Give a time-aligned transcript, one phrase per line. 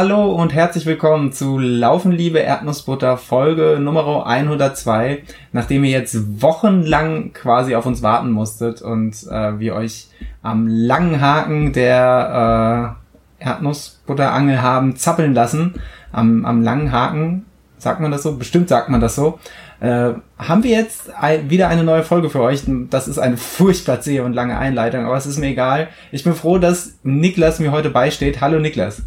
[0.00, 7.32] Hallo und herzlich willkommen zu Laufen Liebe Erdnussbutter Folge Nummer 102, nachdem ihr jetzt wochenlang
[7.32, 10.06] quasi auf uns warten musstet und äh, wir euch
[10.40, 12.96] am langen Haken der
[13.40, 15.74] äh, Erdnussbutterangel haben zappeln lassen,
[16.12, 18.36] am, am langen Haken, sagt man das so?
[18.36, 19.40] Bestimmt sagt man das so.
[19.80, 22.62] Äh, haben wir jetzt ein, wieder eine neue Folge für euch.
[22.88, 25.88] Das ist eine furchtbar zähe und lange Einleitung, aber es ist mir egal.
[26.12, 28.40] Ich bin froh, dass Niklas mir heute beisteht.
[28.40, 29.02] Hallo Niklas.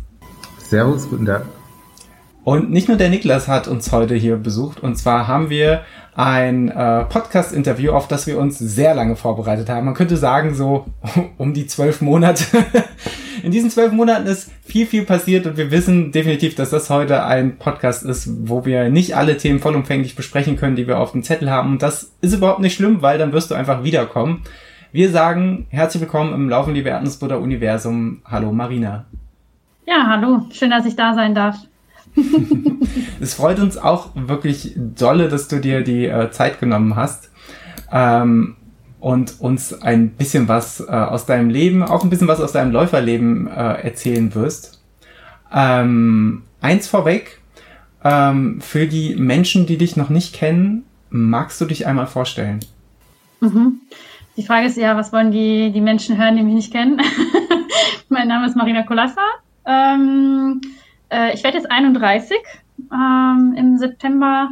[0.72, 1.44] Servus, guten Tag.
[2.46, 5.82] Und nicht nur der Niklas hat uns heute hier besucht, und zwar haben wir
[6.16, 9.84] ein äh, Podcast-Interview, auf das wir uns sehr lange vorbereitet haben.
[9.84, 10.86] Man könnte sagen, so
[11.38, 12.46] um die zwölf Monate.
[13.44, 17.26] In diesen zwölf Monaten ist viel, viel passiert und wir wissen definitiv, dass das heute
[17.26, 21.24] ein Podcast ist, wo wir nicht alle Themen vollumfänglich besprechen können, die wir auf dem
[21.24, 21.74] Zettel haben.
[21.74, 24.44] Und das ist überhaupt nicht schlimm, weil dann wirst du einfach wiederkommen.
[24.94, 28.22] Wir sagen herzlich willkommen im Laufen Liebe Erdnussbutter Universum.
[28.24, 29.06] Hallo Marina.
[29.86, 30.46] Ja, hallo.
[30.52, 31.58] Schön, dass ich da sein darf.
[33.20, 37.32] es freut uns auch wirklich dolle, dass du dir die äh, Zeit genommen hast
[37.92, 38.56] ähm,
[39.00, 42.72] und uns ein bisschen was äh, aus deinem Leben, auch ein bisschen was aus deinem
[42.72, 44.82] Läuferleben äh, erzählen wirst.
[45.54, 47.42] Ähm, eins vorweg,
[48.04, 52.60] ähm, für die Menschen, die dich noch nicht kennen, magst du dich einmal vorstellen?
[53.40, 53.82] Mhm.
[54.38, 57.02] Die Frage ist ja, was wollen die, die Menschen hören, die mich nicht kennen?
[58.10, 59.22] mein Name ist Marina Kolassa.
[59.66, 60.62] Ähm,
[61.10, 62.38] äh, ich werde jetzt 31
[62.92, 64.50] ähm, im September.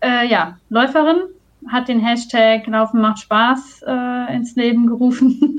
[0.00, 1.22] Äh, ja, Läuferin,
[1.68, 5.56] hat den Hashtag Laufen macht Spaß äh, ins Leben gerufen.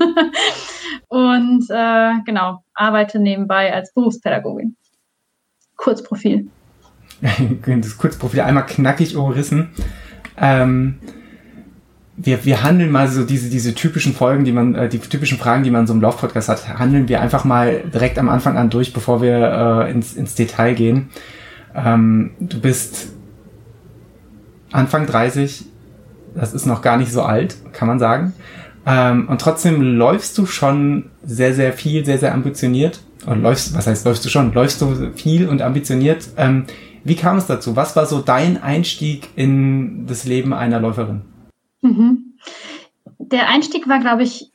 [1.08, 4.76] und äh, genau, arbeite nebenbei als Berufspädagogin.
[5.76, 6.48] Kurzprofil.
[7.66, 9.70] das Kurzprofil einmal knackig umrissen.
[10.36, 10.98] Ähm,
[12.16, 15.64] wir, wir handeln mal so diese, diese typischen Folgen, die man, äh, die typischen Fragen,
[15.64, 18.92] die man so im Laufpodcast hat, handeln wir einfach mal direkt am Anfang an durch,
[18.92, 21.10] bevor wir äh, ins, ins Detail gehen.
[21.74, 23.08] Ähm, du bist
[24.70, 25.64] Anfang 30,
[26.34, 28.32] das ist noch gar nicht so alt, kann man sagen.
[28.86, 33.00] Ähm, und trotzdem läufst du schon sehr, sehr viel, sehr, sehr ambitioniert.
[33.26, 34.52] Und läufst, was heißt läufst du schon?
[34.52, 36.28] Läufst du viel und ambitioniert?
[36.36, 36.64] Ähm,
[37.02, 37.74] wie kam es dazu?
[37.74, 41.22] Was war so dein Einstieg in das Leben einer Läuferin?
[41.84, 42.38] Mhm.
[43.18, 44.50] Der Einstieg war, glaube ich,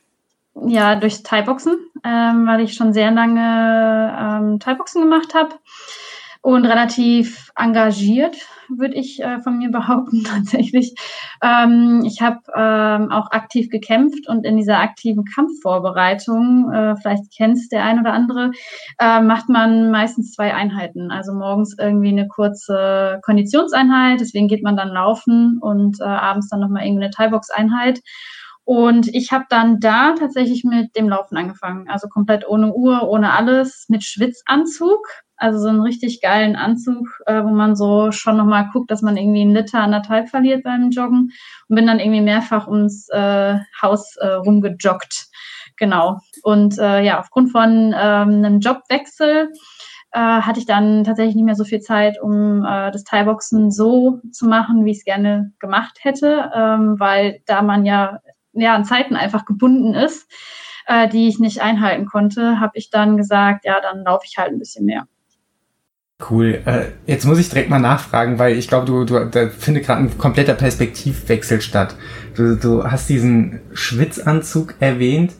[0.66, 5.54] ja, durchs Thai-Boxen, ähm, weil ich schon sehr lange ähm, Thai-Boxen gemacht habe
[6.42, 8.36] und relativ engagiert,
[8.76, 10.94] würde ich äh, von mir behaupten tatsächlich.
[11.42, 17.72] Ähm, ich habe ähm, auch aktiv gekämpft und in dieser aktiven Kampfvorbereitung, äh, vielleicht kennst
[17.72, 18.52] der ein oder andere,
[18.98, 21.10] äh, macht man meistens zwei Einheiten.
[21.10, 26.60] Also morgens irgendwie eine kurze Konditionseinheit, deswegen geht man dann laufen und äh, abends dann
[26.60, 28.00] nochmal irgendwie eine Thai-Box-Einheit.
[28.64, 31.88] Und ich habe dann da tatsächlich mit dem Laufen angefangen.
[31.88, 35.00] Also komplett ohne Uhr, ohne alles, mit Schwitzanzug.
[35.40, 39.16] Also so einen richtig geilen Anzug, äh, wo man so schon nochmal guckt, dass man
[39.16, 41.32] irgendwie einen Liter anderthalb verliert beim Joggen.
[41.68, 45.28] Und bin dann irgendwie mehrfach ums äh, Haus äh, rumgejoggt.
[45.78, 46.18] Genau.
[46.42, 49.50] Und äh, ja, aufgrund von ähm, einem Jobwechsel
[50.12, 54.20] äh, hatte ich dann tatsächlich nicht mehr so viel Zeit, um äh, das Thai-Boxen so
[54.30, 58.20] zu machen, wie ich es gerne gemacht hätte, ähm, weil da man ja,
[58.52, 60.30] ja an Zeiten einfach gebunden ist,
[60.86, 64.52] äh, die ich nicht einhalten konnte, habe ich dann gesagt, ja, dann laufe ich halt
[64.52, 65.06] ein bisschen mehr.
[66.28, 66.60] Cool.
[66.66, 70.02] Äh, jetzt muss ich direkt mal nachfragen, weil ich glaube, du, du, da findet gerade
[70.02, 71.96] ein kompletter Perspektivwechsel statt.
[72.36, 75.32] Du, du hast diesen Schwitzanzug erwähnt.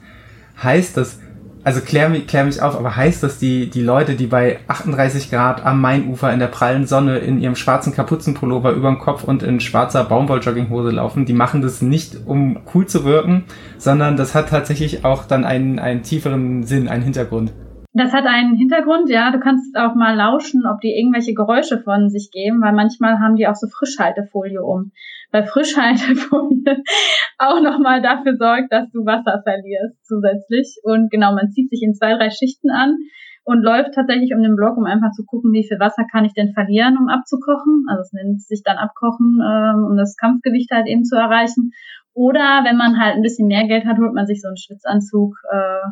[0.63, 1.19] Heißt das,
[1.63, 5.31] also klär mich, klär mich auf, aber heißt das, die, die Leute, die bei 38
[5.31, 9.43] Grad am Mainufer in der prallen Sonne in ihrem schwarzen Kapuzenpullover über dem Kopf und
[9.43, 13.45] in schwarzer Baumwolljogginghose laufen, die machen das nicht, um cool zu wirken,
[13.77, 17.53] sondern das hat tatsächlich auch dann einen, einen tieferen Sinn, einen Hintergrund.
[17.93, 19.33] Das hat einen Hintergrund, ja.
[19.33, 23.35] Du kannst auch mal lauschen, ob die irgendwelche Geräusche von sich geben, weil manchmal haben
[23.35, 24.93] die auch so Frischhaltefolie um.
[25.33, 26.83] Weil Frischhaltefolie
[27.39, 30.77] auch nochmal dafür sorgt, dass du Wasser verlierst zusätzlich.
[30.85, 32.97] Und genau, man zieht sich in zwei, drei Schichten an
[33.43, 36.35] und läuft tatsächlich um den Block, um einfach zu gucken, wie viel Wasser kann ich
[36.35, 37.87] denn verlieren, um abzukochen.
[37.89, 41.73] Also es nennt sich dann Abkochen, ähm, um das Kampfgewicht halt eben zu erreichen.
[42.13, 45.35] Oder wenn man halt ein bisschen mehr Geld hat, holt man sich so einen Schwitzanzug,
[45.51, 45.89] äh,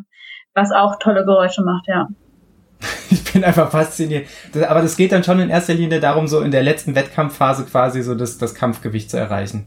[0.59, 2.09] was auch tolle Geräusche macht, ja.
[3.11, 4.27] Ich bin einfach fasziniert.
[4.69, 8.03] Aber das geht dann schon in erster Linie darum, so in der letzten Wettkampfphase quasi
[8.03, 9.67] so das, das Kampfgewicht zu erreichen.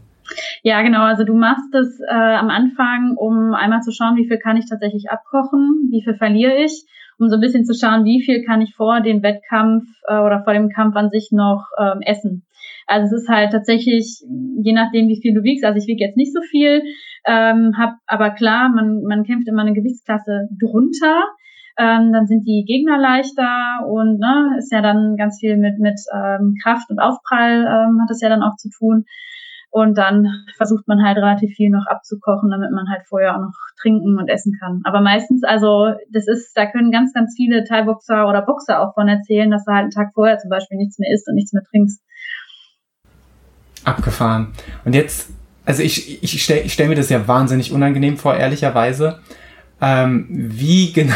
[0.62, 1.02] Ja, genau.
[1.02, 4.68] Also du machst es äh, am Anfang, um einmal zu schauen, wie viel kann ich
[4.68, 6.84] tatsächlich abkochen, wie viel verliere ich,
[7.18, 10.42] um so ein bisschen zu schauen, wie viel kann ich vor dem Wettkampf äh, oder
[10.44, 12.44] vor dem Kampf an sich noch ähm, essen.
[12.86, 14.22] Also es ist halt tatsächlich,
[14.62, 16.82] je nachdem, wie viel du wiegst, also ich wiege jetzt nicht so viel,
[17.24, 21.24] ähm, hab aber klar, man, man kämpft immer eine Gewichtsklasse drunter.
[21.78, 25.98] ähm, dann sind die Gegner leichter und ne, ist ja dann ganz viel mit, mit
[26.14, 29.04] ähm, Kraft und Aufprall ähm, hat es ja dann auch zu tun.
[29.74, 30.26] Und dann
[30.58, 34.28] versucht man halt relativ viel noch abzukochen, damit man halt vorher auch noch trinken und
[34.28, 34.82] essen kann.
[34.84, 39.08] Aber meistens, also das ist, da können ganz, ganz viele Thai-Boxer oder Boxer auch von
[39.08, 41.62] erzählen, dass du halt einen Tag vorher zum Beispiel nichts mehr isst und nichts mehr
[41.62, 42.02] trinkst.
[43.82, 44.52] Abgefahren.
[44.84, 45.32] Und jetzt,
[45.64, 49.20] also ich, ich stelle ich stell mir das ja wahnsinnig unangenehm vor, ehrlicherweise.
[49.80, 51.14] Ähm, wie, genau,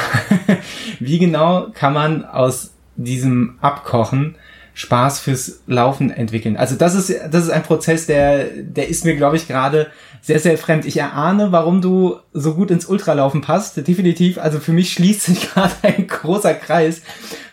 [1.00, 4.36] wie genau kann man aus diesem Abkochen
[4.74, 6.56] Spaß fürs Laufen entwickeln.
[6.56, 9.86] Also das ist, das ist ein Prozess, der, der ist mir, glaube ich, gerade
[10.20, 10.84] sehr, sehr fremd.
[10.84, 13.76] Ich erahne, warum du so gut ins Ultralaufen passt.
[13.88, 14.36] Definitiv.
[14.38, 17.00] Also für mich schließt sich gerade ein großer Kreis.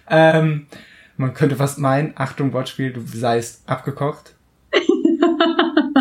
[0.10, 0.68] Ähm,
[1.16, 4.33] man könnte fast meinen, Achtung, Wortspiel, du seist abgekocht.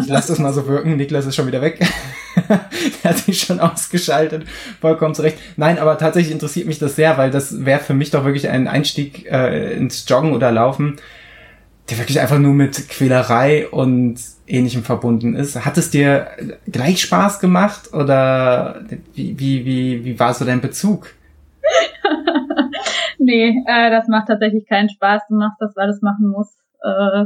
[0.08, 0.96] Lass das mal so wirken.
[0.96, 1.80] Niklas ist schon wieder weg.
[2.48, 4.44] der hat sich schon ausgeschaltet.
[4.80, 5.38] Vollkommen zurecht.
[5.56, 8.68] Nein, aber tatsächlich interessiert mich das sehr, weil das wäre für mich doch wirklich ein
[8.68, 10.96] Einstieg äh, ins Joggen oder Laufen,
[11.90, 14.16] der wirklich einfach nur mit Quälerei und
[14.46, 15.64] ähnlichem verbunden ist.
[15.64, 16.28] Hat es dir
[16.70, 18.82] gleich Spaß gemacht oder
[19.14, 21.08] wie, wie, wie, wie war so dein Bezug?
[23.18, 25.22] nee, äh, das macht tatsächlich keinen Spaß.
[25.28, 27.24] Du machst das, weil du es machen musst äh,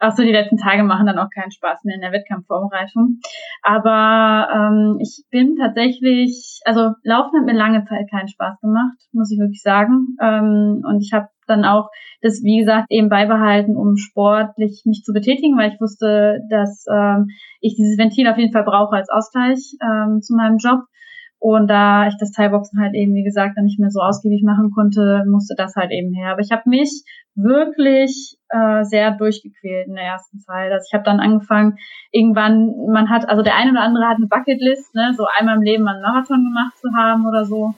[0.00, 3.20] auch so die letzten Tage machen dann auch keinen Spaß mehr in der Wettkampfvorbereitung.
[3.62, 9.32] Aber ähm, ich bin tatsächlich, also Laufen hat mir lange Zeit keinen Spaß gemacht, muss
[9.32, 10.16] ich wirklich sagen.
[10.20, 11.90] Ähm, und ich habe dann auch
[12.22, 17.28] das, wie gesagt, eben beibehalten, um sportlich mich zu betätigen, weil ich wusste, dass ähm,
[17.60, 20.80] ich dieses Ventil auf jeden Fall brauche als Ausgleich ähm, zu meinem Job.
[21.38, 24.70] Und da ich das Thai-Boxen halt eben, wie gesagt, dann nicht mehr so ausgiebig machen
[24.74, 26.32] konnte, musste das halt eben her.
[26.32, 27.04] Aber ich habe mich
[27.34, 30.72] wirklich äh, sehr durchgequält in der ersten Zeit.
[30.72, 31.76] Also ich habe dann angefangen,
[32.10, 35.62] irgendwann, man hat, also der eine oder andere hat eine Bucketlist, ne, so einmal im
[35.62, 37.74] Leben einen Marathon gemacht zu haben oder so.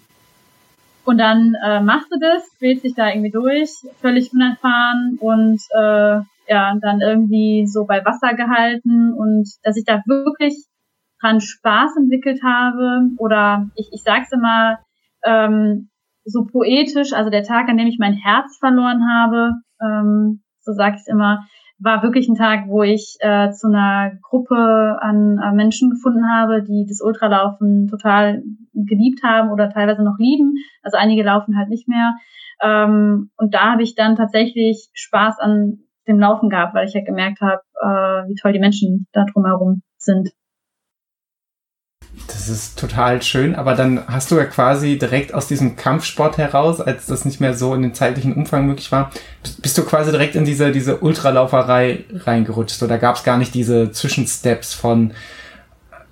[1.05, 3.71] Und dann äh, machst du das, quält sich da irgendwie durch,
[4.01, 10.03] völlig unerfahren und äh, ja, dann irgendwie so bei Wasser gehalten und dass ich da
[10.07, 10.65] wirklich
[11.21, 14.79] dran Spaß entwickelt habe oder ich, ich sag's immer
[15.25, 15.91] ähm,
[16.25, 20.97] so poetisch, also der Tag, an dem ich mein Herz verloren habe, ähm, so sag
[20.97, 21.47] ich immer,
[21.79, 26.63] war wirklich ein Tag, wo ich äh, zu einer Gruppe an äh, Menschen gefunden habe,
[26.63, 28.43] die das Ultralaufen total
[28.75, 30.55] geliebt haben oder teilweise noch lieben.
[30.83, 32.15] Also einige laufen halt nicht mehr.
[32.61, 35.79] Ähm, und da habe ich dann tatsächlich Spaß an
[36.09, 39.83] dem Laufen gehabt, weil ich ja gemerkt habe, äh, wie toll die Menschen da drumherum
[39.99, 40.31] sind.
[42.27, 46.81] Das ist total schön, aber dann hast du ja quasi direkt aus diesem Kampfsport heraus,
[46.81, 49.11] als das nicht mehr so in den zeitlichen Umfang möglich war,
[49.63, 52.83] bist du quasi direkt in diese, diese Ultralauferei reingerutscht.
[52.83, 55.13] Oder gab es gar nicht diese Zwischensteps von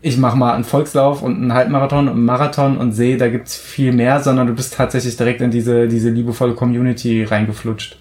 [0.02, 3.56] ich mache mal einen Volkslauf und einen Halbmarathon und einen Marathon und sehe, da gibt's
[3.56, 7.96] viel mehr, sondern du bist tatsächlich direkt in diese, diese liebevolle Community reingeflutscht.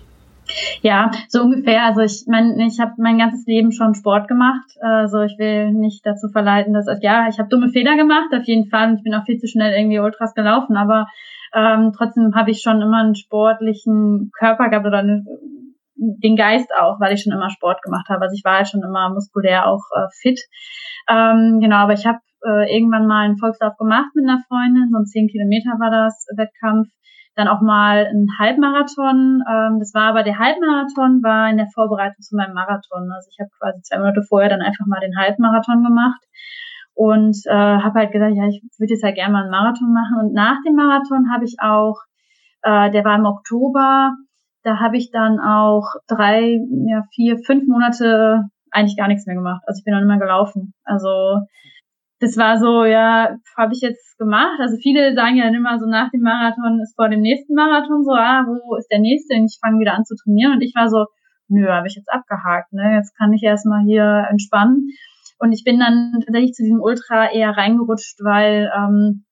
[0.81, 1.83] Ja, so ungefähr.
[1.83, 4.69] Also ich meine, ich habe mein ganzes Leben schon Sport gemacht.
[4.81, 8.69] Also ich will nicht dazu verleiten, dass ja, ich habe dumme Fehler gemacht, auf jeden
[8.69, 8.89] Fall.
[8.89, 11.07] Und ich bin auch viel zu schnell irgendwie Ultras gelaufen, aber
[11.53, 15.23] ähm, trotzdem habe ich schon immer einen sportlichen Körper gehabt oder eine,
[15.95, 18.21] den Geist auch, weil ich schon immer Sport gemacht habe.
[18.21, 20.39] Also ich war halt schon immer muskulär auch äh, fit.
[21.09, 24.97] Ähm, genau, aber ich habe äh, irgendwann mal einen Volkslauf gemacht mit einer Freundin, so
[24.97, 26.89] ein 10 Kilometer war das Wettkampf
[27.35, 29.43] dann auch mal ein Halbmarathon.
[29.47, 33.11] Ähm, das war aber der Halbmarathon war in der Vorbereitung zu meinem Marathon.
[33.11, 36.21] Also ich habe quasi zwei Monate vorher dann einfach mal den Halbmarathon gemacht
[36.93, 40.17] und äh, habe halt gesagt, ja, ich würde jetzt halt gerne mal einen Marathon machen.
[40.21, 41.99] Und nach dem Marathon habe ich auch,
[42.63, 44.13] äh, der war im Oktober,
[44.63, 49.61] da habe ich dann auch drei, ja, vier, fünf Monate eigentlich gar nichts mehr gemacht.
[49.67, 50.73] Also ich bin nicht mehr gelaufen.
[50.83, 51.41] Also
[52.19, 54.59] das war so, ja, habe ich jetzt gemacht.
[54.59, 58.03] Also viele sagen ja dann immer so nach dem Marathon ist vor dem nächsten Marathon
[58.03, 59.35] so, ah, wo ist der nächste?
[59.35, 60.53] Und ich fange wieder an zu trainieren.
[60.53, 61.05] Und ich war so,
[61.47, 62.71] nö, habe ich jetzt abgehakt.
[62.71, 62.95] Ne?
[62.95, 64.89] Jetzt kann ich erstmal hier entspannen.
[65.39, 69.25] Und ich bin dann tatsächlich zu diesem Ultra eher reingerutscht, weil ähm,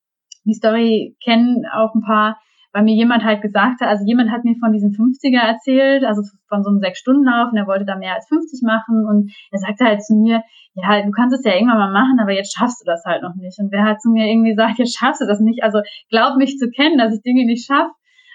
[0.44, 2.38] die Story kennen auch ein paar,
[2.74, 6.24] weil mir jemand halt gesagt hat, also jemand hat mir von diesem 50er erzählt, also
[6.50, 9.86] von so einem Sechs-Stunden-Lauf und er wollte da mehr als 50 machen und er sagte
[9.86, 10.42] halt zu mir,
[10.74, 13.36] ja, du kannst es ja irgendwann mal machen, aber jetzt schaffst du das halt noch
[13.36, 13.60] nicht.
[13.60, 16.58] Und wer halt zu mir irgendwie sagt, jetzt schaffst du das nicht, also glaub mich
[16.58, 17.94] zu kennen, dass ich Dinge nicht schaffe,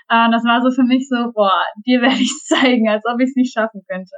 [0.09, 3.31] äh, das war so für mich so, boah, dir werde ich zeigen, als ob ich
[3.31, 4.15] es nicht schaffen könnte.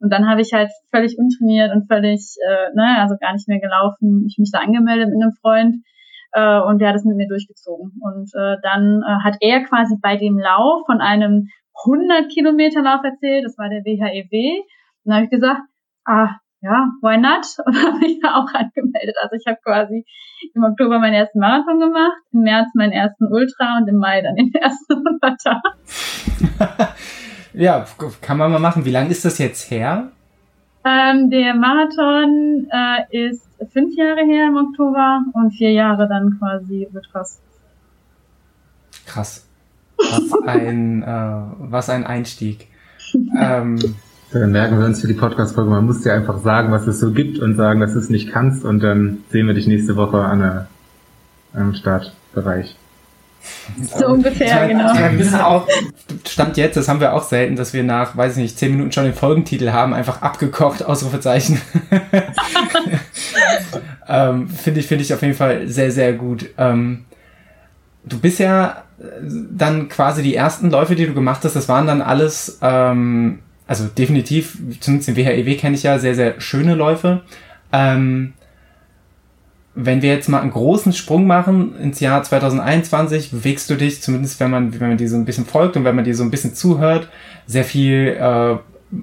[0.00, 3.60] Und dann habe ich halt völlig untrainiert und völlig, äh, ne, also gar nicht mehr
[3.60, 5.84] gelaufen, ich mich da angemeldet mit einem Freund
[6.32, 7.92] äh, und der hat es mit mir durchgezogen.
[8.00, 11.48] Und äh, dann äh, hat er quasi bei dem Lauf von einem
[11.86, 14.32] 100 Kilometer Lauf erzählt, das war der WHEW.
[14.32, 15.60] E und dann habe ich gesagt,
[16.04, 17.46] ah, ja, why not?
[17.66, 19.16] Und habe mich da auch angemeldet.
[19.22, 20.04] Also ich habe quasi
[20.54, 24.34] im Oktober meinen ersten Marathon gemacht, im März meinen ersten Ultra und im Mai dann
[24.34, 25.62] den ersten Hunderter.
[27.52, 27.86] ja,
[28.20, 28.84] kann man mal machen.
[28.84, 30.10] Wie lange ist das jetzt her?
[30.84, 33.42] Ähm, der Marathon äh, ist
[33.72, 37.40] fünf Jahre her im Oktober und vier Jahre dann quasi Ultras.
[39.06, 39.46] Krass.
[39.98, 42.68] Was ein, äh, was ein Einstieg.
[43.38, 43.78] ähm,
[44.32, 47.12] dann merken wir uns für die Podcast-Folge, man muss dir einfach sagen, was es so
[47.12, 50.18] gibt und sagen, dass du es nicht kannst und dann sehen wir dich nächste Woche
[50.18, 50.68] an der,
[51.54, 52.76] am Startbereich.
[53.98, 54.92] So ungefähr, genau.
[54.94, 55.68] Wir wissen auch,
[56.26, 58.92] Stand jetzt, das haben wir auch selten, dass wir nach, weiß ich nicht, zehn Minuten
[58.92, 61.60] schon den Folgentitel haben, einfach abgekocht, Ausrufezeichen.
[64.08, 66.46] ähm, Finde ich, finde ich auf jeden Fall sehr, sehr gut.
[66.58, 67.04] Ähm,
[68.04, 68.84] du bist ja
[69.50, 73.86] dann quasi die ersten Läufe, die du gemacht hast, das waren dann alles ähm, also
[73.86, 77.20] definitiv, zumindest den WHEW kenne ich ja, sehr, sehr schöne Läufe.
[77.70, 78.32] Ähm,
[79.80, 84.40] wenn wir jetzt mal einen großen Sprung machen ins Jahr 2021, bewegst du dich, zumindest
[84.40, 86.32] wenn man, wenn man die so ein bisschen folgt und wenn man die so ein
[86.32, 87.08] bisschen zuhört,
[87.46, 88.56] sehr viel äh,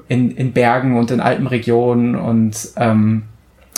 [0.09, 3.23] in, in Bergen und in Alpenregionen und ähm,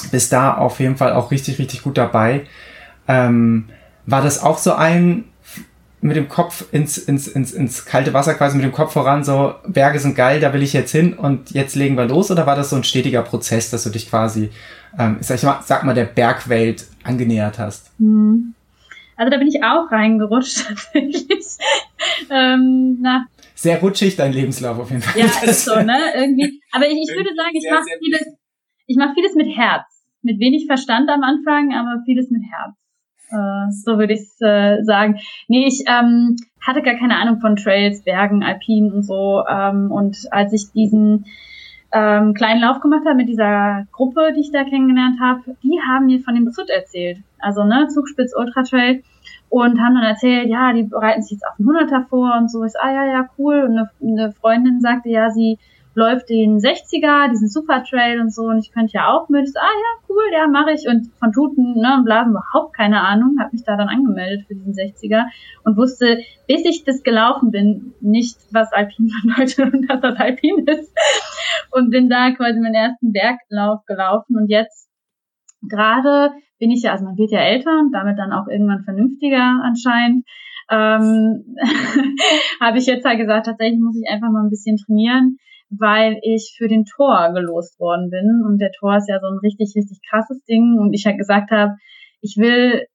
[0.10, 2.48] bist da auf jeden Fall auch richtig, richtig gut dabei.
[3.08, 3.66] Ähm,
[4.08, 5.26] war das auch so ein
[6.02, 9.54] mit dem Kopf ins, ins, ins, ins kalte Wasser quasi mit dem Kopf voran, so
[9.68, 12.32] Berge sind geil, da will ich jetzt hin und jetzt legen wir los?
[12.32, 14.50] Oder war das so ein stetiger Prozess, dass du dich quasi,
[14.98, 17.92] ähm, sag, ich mal, sag mal, der Bergwelt angenähert hast?
[18.00, 18.54] Mhm.
[19.16, 21.46] Also da bin ich auch reingerutscht tatsächlich.
[22.30, 23.26] ähm, na.
[23.56, 25.20] Sehr rutschig dein Lebenslauf auf jeden Fall.
[25.20, 25.98] Ja, ist so, ne?
[26.16, 26.62] Irgendwie.
[26.72, 28.38] Aber ich, ich würde sagen, ich mache vieles,
[28.86, 29.84] ich mache vieles mit Herz.
[30.22, 32.76] Mit wenig Verstand am Anfang, aber vieles mit Herz.
[33.30, 35.20] Äh, so würde ich es äh, sagen.
[35.48, 39.44] Nee, ich ähm, hatte gar keine Ahnung von Trails, Bergen, Alpinen und so.
[39.50, 41.26] Ähm, und als ich diesen
[41.92, 46.08] ähm, kleinen Lauf gemacht habe mit dieser Gruppe, die ich da kennengelernt habe, die haben
[46.08, 47.20] mir von dem Zut erzählt.
[47.40, 49.04] Also ne, Zugspitz Ultra Trail
[49.50, 52.64] und haben dann erzählt, ja, die bereiten sich jetzt auf den Hunderter vor und so.
[52.64, 53.64] Ich so, ah ja, ja, cool.
[53.64, 55.58] Und eine, eine Freundin sagte, ja, sie
[55.98, 59.48] läuft den 60er, diesen Super Trail und so und ich könnte ja auch mit.
[59.48, 60.88] So, ah ja, cool, ja, mache ich.
[60.88, 64.54] Und von Tuten ne, und Blasen überhaupt keine Ahnung, habe mich da dann angemeldet für
[64.54, 65.26] diesen 60er
[65.64, 70.68] und wusste, bis ich das gelaufen bin, nicht, was Alpin bedeutet und dass das Alpin
[70.68, 70.94] ist.
[71.72, 74.88] Und bin da quasi meinen ersten Berglauf gelaufen und jetzt
[75.68, 79.62] gerade bin ich ja, also man wird ja älter und damit dann auch irgendwann vernünftiger
[79.64, 80.26] anscheinend.
[80.70, 81.56] Ähm,
[82.62, 85.40] habe ich jetzt halt gesagt, tatsächlich muss ich einfach mal ein bisschen trainieren
[85.70, 88.44] weil ich für den Tor gelost worden bin.
[88.46, 90.78] Und der Tor ist ja so ein richtig, richtig krasses Ding.
[90.80, 91.76] Und ich halt gesagt habe,
[92.22, 92.86] ich will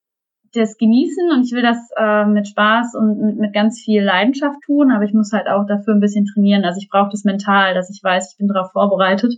[0.55, 4.61] das genießen und ich will das äh, mit Spaß und mit, mit ganz viel Leidenschaft
[4.67, 6.65] tun, aber ich muss halt auch dafür ein bisschen trainieren.
[6.65, 9.33] Also ich brauche das mental, dass ich weiß, ich bin darauf vorbereitet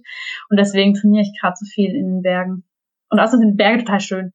[0.50, 2.64] und deswegen trainiere ich gerade so viel in den Bergen.
[3.10, 4.32] Und außerdem sind Berge total schön.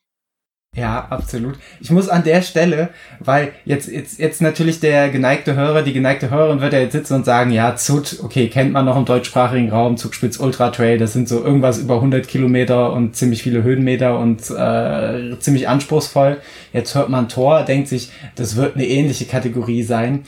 [0.76, 1.58] Ja, absolut.
[1.82, 6.30] Ich muss an der Stelle, weil jetzt, jetzt, jetzt natürlich der geneigte Hörer, die geneigte
[6.30, 9.72] Hörerin wird ja jetzt sitzen und sagen, ja, Zut, okay, kennt man noch im deutschsprachigen
[9.72, 14.20] Raum, Zugspitz Ultra Trail, das sind so irgendwas über 100 Kilometer und ziemlich viele Höhenmeter
[14.20, 16.38] und äh, ziemlich anspruchsvoll.
[16.72, 20.24] Jetzt hört man Tor, denkt sich, das wird eine ähnliche Kategorie sein.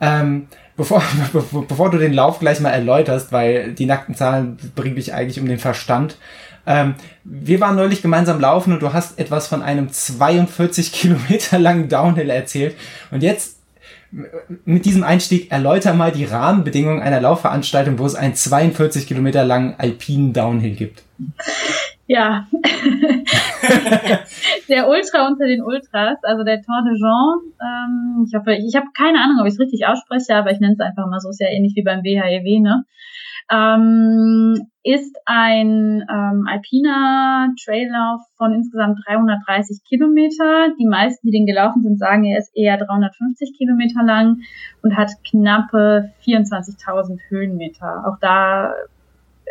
[0.00, 1.02] Ähm, bevor,
[1.68, 5.46] bevor du den Lauf gleich mal erläuterst, weil die nackten Zahlen bringen dich eigentlich um
[5.46, 6.16] den Verstand,
[6.66, 11.88] ähm, wir waren neulich gemeinsam laufen und du hast etwas von einem 42 Kilometer langen
[11.88, 12.76] Downhill erzählt.
[13.10, 13.58] Und jetzt
[14.64, 19.74] mit diesem Einstieg erläuter mal die Rahmenbedingungen einer Laufveranstaltung, wo es einen 42 Kilometer langen
[19.78, 21.02] alpinen Downhill gibt.
[22.06, 22.46] Ja,
[24.68, 27.40] der Ultra unter den Ultras, also der Tour de Jean.
[27.62, 30.60] Ähm, ich hoffe, ich, ich habe keine Ahnung, ob ich es richtig ausspreche, aber ich
[30.60, 31.30] nenne es einfach mal so.
[31.30, 32.84] Ist ja ähnlich wie beim WHEW, ne?
[33.52, 40.70] Ähm, ist ein ähm, alpiner Traillauf von insgesamt 330 Kilometer.
[40.78, 44.40] Die meisten, die den gelaufen sind, sagen, er ist eher 350 Kilometer lang
[44.82, 48.04] und hat knappe 24.000 Höhenmeter.
[48.06, 48.72] Auch da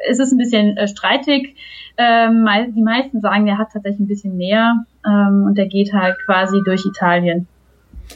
[0.10, 1.55] ist es ein bisschen äh, streitig.
[1.98, 6.17] Ähm, die meisten sagen, der hat tatsächlich ein bisschen mehr ähm, und der geht halt
[6.25, 7.48] quasi durch Italien.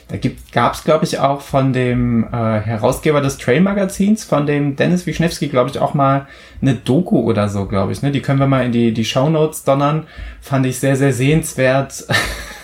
[0.08, 0.18] Da
[0.52, 5.48] gab es, glaube ich, auch von dem äh, Herausgeber des Trail-Magazins, von dem Dennis Wischnewski,
[5.48, 6.28] glaube ich, auch mal
[6.62, 8.02] eine Doku oder so, glaube ich.
[8.02, 8.12] Ne?
[8.12, 9.30] Die können wir mal in die, die Show
[9.66, 10.08] donnern.
[10.42, 12.06] Fand ich sehr, sehr sehenswert.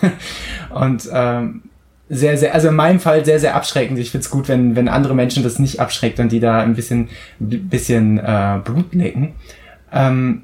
[0.70, 1.62] Und ähm,
[2.08, 3.98] sehr, sehr, also in meinem Fall sehr, sehr abschreckend.
[3.98, 7.08] Ich find's gut, wenn, wenn andere Menschen das nicht abschreckt und die da ein bisschen,
[7.38, 9.32] bisschen äh, Blut lecken.
[9.90, 10.42] Ähm,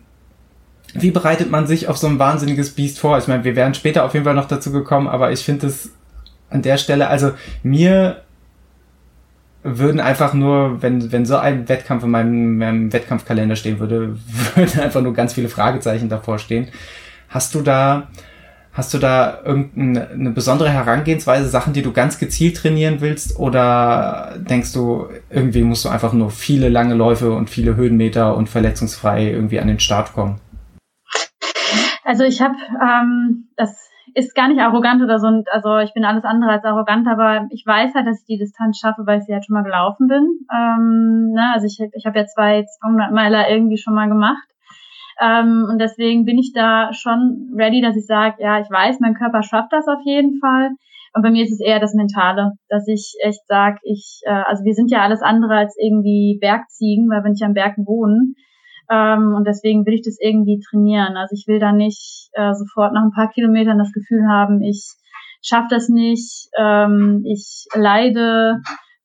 [0.94, 3.18] wie bereitet man sich auf so ein wahnsinniges Biest vor?
[3.18, 5.92] Ich meine, wir wären später auf jeden Fall noch dazu gekommen, aber ich finde es
[6.50, 8.22] an der Stelle, also mir
[9.62, 14.16] würden einfach nur, wenn, wenn so ein Wettkampf in meinem, meinem Wettkampfkalender stehen würde,
[14.54, 16.68] würden einfach nur ganz viele Fragezeichen davor stehen.
[17.28, 18.08] Hast du da,
[18.72, 23.38] hast du da irgendeine besondere Herangehensweise, Sachen, die du ganz gezielt trainieren willst?
[23.38, 28.48] Oder denkst du, irgendwie musst du einfach nur viele lange Läufe und viele Höhenmeter und
[28.48, 30.40] verletzungsfrei irgendwie an den Start kommen?
[32.04, 35.28] Also ich habe ähm, das ist gar nicht arrogant oder so.
[35.50, 38.78] Also ich bin alles andere als arrogant, aber ich weiß halt, dass ich die Distanz
[38.78, 40.46] schaffe, weil ich sie halt schon mal gelaufen bin.
[40.52, 41.52] Ähm, ne?
[41.54, 44.46] Also ich, ich habe ja zwei 200 Meiler irgendwie schon mal gemacht.
[45.20, 49.14] Ähm, und deswegen bin ich da schon ready, dass ich sage, ja, ich weiß, mein
[49.14, 50.70] Körper schafft das auf jeden Fall.
[51.14, 54.64] Und bei mir ist es eher das Mentale, dass ich echt sage, ich, äh, also
[54.64, 58.34] wir sind ja alles andere als irgendwie Bergziegen, weil wir nicht am Berg wohnen.
[58.90, 61.16] Ähm, und deswegen will ich das irgendwie trainieren.
[61.16, 64.94] Also ich will da nicht äh, sofort nach ein paar Kilometern das Gefühl haben, ich
[65.42, 68.60] schaffe das nicht, ähm, ich leide,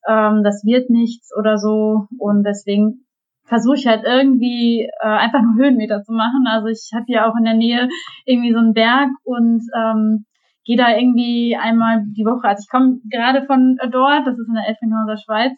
[0.07, 2.07] ähm, das wird nichts oder so.
[2.17, 3.05] Und deswegen
[3.45, 6.45] versuche ich halt irgendwie äh, einfach nur Höhenmeter zu machen.
[6.49, 7.89] Also ich habe hier auch in der Nähe
[8.25, 10.25] irgendwie so einen Berg und ähm,
[10.65, 12.47] gehe da irgendwie einmal die Woche.
[12.47, 15.53] Also ich komme gerade von dort, das ist in der Elfringhauser Schweiz,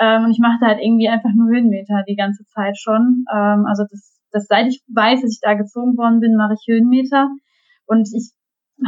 [0.00, 3.24] ähm, und ich mache da halt irgendwie einfach nur Höhenmeter die ganze Zeit schon.
[3.32, 6.64] Ähm, also das, das, seit ich weiß, dass ich da gezogen worden bin, mache ich
[6.66, 7.28] Höhenmeter.
[7.86, 8.32] Und ich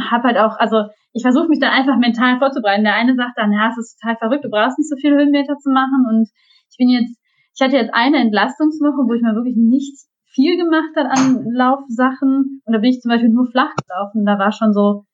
[0.09, 2.83] habe halt auch, also ich versuche mich dann einfach mental vorzubereiten.
[2.83, 5.57] Der eine sagt dann, ja, es ist total verrückt, du brauchst nicht so viele Höhenmeter
[5.57, 6.05] zu machen.
[6.09, 6.29] Und
[6.71, 7.15] ich bin jetzt,
[7.53, 9.93] ich hatte jetzt eine Entlastungswoche, wo ich mal wirklich nicht
[10.25, 12.61] viel gemacht hat an Laufsachen.
[12.65, 14.25] Und da bin ich zum Beispiel nur flach gelaufen.
[14.25, 15.05] Da war schon so,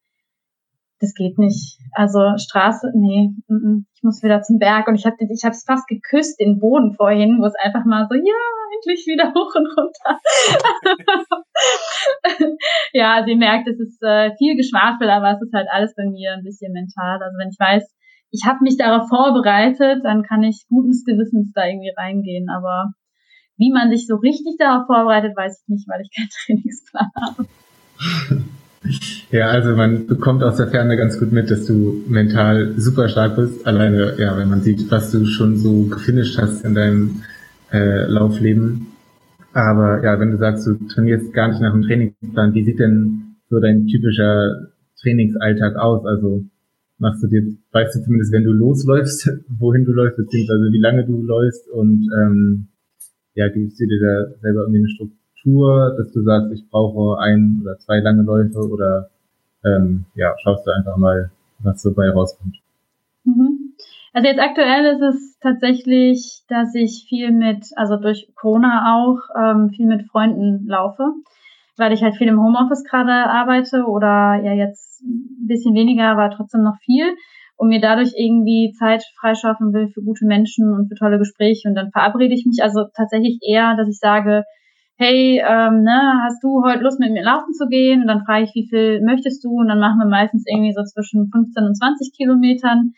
[0.99, 1.79] das geht nicht.
[1.93, 3.85] Also Straße, nee, m -m.
[3.95, 7.39] ich muss wieder zum Berg und ich habe ich es fast geküsst den Boden vorhin,
[7.39, 8.41] wo es einfach mal so ja
[8.75, 10.19] endlich wieder hoch und runter.
[12.93, 16.33] ja, also merkt, es ist äh, viel Geschwafel, aber es ist halt alles bei mir
[16.33, 17.21] ein bisschen mental.
[17.21, 17.83] Also wenn ich weiß,
[18.31, 22.49] ich habe mich darauf vorbereitet, dann kann ich guten Gewissens da irgendwie reingehen.
[22.49, 22.93] Aber
[23.57, 27.47] wie man sich so richtig darauf vorbereitet, weiß ich nicht, weil ich keinen Trainingsplan habe.
[29.31, 33.35] Ja, also man bekommt aus der Ferne ganz gut mit, dass du mental super stark
[33.35, 33.65] bist.
[33.67, 37.21] Alleine, ja, wenn man sieht, was du schon so gefinisht hast in deinem
[37.71, 38.87] äh, Laufleben.
[39.53, 43.35] Aber ja, wenn du sagst, du trainierst gar nicht nach dem Trainingsplan, wie sieht denn
[43.49, 44.69] so dein typischer
[45.01, 46.05] Trainingsalltag aus?
[46.05, 46.45] Also
[46.97, 51.05] machst du dir, weißt du zumindest, wenn du losläufst, wohin du läufst, beziehungsweise wie lange
[51.05, 52.67] du läufst und ähm,
[53.35, 55.18] ja, gibst du dir da selber irgendwie eine Struktur?
[55.39, 59.09] Struktur, dass du sagst, ich brauche ein oder zwei lange Läufe oder
[59.65, 62.57] ähm, ja, schaust du einfach mal, was dabei rauskommt.
[63.23, 63.73] Mhm.
[64.13, 69.69] Also jetzt aktuell ist es tatsächlich, dass ich viel mit, also durch Corona auch, ähm,
[69.69, 71.03] viel mit Freunden laufe,
[71.77, 76.31] weil ich halt viel im Homeoffice gerade arbeite oder ja jetzt ein bisschen weniger, aber
[76.35, 77.15] trotzdem noch viel
[77.55, 81.75] und mir dadurch irgendwie Zeit freischaffen will für gute Menschen und für tolle Gespräche und
[81.75, 84.43] dann verabrede ich mich also tatsächlich eher, dass ich sage,
[84.99, 88.01] hey, ähm, ne, hast du heute Lust mit mir laufen zu gehen?
[88.01, 89.51] Und dann frage ich, wie viel möchtest du?
[89.51, 92.91] Und dann machen wir meistens irgendwie so zwischen 15 und 20 Kilometern.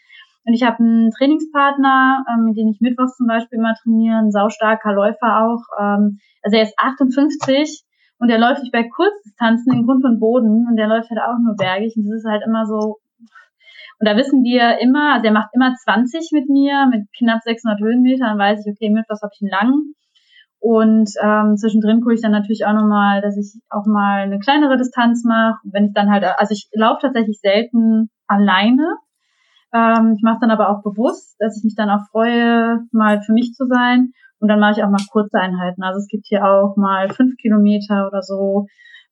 [0.44, 4.32] Und ich habe einen Trainingspartner, ähm, mit dem ich mittwochs zum Beispiel immer trainiere, ein
[4.32, 5.62] saustarker Läufer auch.
[5.80, 7.84] Ähm, also er ist 58
[8.18, 11.38] und der läuft nicht bei Kurzdistanzen in Grund und Boden und der läuft halt auch
[11.38, 11.94] nur bergig.
[11.96, 12.98] Und das ist halt immer so.
[14.00, 17.80] Und da wissen wir immer, also er macht immer 20 mit mir, mit knapp 600
[17.80, 18.40] Höhenmetern.
[18.40, 19.94] Weiß ich, okay, mittwochs habe ich einen langen.
[20.62, 24.78] Und ähm, zwischendrin gucke ich dann natürlich auch nochmal, dass ich auch mal eine kleinere
[24.78, 25.58] Distanz mache.
[25.64, 28.98] Wenn ich dann halt, also ich laufe tatsächlich selten alleine.
[29.74, 33.34] Ähm, ich mache dann aber auch bewusst, dass ich mich dann auch freue, mal für
[33.34, 34.12] mich zu sein.
[34.40, 35.82] Und dann mache ich auch mal kurze Einheiten.
[35.82, 38.68] Also es gibt hier auch mal fünf Kilometer oder so.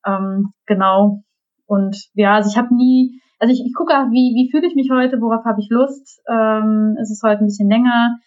[0.06, 1.24] Ähm, genau.
[1.66, 4.76] Und ja, also ich habe nie, also ich, ich gucke auch, wie, wie fühle ich
[4.76, 6.22] mich heute, worauf habe ich Lust.
[6.30, 8.18] Ähm, ist es heute ein bisschen länger.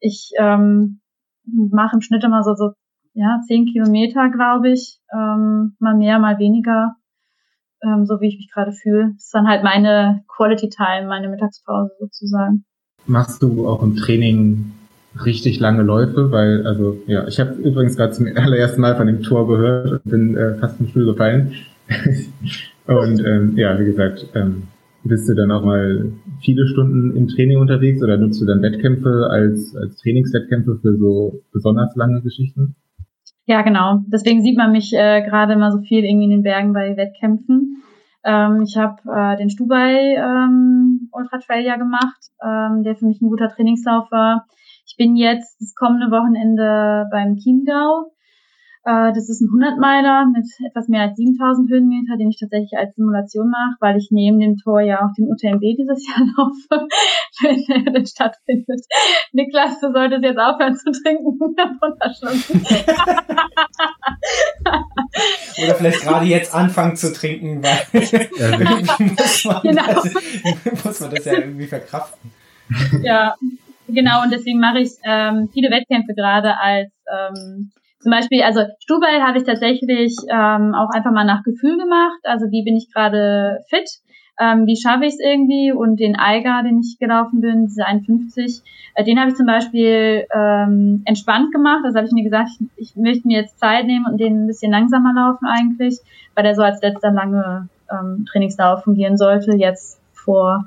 [0.00, 1.01] Ich ähm,
[1.46, 2.72] mache im Schnitt immer so, so
[3.14, 4.98] ja, zehn Kilometer, glaube ich.
[5.12, 6.96] Ähm, mal mehr, mal weniger,
[7.82, 9.12] ähm, so wie ich mich gerade fühle.
[9.14, 12.64] Das ist dann halt meine Quality Time, meine Mittagspause sozusagen.
[13.06, 14.72] Machst du auch im Training
[15.24, 16.30] richtig lange Läufe?
[16.30, 20.04] Weil, also, ja, ich habe übrigens gerade zum allerersten Mal von dem Tor gehört und
[20.04, 21.52] bin äh, fast vom Stuhl gefallen.
[22.86, 24.68] und ähm, ja, wie gesagt, ähm,
[25.04, 29.28] bist du dann auch mal viele Stunden im Training unterwegs oder nutzt du dann Wettkämpfe
[29.30, 32.76] als, als Trainingswettkämpfe für so besonders lange Geschichten?
[33.46, 34.00] Ja, genau.
[34.06, 37.82] Deswegen sieht man mich äh, gerade immer so viel irgendwie in den Bergen bei Wettkämpfen.
[38.24, 43.20] Ähm, ich habe äh, den Stubai ähm, Ultra Trail ja gemacht, ähm, der für mich
[43.20, 44.46] ein guter Trainingslauf war.
[44.86, 48.12] Ich bin jetzt das kommende Wochenende beim Chiemgau
[48.84, 52.96] Äh, das ist ein 100-Meiler mit etwas mehr als 7000 Höhenmeter, den ich tatsächlich als
[52.96, 56.88] Simulation mache, weil ich neben dem Tor ja auch den UTMB dieses Jahr laufe,
[57.42, 58.84] wenn er denn stattfindet.
[59.32, 61.38] Niklas, du solltest jetzt aufhören zu trinken
[65.62, 69.86] Oder vielleicht gerade jetzt anfangen zu trinken, weil muss, man genau.
[69.86, 70.12] das,
[70.84, 72.32] muss man das ja irgendwie verkraften.
[73.02, 73.36] Ja,
[73.86, 77.70] genau, und deswegen mache ich ähm, viele Wettkämpfe gerade als ähm,
[78.02, 82.18] zum Beispiel, also Stuhlbeil habe ich tatsächlich ähm, auch einfach mal nach Gefühl gemacht.
[82.24, 83.88] Also wie bin ich gerade fit?
[84.40, 85.72] Ähm, wie schaffe ich es irgendwie?
[85.72, 88.62] Und den Eiger, den ich gelaufen bin, diese 51,
[88.94, 91.82] äh, den habe ich zum Beispiel ähm, entspannt gemacht.
[91.84, 94.46] Also habe ich mir gesagt, ich, ich möchte mir jetzt Zeit nehmen und den ein
[94.48, 95.98] bisschen langsamer laufen eigentlich,
[96.34, 99.54] weil der so als letzter lange ähm, Trainingslauf fungieren sollte.
[99.56, 100.64] Jetzt vor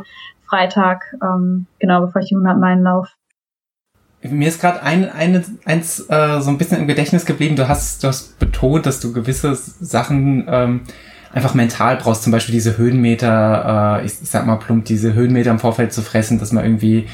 [0.48, 3.12] Freitag, ähm, genau bevor ich die 100 Meilen laufe.
[4.30, 7.56] Mir ist gerade ein, eine, eins äh, so ein bisschen im Gedächtnis geblieben.
[7.56, 10.82] Du hast, du hast betont, dass du gewisse Sachen ähm,
[11.34, 12.24] einfach mental brauchst.
[12.24, 16.02] Zum Beispiel diese Höhenmeter, äh, ich, ich sag mal plump, diese Höhenmeter im Vorfeld zu
[16.02, 17.08] fressen, dass man irgendwie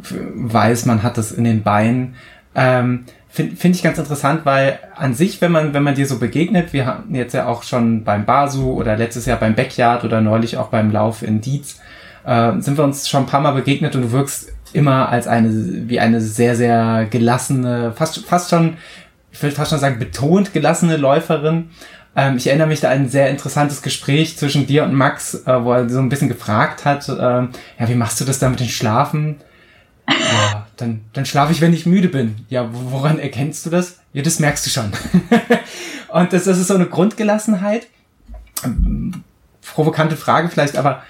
[0.00, 2.14] weiß, man hat das in den Beinen.
[2.54, 6.18] Ähm, Finde find ich ganz interessant, weil an sich, wenn man, wenn man dir so
[6.18, 10.22] begegnet, wir hatten jetzt ja auch schon beim Basu oder letztes Jahr beim Backyard oder
[10.22, 11.78] neulich auch beim Lauf in Dietz,
[12.24, 15.50] äh, sind wir uns schon ein paar Mal begegnet und du wirkst immer als eine,
[15.88, 18.76] wie eine sehr, sehr gelassene, fast, fast schon,
[19.30, 21.70] ich will fast schon sagen, betont gelassene Läuferin.
[22.16, 25.64] Ähm, ich erinnere mich da an ein sehr interessantes Gespräch zwischen dir und Max, äh,
[25.64, 27.48] wo er so ein bisschen gefragt hat, äh, ja,
[27.88, 29.36] wie machst du das da mit den Schlafen?
[30.08, 32.36] Ja, dann, dann schlafe ich, wenn ich müde bin.
[32.48, 33.98] Ja, woran erkennst du das?
[34.12, 34.90] Ja, das merkst du schon.
[36.08, 37.86] und das, das ist so eine Grundgelassenheit.
[39.74, 41.02] Provokante Frage vielleicht, aber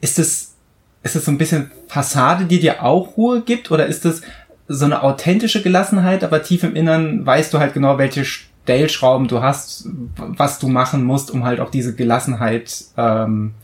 [0.00, 0.54] ist es
[1.02, 3.70] ist es so ein bisschen Fassade, die dir auch Ruhe gibt?
[3.70, 4.22] Oder ist es
[4.66, 9.40] so eine authentische Gelassenheit, aber tief im Innern weißt du halt genau, welche Stellschrauben du
[9.40, 13.54] hast, was du machen musst, um halt auch diese Gelassenheit ähm,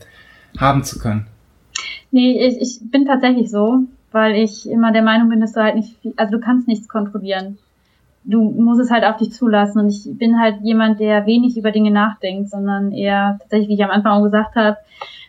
[0.57, 1.27] haben zu können?
[2.11, 5.75] Nee, ich, ich bin tatsächlich so, weil ich immer der Meinung bin, dass du halt
[5.75, 7.57] nicht viel, also du kannst nichts kontrollieren.
[8.23, 9.79] Du musst es halt auf dich zulassen.
[9.79, 13.83] Und ich bin halt jemand, der wenig über Dinge nachdenkt, sondern eher tatsächlich, wie ich
[13.83, 14.77] am Anfang auch gesagt habe,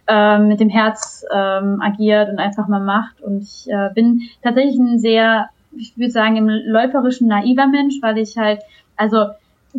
[0.09, 3.21] ähm, mit dem Herz ähm, agiert und einfach mal macht.
[3.21, 8.19] Und ich äh, bin tatsächlich ein sehr, ich würde sagen, im läuferischen naiver Mensch, weil
[8.19, 8.61] ich halt,
[8.97, 9.27] also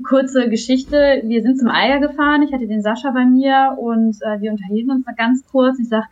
[0.04, 4.40] kurze Geschichte, wir sind zum Eier gefahren, ich hatte den Sascha bei mir und äh,
[4.42, 5.80] wir unterhielten uns mal ganz kurz.
[5.80, 6.04] Ich sag,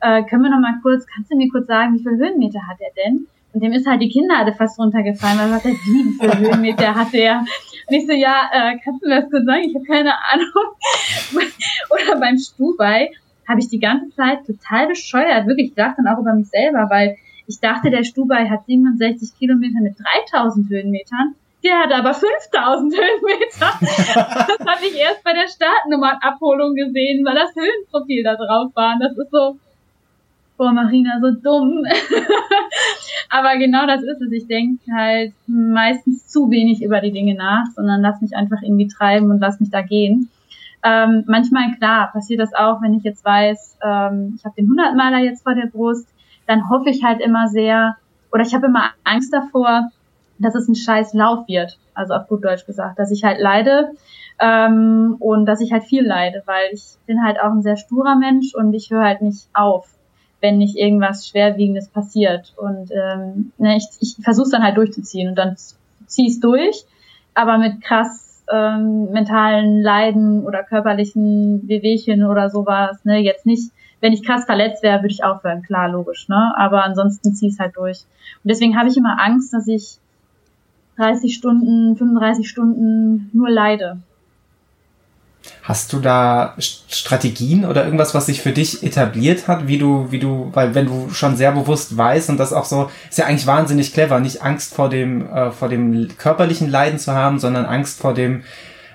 [0.00, 2.76] äh, können wir noch mal kurz, kannst du mir kurz sagen, wie viele Höhenmeter hat
[2.80, 3.26] er denn?
[3.52, 7.14] Und dem ist halt die Kinnlade fast runtergefallen, weil er sagte, wie viele Höhenmeter hat
[7.14, 7.40] er?
[7.88, 9.62] Und ich so, ja, äh, kannst du mir das kurz sagen?
[9.62, 10.52] Ich habe keine Ahnung.
[11.90, 13.10] Oder beim Stubai
[13.48, 16.88] habe ich die ganze Zeit total bescheuert, wirklich, ich dachte dann auch über mich selber,
[16.90, 19.94] weil ich dachte, der Stubai hat 67 Kilometer mit
[20.32, 21.34] 3000 Höhenmetern.
[21.62, 23.72] Der hat aber 5000 Höhenmeter.
[23.80, 28.94] das habe ich erst bei der Startnummernabholung gesehen, weil das Höhenprofil da drauf war.
[28.94, 29.56] Und das ist so,
[30.56, 31.84] boah, Marina, so dumm.
[33.30, 34.32] aber genau das ist es.
[34.32, 38.88] Ich denke halt meistens zu wenig über die Dinge nach, sondern lass mich einfach irgendwie
[38.88, 40.30] treiben und lass mich da gehen.
[40.86, 45.18] Ähm, manchmal, klar, passiert das auch, wenn ich jetzt weiß, ähm, ich habe den 100-Maler
[45.18, 46.06] jetzt vor der Brust,
[46.46, 47.96] dann hoffe ich halt immer sehr,
[48.32, 49.90] oder ich habe immer Angst davor,
[50.38, 53.90] dass es ein scheiß Lauf wird, also auf gut Deutsch gesagt, dass ich halt leide
[54.38, 58.14] ähm, und dass ich halt viel leide, weil ich bin halt auch ein sehr sturer
[58.14, 59.88] Mensch und ich höre halt nicht auf,
[60.40, 62.54] wenn nicht irgendwas Schwerwiegendes passiert.
[62.56, 65.56] Und ähm, ne, ich, ich versuche dann halt durchzuziehen und dann
[66.06, 66.84] zieh es durch,
[67.34, 74.12] aber mit krass ähm, mentalen Leiden oder körperlichen Wehwehchen oder sowas, ne, jetzt nicht, wenn
[74.12, 77.76] ich krass verletzt wäre, würde ich aufhören, klar, logisch, ne, aber ansonsten zieh es halt
[77.76, 78.04] durch.
[78.44, 79.98] Und deswegen habe ich immer Angst, dass ich
[80.96, 83.98] 30 Stunden, 35 Stunden nur leide.
[85.62, 90.18] Hast du da Strategien oder irgendwas, was sich für dich etabliert hat, wie du, wie
[90.18, 93.46] du, weil wenn du schon sehr bewusst weißt und das auch so, ist ja eigentlich
[93.46, 97.98] wahnsinnig clever, nicht Angst vor dem, äh, vor dem körperlichen Leiden zu haben, sondern Angst
[98.00, 98.44] vor dem,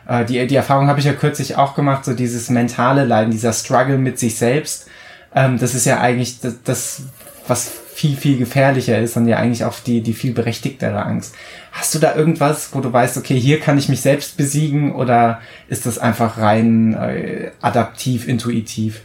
[0.07, 3.53] äh, die, die Erfahrung habe ich ja kürzlich auch gemacht, so dieses mentale Leiden, dieser
[3.53, 4.87] Struggle mit sich selbst.
[5.35, 7.01] Ähm, das ist ja eigentlich das, das
[7.47, 11.35] was viel, viel gefährlicher ist und ja eigentlich auch die, die viel berechtigtere Angst.
[11.71, 15.39] Hast du da irgendwas, wo du weißt, okay, hier kann ich mich selbst besiegen oder
[15.67, 19.03] ist das einfach rein äh, adaptiv, intuitiv?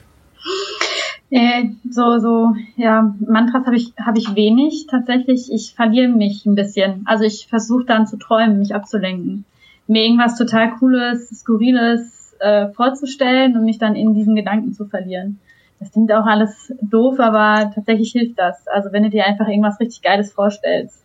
[1.28, 5.52] Äh, so, so, ja, Mantras habe ich, habe ich wenig tatsächlich.
[5.52, 7.02] Ich verliere mich ein bisschen.
[7.04, 9.44] Also ich versuche dann zu träumen, mich abzulenken.
[9.88, 15.38] Mir irgendwas total Cooles, Skurriles äh, vorzustellen und mich dann in diesen Gedanken zu verlieren.
[15.78, 18.66] Das klingt auch alles doof, aber tatsächlich hilft das.
[18.68, 21.04] Also wenn du dir einfach irgendwas richtig Geiles vorstellst,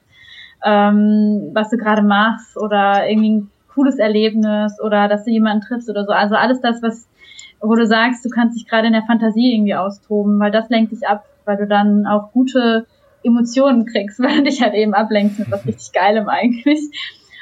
[0.63, 5.89] ähm, was du gerade machst oder irgendwie ein cooles Erlebnis oder dass du jemanden triffst
[5.89, 6.12] oder so.
[6.12, 7.07] Also alles das, was,
[7.60, 10.91] wo du sagst, du kannst dich gerade in der Fantasie irgendwie austoben, weil das lenkt
[10.91, 12.86] dich ab, weil du dann auch gute
[13.23, 16.79] Emotionen kriegst, weil du dich halt eben ablenkst mit was richtig Geilem eigentlich.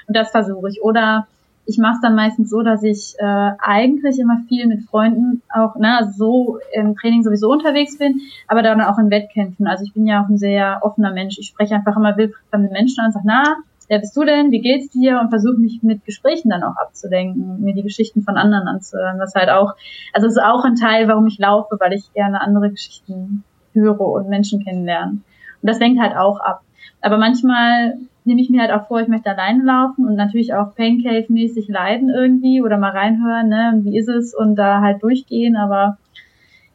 [0.07, 0.81] Und das versuche ich.
[0.81, 1.27] Oder
[1.69, 5.75] ich mache es dann meistens so, dass ich äh, eigentlich immer viel mit Freunden auch
[5.75, 9.67] ne, so im Training sowieso unterwegs bin, aber dann auch in Wettkämpfen.
[9.67, 11.37] Also ich bin ja auch ein sehr offener Mensch.
[11.37, 14.49] Ich spreche einfach immer wildfremde Menschen an und sage, na, wer bist du denn?
[14.51, 15.19] Wie geht's dir?
[15.19, 19.19] Und versuche mich mit Gesprächen dann auch abzudenken, mir die Geschichten von anderen anzuhören.
[19.19, 19.75] Was halt auch,
[20.11, 24.27] also ist auch ein Teil, warum ich laufe, weil ich gerne andere Geschichten höre und
[24.27, 25.11] Menschen kennenlerne.
[25.11, 26.61] Und das lenkt halt auch ab.
[27.01, 30.75] Aber manchmal nehme ich mir halt auch vor, ich möchte alleine laufen und natürlich auch
[30.75, 35.97] Paincave-mäßig leiden irgendwie oder mal reinhören, ne, wie ist es und da halt durchgehen, aber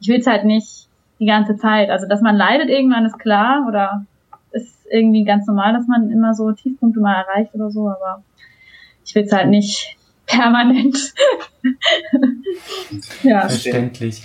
[0.00, 0.88] ich will es halt nicht
[1.20, 1.90] die ganze Zeit.
[1.90, 4.04] Also, dass man leidet irgendwann ist klar oder
[4.50, 8.24] ist irgendwie ganz normal, dass man immer so Tiefpunkte mal erreicht oder so, aber
[9.04, 11.14] ich will es halt nicht permanent.
[13.22, 13.42] ja.
[13.42, 14.24] Verständlich.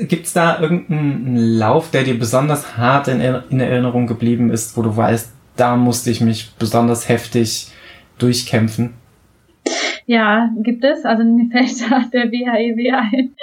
[0.00, 4.82] Gibt es da irgendeinen Lauf, der dir besonders hart in, in Erinnerung geblieben ist, wo
[4.82, 7.68] du weißt, da musste ich mich besonders heftig
[8.18, 8.94] durchkämpfen.
[10.06, 11.04] Ja, gibt es.
[11.04, 13.34] Also mir fällt da der WHEW ein.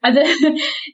[0.00, 0.20] Also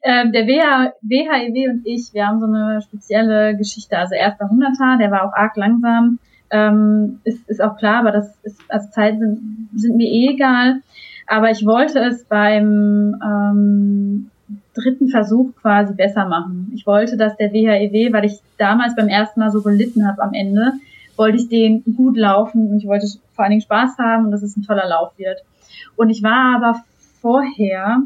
[0.02, 3.96] äh, der WHEW und ich, wir haben so eine spezielle Geschichte.
[3.96, 6.18] Also erster Hunderter, der war auch arg langsam.
[6.50, 10.80] Ähm, ist, ist auch klar, aber das ist, also Zeiten sind, sind mir eh egal.
[11.26, 14.30] Aber ich wollte es beim ähm,
[14.74, 16.72] dritten Versuch quasi besser machen.
[16.74, 20.22] Ich wollte, dass der WHEW, e weil ich damals beim ersten Mal so gelitten habe
[20.22, 20.72] am Ende,
[21.16, 24.42] wollte ich den gut laufen und ich wollte vor allen Dingen Spaß haben und dass
[24.42, 25.42] es ein toller Lauf wird.
[25.96, 26.80] Und ich war aber
[27.20, 28.02] vorher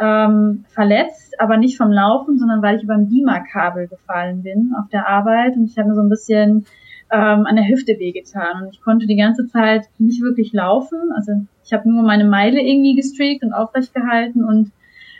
[0.00, 4.88] ähm, verletzt, aber nicht vom Laufen, sondern weil ich über ein Beamer-Kabel gefallen bin auf
[4.90, 6.66] der Arbeit und ich habe mir so ein bisschen
[7.10, 10.98] ähm, an der Hüfte wehgetan und ich konnte die ganze Zeit nicht wirklich laufen.
[11.14, 11.32] Also
[11.64, 14.72] ich habe nur meine Meile irgendwie gestreakt und aufrecht gehalten und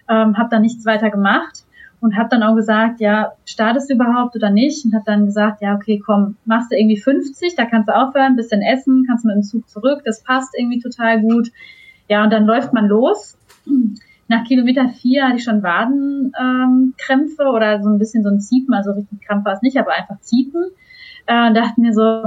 [0.08, 1.64] ähm, habe dann nichts weiter gemacht
[2.00, 4.84] und habe dann auch gesagt, ja, startest du überhaupt oder nicht?
[4.84, 8.36] Und habe dann gesagt, ja, okay, komm, machst du irgendwie 50, da kannst du aufhören,
[8.36, 11.50] bisschen essen, kannst mit dem Zug zurück, das passt irgendwie total gut.
[12.08, 13.38] Ja, und dann läuft man los.
[14.28, 18.74] Nach Kilometer vier hatte ich schon Wadenkrämpfe ähm, oder so ein bisschen so ein Ziepen,
[18.74, 20.64] also richtig Krampf war es nicht, aber einfach Ziepen.
[21.26, 22.24] Äh, und dachte mir so,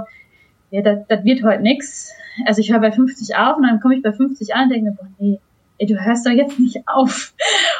[0.72, 2.14] ja, das, das wird heute nix.
[2.46, 4.90] Also ich höre bei 50 auf und dann komme ich bei 50 an und denke
[4.90, 5.40] mir, boah, nee,
[5.80, 7.34] ey, du hörst doch jetzt nicht auf.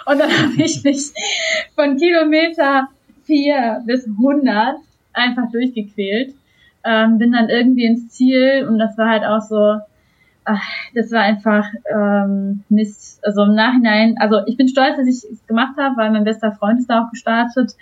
[0.06, 1.12] Und dann habe ich mich
[1.76, 2.88] von Kilometer
[3.26, 4.78] 4 bis 100
[5.14, 6.34] einfach durchgequält.
[6.84, 9.80] Ähm, bin dann irgendwie ins Ziel und das war halt auch so,
[10.46, 10.64] ach,
[10.96, 13.20] das war einfach ähm, Mist.
[13.24, 16.54] Also im Nachhinein, also ich bin stolz, dass ich es gemacht habe, weil mein bester
[16.54, 17.76] Freund ist da auch gestartet.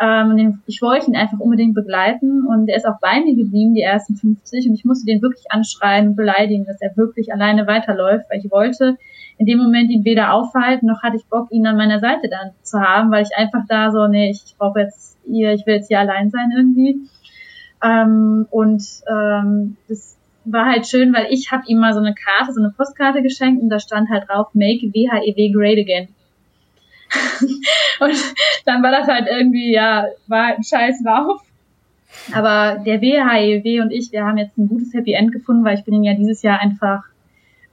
[0.00, 3.82] Ähm, ich wollte ihn einfach unbedingt begleiten und er ist auch bei mir geblieben, die
[3.82, 8.40] ersten 50 und ich musste den wirklich anschreien, beleidigen, dass er wirklich alleine weiterläuft, weil
[8.40, 8.98] ich wollte,
[9.42, 12.52] in dem Moment ihn weder aufhalten, noch hatte ich Bock, ihn an meiner Seite dann
[12.62, 15.88] zu haben, weil ich einfach da so, nee, ich brauche jetzt ihr, ich will jetzt
[15.88, 17.00] hier allein sein irgendwie.
[17.82, 22.52] Ähm, und ähm, das war halt schön, weil ich habe ihm mal so eine Karte,
[22.52, 26.08] so eine Postkarte geschenkt und da stand halt drauf, make WHEW e great again.
[28.00, 28.14] und
[28.64, 31.42] dann war das halt irgendwie, ja, war ein scheiß Lauf.
[32.32, 35.76] Aber der WHEW e und ich, wir haben jetzt ein gutes Happy End gefunden, weil
[35.76, 37.02] ich bin ihn ja dieses Jahr einfach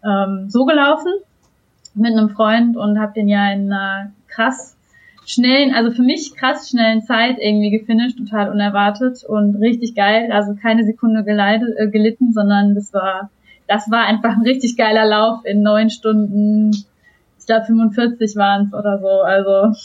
[0.03, 1.13] ähm, so gelaufen
[1.99, 4.77] mit einem Freund und habe den ja in einer krass
[5.25, 10.31] schnellen, also für mich krass schnellen Zeit irgendwie gefinisht, total unerwartet und richtig geil.
[10.31, 13.29] Also keine Sekunde geleitet, äh, gelitten, sondern das war,
[13.67, 16.71] das war einfach ein richtig geiler Lauf in neun Stunden.
[17.39, 19.21] Ich glaube 45 waren es oder so.
[19.21, 19.75] Also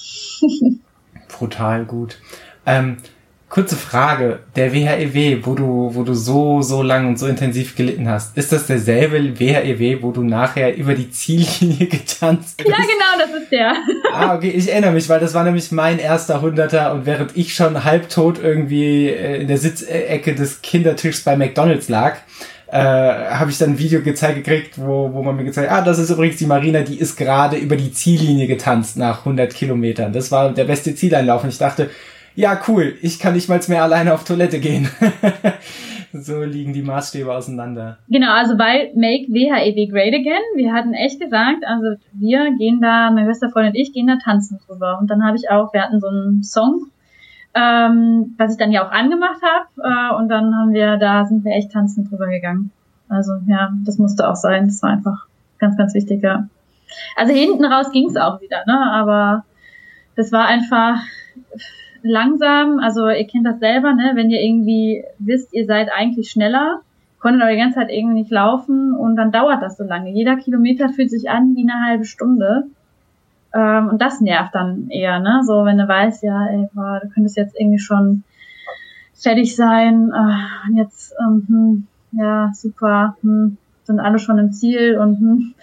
[1.29, 2.18] brutal gut.
[2.64, 2.96] Ähm,
[3.54, 7.76] Kurze Frage, der WHEW, e wo du, wo du so, so lang und so intensiv
[7.76, 12.68] gelitten hast, ist das derselbe WHEW, e wo du nachher über die Ziellinie getanzt bist?
[12.68, 13.74] Ja, genau, das ist der.
[14.12, 17.54] ah, okay, ich erinnere mich, weil das war nämlich mein erster Hunderter und während ich
[17.54, 22.16] schon halbtot irgendwie äh, in der Sitzecke des Kindertischs bei McDonalds lag,
[22.72, 25.84] äh, habe ich dann ein Video gezeigt gekriegt, wo, wo man mir gezeigt hat, ah,
[25.84, 30.12] das ist übrigens die Marina, die ist gerade über die Ziellinie getanzt nach 100 Kilometern.
[30.12, 31.88] Das war der beste Zieleinlauf und ich dachte,
[32.35, 34.88] ja, cool, ich kann nicht mal mehr alleine auf Toilette gehen.
[36.12, 37.99] so liegen die Maßstäbe auseinander.
[38.09, 43.11] Genau, also bei Make WHEW Great Again, wir hatten echt gesagt, also wir gehen da,
[43.11, 44.99] meine beste Freundin und ich gehen da tanzen drüber.
[45.01, 46.87] Und dann habe ich auch, wir hatten so einen Song,
[47.55, 49.66] ähm, was ich dann ja auch angemacht habe.
[49.83, 52.70] Äh, und dann haben wir, da sind wir echt tanzen drüber gegangen.
[53.09, 54.66] Also ja, das musste auch sein.
[54.66, 55.27] Das war einfach
[55.59, 56.49] ganz, ganz wichtig, ja.
[57.16, 58.79] Also hinten raus ging's auch wieder, ne?
[58.92, 59.44] Aber
[60.16, 60.99] das war einfach
[62.04, 64.12] langsam, also ihr kennt das selber, ne?
[64.14, 66.80] wenn ihr irgendwie wisst, ihr seid eigentlich schneller,
[67.18, 70.10] konnte aber die ganze Zeit irgendwie nicht laufen und dann dauert das so lange.
[70.10, 72.64] Jeder Kilometer fühlt sich an wie eine halbe Stunde.
[73.54, 75.42] Ähm, und das nervt dann eher, ne?
[75.46, 78.24] So, wenn du weißt, ja, ey, boah, du könntest jetzt irgendwie schon
[79.14, 80.10] fertig sein.
[80.12, 85.54] Äh, und jetzt, ähm, hm, ja, super, hm, sind alle schon im Ziel und hm.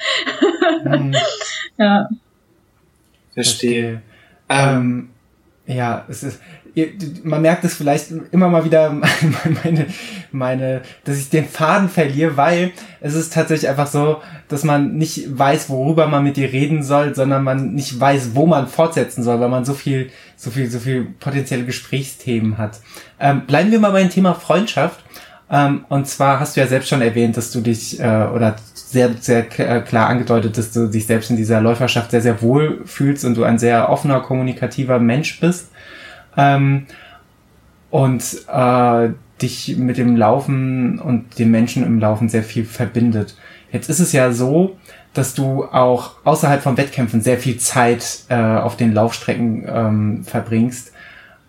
[0.83, 1.13] hm.
[1.77, 2.09] ja.
[3.33, 4.01] Verstehe.
[4.49, 5.09] Ähm,
[5.67, 6.39] ja, es ist,
[7.23, 8.89] man merkt es vielleicht immer mal wieder
[9.63, 9.87] meine,
[10.31, 15.37] meine, dass ich den Faden verliere, weil es ist tatsächlich einfach so, dass man nicht
[15.37, 19.39] weiß, worüber man mit dir reden soll, sondern man nicht weiß, wo man fortsetzen soll,
[19.39, 22.79] weil man so viel, so viel, so viel potenzielle Gesprächsthemen hat.
[23.19, 25.03] Ähm, bleiben wir mal beim Thema Freundschaft.
[25.51, 29.13] Ähm, und zwar hast du ja selbst schon erwähnt, dass du dich äh, oder sehr,
[29.19, 33.25] sehr äh, klar angedeutet, dass du dich selbst in dieser Läuferschaft sehr, sehr wohl fühlst
[33.25, 35.69] und du ein sehr offener, kommunikativer Mensch bist
[36.37, 36.87] ähm,
[37.89, 39.09] und äh,
[39.41, 43.35] dich mit dem Laufen und den Menschen im Laufen sehr viel verbindet.
[43.71, 44.77] Jetzt ist es ja so,
[45.13, 50.93] dass du auch außerhalb von Wettkämpfen sehr viel Zeit äh, auf den Laufstrecken ähm, verbringst.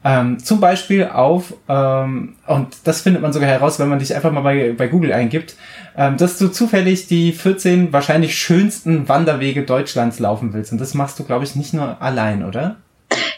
[0.05, 4.33] Ähm, zum Beispiel auf, ähm, und das findet man sogar heraus, wenn man dich einfach
[4.33, 5.57] mal bei, bei Google eingibt,
[5.97, 10.73] ähm, dass du zufällig die 14 wahrscheinlich schönsten Wanderwege Deutschlands laufen willst.
[10.73, 12.77] Und das machst du, glaube ich, nicht nur allein, oder?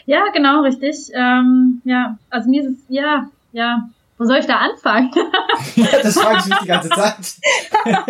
[0.05, 1.11] Ja, genau, richtig.
[1.13, 5.11] Ähm, ja, also mir ist es, ja, ja, wo soll ich da anfangen?
[5.75, 7.35] ja, das frage ich mich die ganze Zeit.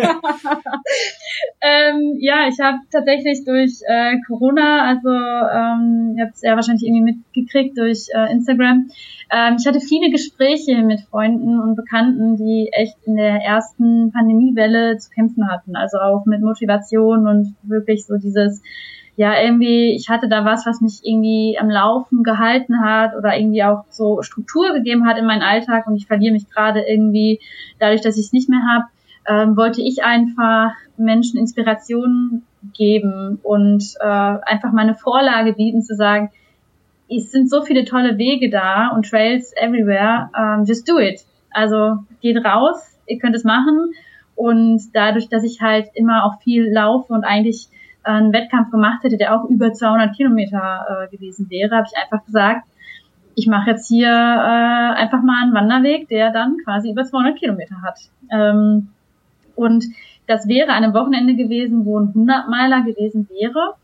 [1.60, 6.86] ähm, ja, ich habe tatsächlich durch äh, Corona, also ähm, ihr habt es ja wahrscheinlich
[6.86, 8.88] irgendwie mitgekriegt durch äh, Instagram,
[9.32, 14.98] ähm, ich hatte viele Gespräche mit Freunden und Bekannten, die echt in der ersten Pandemiewelle
[14.98, 15.74] zu kämpfen hatten.
[15.74, 18.62] Also auch mit Motivation und wirklich so dieses
[19.16, 23.64] ja, irgendwie, ich hatte da was, was mich irgendwie am Laufen gehalten hat oder irgendwie
[23.64, 27.40] auch so Struktur gegeben hat in meinen Alltag und ich verliere mich gerade irgendwie
[27.78, 28.84] dadurch, dass ich es nicht mehr habe,
[29.26, 32.44] ähm, wollte ich einfach Menschen Inspirationen
[32.76, 36.30] geben und äh, einfach meine Vorlage bieten zu sagen,
[37.08, 41.20] es sind so viele tolle Wege da und Trails everywhere, um, just do it.
[41.50, 43.92] Also geht raus, ihr könnt es machen
[44.34, 47.68] und dadurch, dass ich halt immer auch viel laufe und eigentlich
[48.10, 52.24] einen Wettkampf gemacht hätte, der auch über 200 Kilometer äh, gewesen wäre, habe ich einfach
[52.24, 52.66] gesagt,
[53.34, 57.82] ich mache jetzt hier äh, einfach mal einen Wanderweg, der dann quasi über 200 Kilometer
[57.82, 57.98] hat.
[58.32, 58.88] Ähm,
[59.54, 59.84] und
[60.26, 63.74] das wäre an einem Wochenende gewesen, wo ein 100-Meiler gewesen wäre.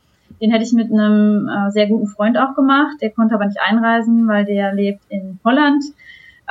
[0.40, 2.96] Den hätte ich mit einem äh, sehr guten Freund auch gemacht.
[3.00, 5.84] Der konnte aber nicht einreisen, weil der lebt in Holland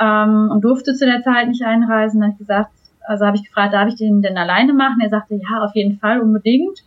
[0.00, 2.20] ähm, und durfte zu der Zeit nicht einreisen.
[2.20, 2.70] Da habe ich gesagt,
[3.06, 5.00] also habe ich gefragt, darf ich den denn alleine machen?
[5.00, 6.78] Er sagte, ja, auf jeden Fall, unbedingt.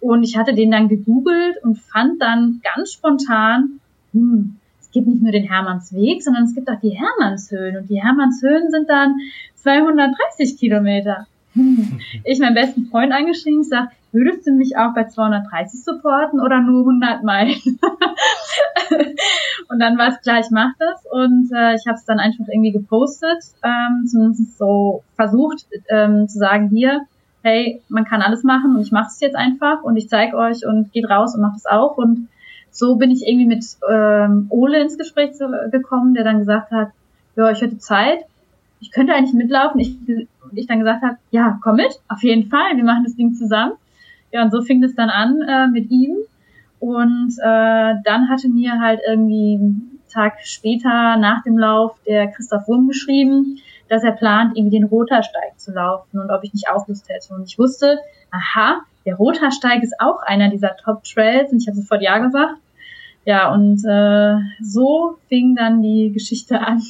[0.00, 3.80] Und ich hatte den dann gegoogelt und fand dann ganz spontan,
[4.12, 7.76] hm, es gibt nicht nur den Hermannsweg, sondern es gibt auch die Hermannshöhen.
[7.76, 9.16] Und die Hermannshöhen sind dann
[9.56, 11.26] 230 Kilometer.
[11.54, 12.00] Hm.
[12.24, 16.80] Ich meinen besten Freund angeschrieben, sag, würdest du mich auch bei 230 supporten oder nur
[16.80, 17.60] 100 Meilen?
[19.68, 22.46] und dann war es klar, ich mach das und äh, ich habe es dann einfach
[22.48, 27.02] irgendwie gepostet, ähm, zumindest so versucht ähm, zu sagen, hier,
[27.46, 30.66] hey, man kann alles machen und ich mache es jetzt einfach und ich zeige euch
[30.66, 31.96] und geht raus und macht es auch.
[31.96, 32.28] Und
[32.72, 35.30] so bin ich irgendwie mit ähm, Ole ins Gespräch
[35.70, 36.88] gekommen, der dann gesagt hat,
[37.36, 38.24] ja, ich hätte Zeit,
[38.80, 39.80] ich könnte eigentlich mitlaufen.
[39.80, 39.94] Ich,
[40.54, 43.74] ich dann gesagt habe, ja, komm mit, auf jeden Fall, wir machen das Ding zusammen.
[44.32, 46.16] Ja, und so fing es dann an äh, mit ihm.
[46.80, 52.66] Und äh, dann hatte mir halt irgendwie einen Tag später nach dem Lauf der Christoph
[52.66, 56.86] Wurm geschrieben, dass er plant, irgendwie den Rotersteig zu laufen und ob ich nicht auch
[56.88, 57.34] Lust hätte.
[57.34, 57.98] Und ich wusste,
[58.30, 62.56] aha, der Rotersteig ist auch einer dieser Top-Trails und ich habe sofort Ja gesagt.
[63.24, 66.80] Ja, und äh, so fing dann die Geschichte an.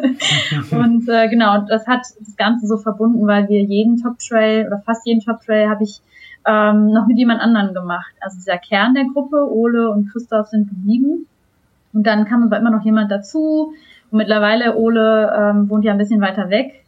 [0.70, 5.06] und äh, genau, das hat das Ganze so verbunden, weil wir jeden Top-Trail oder fast
[5.06, 6.00] jeden Top-Trail habe ich
[6.46, 8.12] ähm, noch mit jemand anderen gemacht.
[8.20, 11.26] Also dieser Kern der Gruppe, Ole und Christoph sind geblieben.
[11.92, 13.72] Und dann kam aber immer noch jemand dazu,
[14.10, 16.84] und mittlerweile, Ole ähm, wohnt ja ein bisschen weiter weg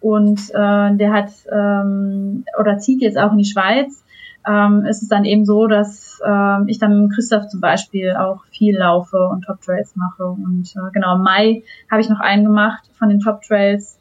[0.00, 4.04] und äh, der hat ähm, oder zieht jetzt auch in die Schweiz.
[4.46, 8.44] Ähm, ist es dann eben so, dass ähm, ich dann mit Christoph zum Beispiel auch
[8.46, 10.24] viel laufe und Top Trails mache.
[10.24, 13.98] Und äh, genau, im Mai habe ich noch einen gemacht von den Top Trails.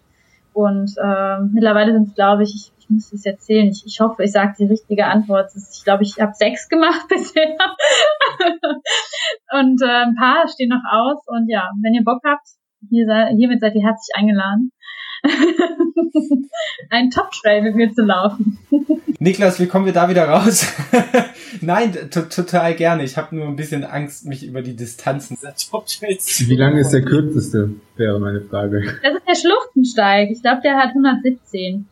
[0.54, 3.68] Und äh, mittlerweile sind es, glaube ich, ich, ich muss es jetzt zählen.
[3.68, 5.52] Ich, ich hoffe, ich sage die richtige Antwort.
[5.56, 7.58] Ich glaube, ich habe sechs gemacht bisher.
[9.52, 11.24] und äh, ein paar stehen noch aus.
[11.28, 12.48] Und ja, wenn ihr Bock habt,
[12.90, 14.72] hier sei, hiermit seid ihr herzlich eingeladen,
[16.90, 18.60] einen Top-Trail mit mir zu laufen.
[19.20, 20.72] Niklas, wie kommen wir da wieder raus?
[21.62, 23.04] Nein, total gerne.
[23.04, 27.04] Ich habe nur ein bisschen Angst, mich über die Distanzen der Wie lange ist der
[27.04, 29.00] kürzeste, wäre meine Frage.
[29.02, 30.30] Das ist der Schluchtensteig.
[30.30, 31.88] Ich glaube, der hat 117.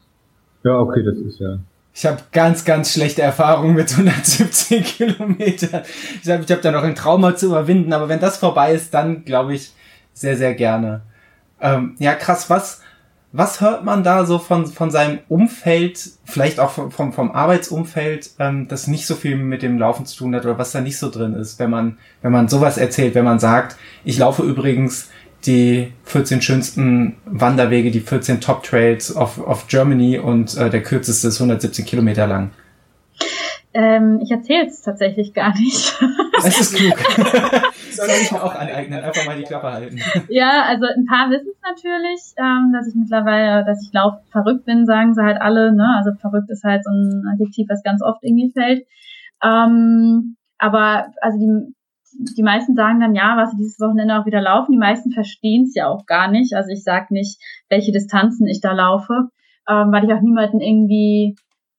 [0.66, 1.59] Ja, okay, das ist ja.
[1.93, 5.84] Ich habe ganz, ganz schlechte Erfahrungen mit 117 Kilometern.
[6.16, 8.93] Ich glaube, ich habe da noch ein Trauma zu überwinden, aber wenn das vorbei ist,
[8.93, 9.72] dann glaube ich
[10.13, 11.01] sehr, sehr gerne.
[11.61, 12.82] Ähm, ja, krass, was,
[13.32, 18.68] was hört man da so von, von seinem Umfeld, vielleicht auch vom, vom Arbeitsumfeld, ähm,
[18.68, 21.11] das nicht so viel mit dem Laufen zu tun hat oder was da nicht so
[21.11, 25.09] drin ist, wenn man, wenn man sowas erzählt, wenn man sagt, ich laufe übrigens
[25.45, 31.27] die 14 schönsten Wanderwege, die 14 Top Trails of, of Germany und äh, der kürzeste
[31.27, 32.51] ist 117 Kilometer lang.
[33.73, 35.99] Ähm, ich erzähle es tatsächlich gar nicht.
[36.43, 36.93] Das ist klug.
[37.91, 39.99] Soll ich mir auch aneignen, einfach mal die Klappe halten.
[40.27, 44.65] Ja, also ein paar wissen es natürlich, ähm, dass ich mittlerweile, dass ich lauf verrückt
[44.65, 45.73] bin, sagen sie halt alle.
[45.73, 45.95] Ne?
[45.97, 48.85] Also verrückt ist halt so ein Adjektiv, was ganz oft irgendwie fällt.
[49.41, 51.73] Ähm, aber also die,
[52.18, 54.72] die meisten sagen dann, ja, was sie dieses Wochenende auch wieder laufen.
[54.72, 56.55] Die meisten verstehen es ja auch gar nicht.
[56.55, 57.39] Also ich sage nicht,
[57.70, 59.30] welche Distanzen ich da laufe,
[59.68, 61.36] ähm, weil ich auch niemanden irgendwie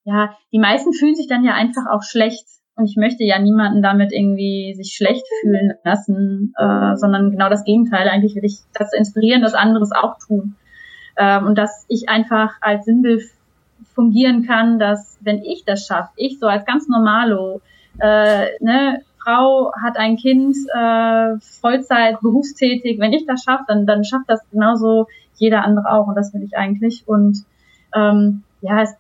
[0.07, 2.47] ja, die meisten fühlen sich dann ja einfach auch schlecht.
[2.77, 7.65] Und ich möchte ja niemanden damit irgendwie sich schlecht fühlen lassen, äh, sondern genau das
[7.65, 8.09] Gegenteil.
[8.09, 10.55] Eigentlich will ich das inspirieren, dass anderes auch tun.
[11.19, 13.23] Ähm, und dass ich einfach als Sinnbild
[13.95, 17.61] fungieren kann, dass wenn ich das schaffe, ich so als ganz normalo,
[17.99, 24.05] äh, ne, Frau hat ein Kind, äh, Vollzeit, berufstätig, wenn ich das schaffe, dann, dann
[24.05, 26.07] schafft das genauso jeder andere auch.
[26.07, 27.03] Und das will ich eigentlich.
[27.07, 27.45] Und
[27.95, 28.95] ähm, ja, es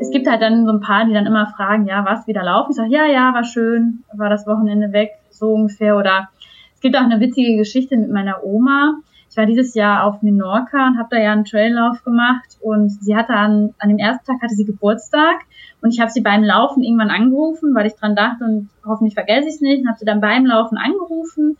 [0.00, 2.70] es gibt halt dann so ein paar, die dann immer fragen, ja, was wieder laufen?
[2.70, 5.96] Ich sage, ja, ja, war schön, war das Wochenende weg, so ungefähr.
[5.96, 6.28] Oder
[6.74, 9.00] es gibt auch eine witzige Geschichte mit meiner Oma.
[9.30, 13.14] Ich war dieses Jahr auf Menorca und habe da ja einen Traillauf gemacht und sie
[13.14, 15.40] hatte an, an dem ersten Tag hatte sie Geburtstag
[15.82, 19.48] und ich habe sie beim Laufen irgendwann angerufen, weil ich dran dachte und hoffentlich vergesse
[19.48, 21.56] ich es nicht und habe sie dann beim Laufen angerufen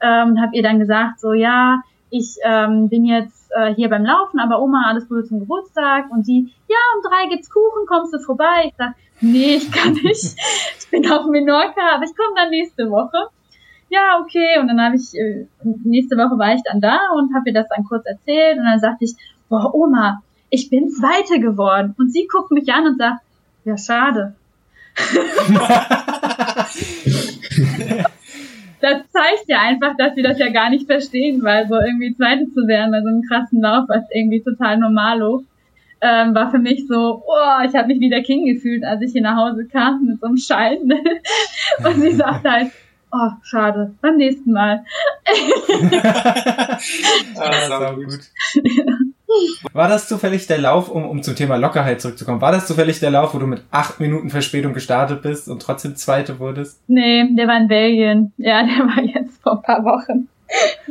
[0.00, 4.04] ähm, und habe ihr dann gesagt, so ja, ich ähm, bin jetzt äh, hier beim
[4.04, 6.10] Laufen, aber Oma, alles Gute zum Geburtstag.
[6.10, 8.66] Und sie, ja, um drei gibt's Kuchen, kommst du vorbei?
[8.66, 10.36] Ich sag, nee, ich kann nicht.
[10.78, 13.28] ich bin auf Menorca, aber ich komme dann nächste Woche.
[13.92, 14.58] Ja, okay.
[14.58, 15.44] Und dann habe ich, äh,
[15.84, 18.56] nächste Woche war ich dann da und habe ihr das dann kurz erzählt.
[18.56, 19.12] Und dann sagte ich,
[19.50, 21.94] boah, Oma, ich bin Zweite geworden.
[21.98, 23.20] Und sie guckt mich an und sagt,
[23.66, 24.34] ja, schade.
[28.80, 32.46] das zeigt ja einfach, dass sie das ja gar nicht verstehen, weil so irgendwie Zweite
[32.50, 35.44] zu werden bei so einem krassen Lauf, was irgendwie total normalo,
[36.00, 39.12] ähm, war für mich so, oh, ich habe mich wie der King gefühlt, als ich
[39.12, 40.90] hier nach Hause kam mit so einem Schein.
[41.84, 42.72] Und sie sagt halt,
[43.12, 44.84] oh, schade, beim nächsten Mal.
[47.36, 48.20] ah, das war gut.
[49.72, 53.10] War das zufällig der Lauf, um, um zum Thema Lockerheit zurückzukommen, war das zufällig der
[53.10, 56.82] Lauf, wo du mit acht Minuten Verspätung gestartet bist und trotzdem Zweite wurdest?
[56.86, 58.32] Nee, der war in Belgien.
[58.36, 60.28] Ja, der war jetzt vor ein paar Wochen.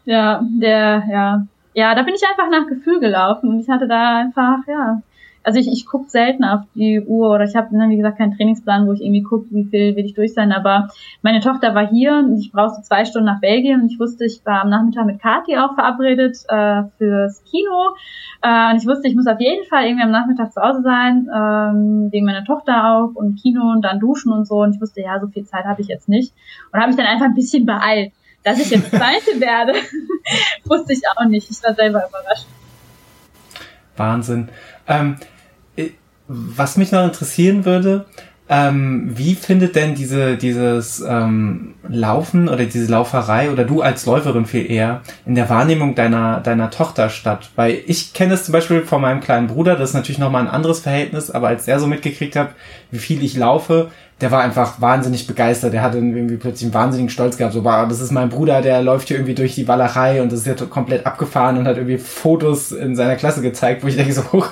[0.05, 1.47] ja, der, ja.
[1.74, 5.01] Ja, da bin ich einfach nach Gefühl gelaufen und ich hatte da einfach, ja,
[5.47, 8.35] also ich, ich gucke selten auf die Uhr oder ich habe, ne, wie gesagt, keinen
[8.35, 10.51] Trainingsplan, wo ich irgendwie gucke, wie viel will ich durch sein.
[10.51, 10.89] Aber
[11.21, 14.41] meine Tochter war hier und ich brauchte zwei Stunden nach Belgien und ich wusste, ich
[14.45, 17.95] war am Nachmittag mit Kathi auch verabredet äh, fürs Kino.
[18.41, 21.29] Äh, und ich wusste, ich muss auf jeden Fall irgendwie am Nachmittag zu Hause sein,
[21.33, 24.63] ähm, wegen meiner Tochter auch und Kino und dann duschen und so.
[24.63, 26.33] Und ich wusste, ja, so viel Zeit habe ich jetzt nicht.
[26.73, 28.11] Und habe mich dann einfach ein bisschen beeilt.
[28.43, 29.75] Dass ich jetzt Zweite werde,
[30.65, 31.49] wusste ich auch nicht.
[31.49, 32.47] Ich war selber überrascht.
[33.95, 34.49] Wahnsinn.
[34.87, 35.15] Ähm,
[36.28, 38.05] was mich noch interessieren würde,
[38.49, 44.45] ähm, wie findet denn diese, dieses ähm, Laufen oder diese Lauferei oder du als Läuferin
[44.45, 47.49] viel eher in der Wahrnehmung deiner, deiner Tochter statt?
[47.57, 50.51] Weil ich kenne es zum Beispiel von meinem kleinen Bruder, das ist natürlich nochmal ein
[50.51, 52.51] anderes Verhältnis, aber als der so mitgekriegt hat,
[52.89, 55.74] wie viel ich laufe, der war einfach wahnsinnig begeistert.
[55.74, 57.53] Der hatte irgendwie plötzlich einen wahnsinnigen Stolz gehabt.
[57.53, 60.39] So, war, das ist mein Bruder, der läuft hier irgendwie durch die Walachei und das
[60.39, 64.13] ist ja komplett abgefahren und hat irgendwie Fotos in seiner Klasse gezeigt, wo ich denke
[64.13, 64.49] so, hoch,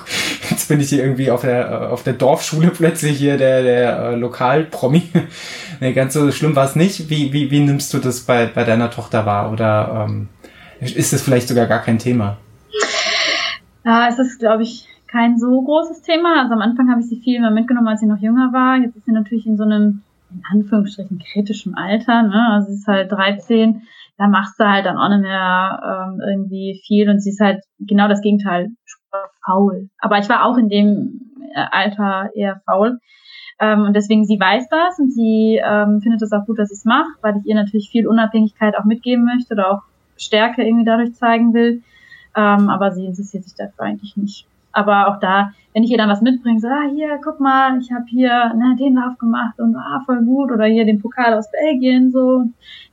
[0.48, 4.14] jetzt bin ich hier irgendwie auf der, auf der Dorfschule plötzlich hier der, der äh,
[4.14, 5.02] Lokalpromi.
[5.80, 7.10] nee, ganz so schlimm war es nicht.
[7.10, 9.50] Wie, wie, wie nimmst du das bei, bei deiner Tochter wahr?
[9.50, 10.28] Oder ähm,
[10.80, 12.36] ist das vielleicht sogar gar kein Thema?
[13.84, 14.86] Ja, es ist, glaube ich,
[15.16, 16.42] kein so großes Thema.
[16.42, 18.76] Also am Anfang habe ich sie viel mehr mitgenommen, als sie noch jünger war.
[18.76, 22.22] Jetzt ist sie natürlich in so einem, in Anführungsstrichen, kritischen Alter.
[22.22, 22.48] Ne?
[22.52, 23.82] Also sie ist halt 13,
[24.18, 27.62] da machst du halt dann auch nicht mehr ähm, irgendwie viel und sie ist halt
[27.80, 28.68] genau das Gegenteil,
[29.44, 29.88] faul.
[29.98, 32.98] Aber ich war auch in dem äh, Alter eher faul.
[33.58, 36.78] Ähm, und deswegen, sie weiß das und sie ähm, findet es auch gut, dass ich
[36.78, 39.82] es mache, weil ich ihr natürlich viel Unabhängigkeit auch mitgeben möchte oder auch
[40.18, 41.82] Stärke irgendwie dadurch zeigen will.
[42.36, 44.46] Ähm, aber sie interessiert sich dafür eigentlich nicht.
[44.76, 47.90] Aber auch da, wenn ich ihr dann was mitbringe, so, ah, hier, guck mal, ich
[47.90, 50.52] habe hier ne, den Lauf gemacht und ah, voll gut.
[50.52, 52.44] Oder hier den Pokal aus Belgien, so,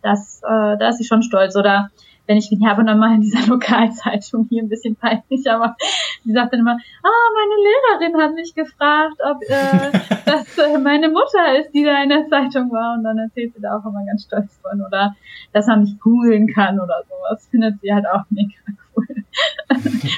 [0.02, 1.58] das, äh, da ist sie schon stolz.
[1.58, 1.90] Oder
[2.26, 5.76] wenn ich bin ja aber mal in dieser Lokalzeitung hier ein bisschen peinlich, aber
[6.24, 9.92] sie sagt dann immer, ah, meine Lehrerin hat mich gefragt, ob äh,
[10.26, 13.62] das äh, meine Mutter ist, die da in der Zeitung war und dann erzählt sie
[13.62, 15.16] da auch immer ganz stolz von oder
[15.52, 18.54] dass man mich googeln kann oder sowas, findet sie halt auch mega
[18.96, 19.06] cool.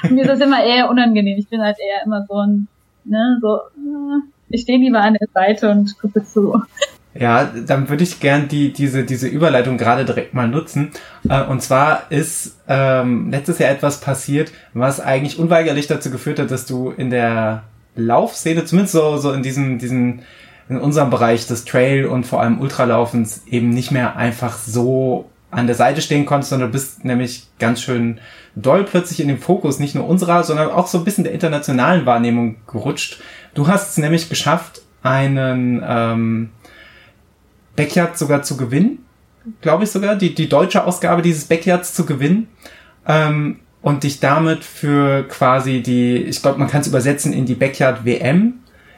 [0.03, 1.37] und mir ist das immer eher unangenehm.
[1.37, 2.67] Ich bin halt eher immer so ein,
[3.03, 6.61] ne, so, äh, ich stehe lieber an der Seite und gucke zu.
[7.17, 10.91] Ja, dann würde ich gern die, diese, diese Überleitung gerade direkt mal nutzen.
[11.29, 16.51] Äh, und zwar ist ähm, letztes Jahr etwas passiert, was eigentlich unweigerlich dazu geführt hat,
[16.51, 17.63] dass du in der
[17.95, 20.23] Laufszene, zumindest so, so in diesem, diesen,
[20.67, 25.67] in unserem Bereich des Trail und vor allem Ultralaufens eben nicht mehr einfach so an
[25.67, 28.19] der Seite stehen konntest, sondern du bist nämlich ganz schön
[28.55, 32.05] doll plötzlich in den Fokus, nicht nur unserer, sondern auch so ein bisschen der internationalen
[32.05, 33.21] Wahrnehmung gerutscht.
[33.53, 36.49] Du hast es nämlich geschafft, einen ähm,
[37.75, 39.05] Backyard sogar zu gewinnen,
[39.61, 42.47] glaube ich sogar, die, die deutsche Ausgabe dieses Backyards zu gewinnen.
[43.07, 47.53] Ähm, und dich damit für quasi die, ich glaube, man kann es übersetzen in die
[47.53, 48.55] Backyard WM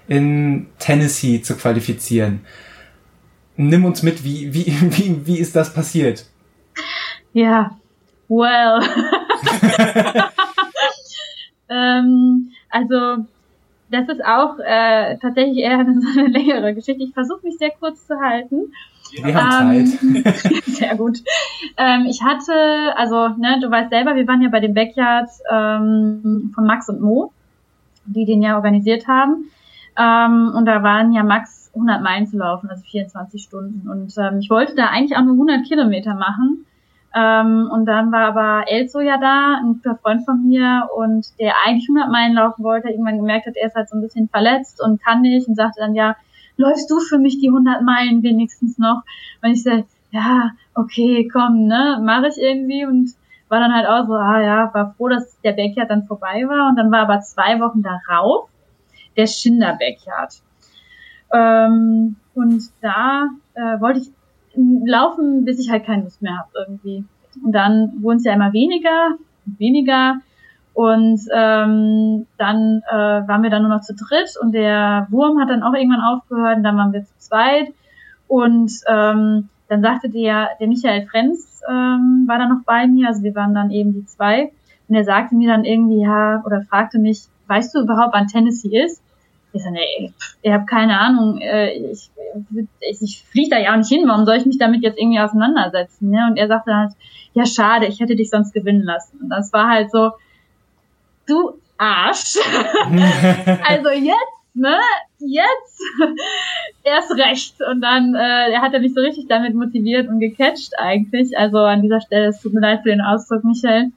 [0.08, 2.40] in Tennessee zu qualifizieren.
[3.58, 4.66] Nimm uns mit, wie, wie,
[4.98, 6.26] wie, wie ist das passiert?
[7.34, 7.78] Ja,
[8.30, 8.80] well.
[11.70, 13.26] ähm, also
[13.90, 17.04] das ist auch äh, tatsächlich eher eine, so eine längere Geschichte.
[17.04, 18.74] Ich versuche mich sehr kurz zu halten.
[19.12, 19.86] Wir haben ähm,
[20.24, 20.36] Zeit.
[20.66, 21.20] sehr gut.
[21.78, 26.52] Ähm, ich hatte, also, ne, du weißt selber, wir waren ja bei dem Backyard ähm,
[26.54, 27.32] von Max und Mo,
[28.06, 29.50] die den ja organisiert haben.
[29.98, 33.90] Ähm, und da waren ja Max 100 Meilen zu laufen, also 24 Stunden.
[33.90, 36.66] Und ähm, ich wollte da eigentlich auch nur 100 Kilometer machen.
[37.18, 41.54] Ähm, und dann war aber Elso ja da, ein guter Freund von mir, und der
[41.66, 44.80] eigentlich 100 Meilen laufen wollte, irgendwann gemerkt hat, er ist halt so ein bisschen verletzt
[44.84, 46.16] und kann nicht und sagte dann, ja,
[46.58, 49.02] läufst du für mich die 100 Meilen wenigstens noch?
[49.42, 53.10] Und ich so, ja, okay, komm, ne, mache ich irgendwie und
[53.50, 56.70] war dann halt auch so, ah ja, war froh, dass der Backyard dann vorbei war
[56.70, 58.50] und dann war aber zwei Wochen darauf
[59.16, 60.36] der Schinder Backyard.
[61.34, 64.12] Ähm, und da äh, wollte ich
[64.86, 67.06] laufen, bis ich halt keine Lust mehr habe irgendwie.
[67.44, 70.18] Und dann wurden es ja immer weniger, weniger.
[70.74, 75.50] Und ähm, dann äh, waren wir dann nur noch zu dritt und der Wurm hat
[75.50, 77.74] dann auch irgendwann aufgehört und dann waren wir zu zweit.
[78.28, 83.24] Und ähm, dann sagte der, der Michael Frenz ähm, war dann noch bei mir, also
[83.24, 84.52] wir waren dann eben die zwei.
[84.88, 88.84] Und er sagte mir dann irgendwie, ja, oder fragte mich, weißt du überhaupt, wann Tennessee
[88.84, 89.02] ist?
[89.58, 92.10] Ich so, nee, ich habe keine Ahnung, äh, ich,
[92.80, 95.20] ich, ich fliege da ja auch nicht hin, warum soll ich mich damit jetzt irgendwie
[95.20, 96.10] auseinandersetzen?
[96.10, 96.28] Ne?
[96.30, 96.92] Und er sagte halt,
[97.34, 99.20] ja schade, ich hätte dich sonst gewinnen lassen.
[99.22, 100.12] Und das war halt so,
[101.28, 102.38] du Arsch.
[103.68, 104.78] also jetzt, ne,
[105.20, 105.82] jetzt
[106.84, 107.56] erst recht.
[107.62, 111.38] Und dann äh, er hat er mich so richtig damit motiviert und gecatcht eigentlich.
[111.38, 113.92] Also an dieser Stelle, es tut mir leid für den Ausdruck, Michael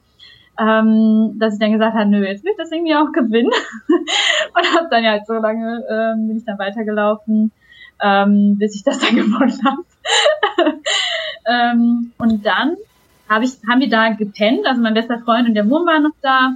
[0.61, 3.49] ähm, dass ich dann gesagt habe, nö, jetzt will ich das irgendwie auch gewinnen.
[3.89, 7.51] und habe dann ja halt so lange, ähm, bin ich dann weitergelaufen,
[8.01, 9.83] ähm, bis ich das dann gewonnen habe.
[11.47, 12.75] ähm, und dann
[13.27, 16.15] hab ich, haben wir da gepennt, also mein bester Freund und der Wurm waren noch
[16.21, 16.55] da.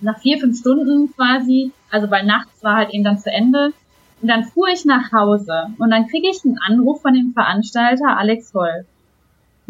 [0.00, 3.72] Nach vier, fünf Stunden quasi, also weil nachts war halt eben dann zu Ende.
[4.20, 8.18] Und dann fuhr ich nach Hause und dann kriege ich einen Anruf von dem Veranstalter
[8.18, 8.84] Alex Holl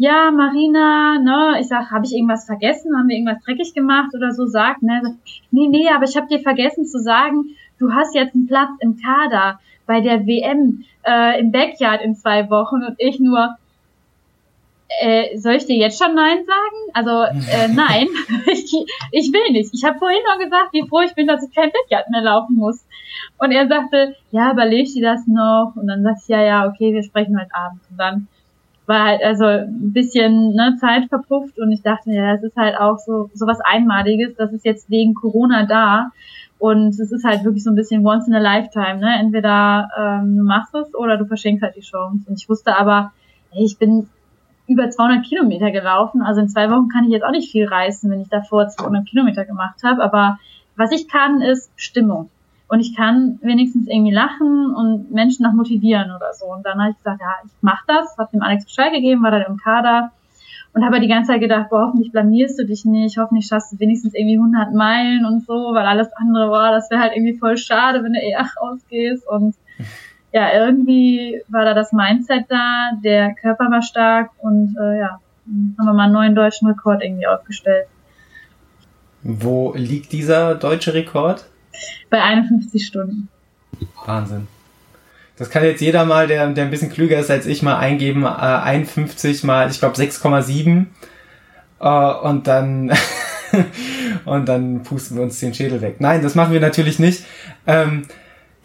[0.03, 2.97] ja, Marina, ne, ich sag, habe ich irgendwas vergessen?
[2.97, 4.45] Haben wir irgendwas dreckig gemacht oder so?
[4.45, 5.17] Sagt, ne,
[5.49, 8.97] nee, nee, aber ich habe dir vergessen zu sagen, du hast jetzt einen Platz im
[8.97, 13.55] Kader bei der WM äh, im Backyard in zwei Wochen und ich nur,
[14.99, 16.79] äh, soll ich dir jetzt schon Nein sagen?
[16.93, 18.09] Also, äh, nein,
[18.51, 18.75] ich,
[19.11, 19.73] ich will nicht.
[19.73, 22.57] Ich habe vorhin noch gesagt, wie froh ich bin, dass ich kein Backyard mehr laufen
[22.57, 22.85] muss.
[23.37, 25.71] Und er sagte, ja, überleg dir das noch.
[25.77, 27.79] Und dann sagte ich, ja, ja, okay, wir sprechen heute Abend.
[27.89, 28.27] Und dann
[28.85, 32.77] war halt also ein bisschen ne, Zeit verpufft und ich dachte, ja, es ist halt
[32.77, 36.11] auch so, so was Einmaliges, das ist jetzt wegen Corona da
[36.59, 39.19] und es ist halt wirklich so ein bisschen once in a lifetime, ne?
[39.19, 42.25] Entweder ähm, du machst es oder du verschenkst halt die Chance.
[42.27, 43.11] Und ich wusste aber,
[43.51, 44.07] hey, ich bin
[44.67, 48.09] über 200 Kilometer gelaufen, also in zwei Wochen kann ich jetzt auch nicht viel reißen,
[48.09, 50.39] wenn ich davor 200 Kilometer gemacht habe, aber
[50.75, 52.29] was ich kann, ist Stimmung
[52.73, 56.47] und ich kann wenigstens irgendwie lachen und Menschen noch motivieren oder so.
[56.47, 59.29] Und dann habe ich gesagt, ja, ich mach das, habe dem Alex Bescheid gegeben, war
[59.29, 60.11] dann im Kader
[60.73, 63.79] und habe die ganze Zeit gedacht, boah, hoffentlich blamierst du dich nicht, hoffentlich schaffst du
[63.79, 67.57] wenigstens irgendwie 100 Meilen und so, weil alles andere, boah, das wäre halt irgendwie voll
[67.57, 69.53] schade, wenn du eher rausgehst und
[70.31, 75.19] ja, irgendwie war da das Mindset da, der Körper war stark und äh, ja,
[75.77, 77.85] haben wir mal einen neuen deutschen Rekord irgendwie aufgestellt.
[79.21, 81.45] Wo liegt dieser deutsche Rekord?
[82.09, 83.29] Bei 51 Stunden.
[84.05, 84.47] Wahnsinn.
[85.37, 88.23] Das kann jetzt jeder mal, der, der ein bisschen klüger ist als ich, mal eingeben.
[88.23, 90.85] Äh, 51 mal, ich glaube 6,7.
[91.79, 92.91] Äh, und dann
[94.25, 95.95] und dann pusten wir uns den Schädel weg.
[95.99, 97.25] Nein, das machen wir natürlich nicht.
[97.65, 98.03] Ähm,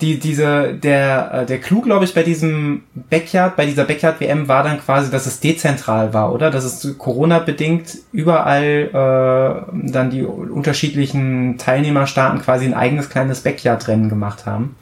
[0.01, 4.62] die, diese, der, äh, der Clou, glaube ich, bei diesem Backyard, bei dieser Backyard-WM war
[4.62, 6.51] dann quasi, dass es dezentral war, oder?
[6.51, 14.46] Dass es Corona-bedingt überall äh, dann die unterschiedlichen Teilnehmerstaaten quasi ein eigenes kleines Backyard-Rennen gemacht
[14.46, 14.76] haben.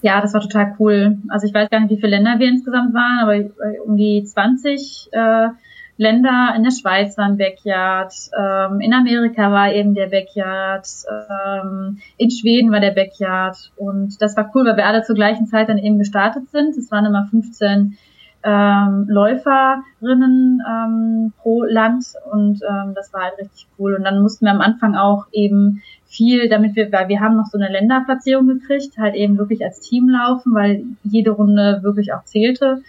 [0.00, 1.18] Ja, das war total cool.
[1.28, 5.08] Also ich weiß gar nicht, wie viele Länder wir insgesamt waren, aber um die 20
[5.12, 5.48] äh,
[5.96, 6.52] Länder.
[6.56, 12.30] In der Schweiz war ein Backyard, ähm, in Amerika war eben der Backyard, ähm, in
[12.30, 13.72] Schweden war der Backyard.
[13.76, 16.76] Und das war cool, weil wir alle zur gleichen Zeit dann eben gestartet sind.
[16.76, 17.96] Es waren immer 15
[18.44, 23.94] ähm, Läuferinnen ähm, pro Land und ähm, das war halt richtig cool.
[23.94, 27.46] Und dann mussten wir am Anfang auch eben viel, damit wir, weil wir haben noch
[27.46, 32.24] so eine Länderplatzierung gekriegt, halt eben wirklich als Team laufen, weil jede Runde wirklich auch
[32.24, 32.82] zählte.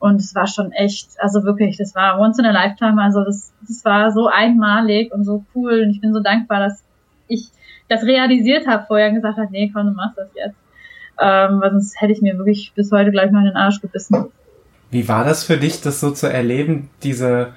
[0.00, 3.00] Und es war schon echt, also wirklich, das war once in a lifetime.
[3.00, 5.82] Also das, das war so einmalig und so cool.
[5.84, 6.82] Und ich bin so dankbar, dass
[7.28, 7.50] ich
[7.88, 10.56] das realisiert habe vorher und gesagt habe, nee, komm, du machst das jetzt.
[11.20, 14.32] Ähm, weil sonst hätte ich mir wirklich bis heute gleich mal in den Arsch gebissen.
[14.90, 17.52] Wie war das für dich, das so zu erleben, diese,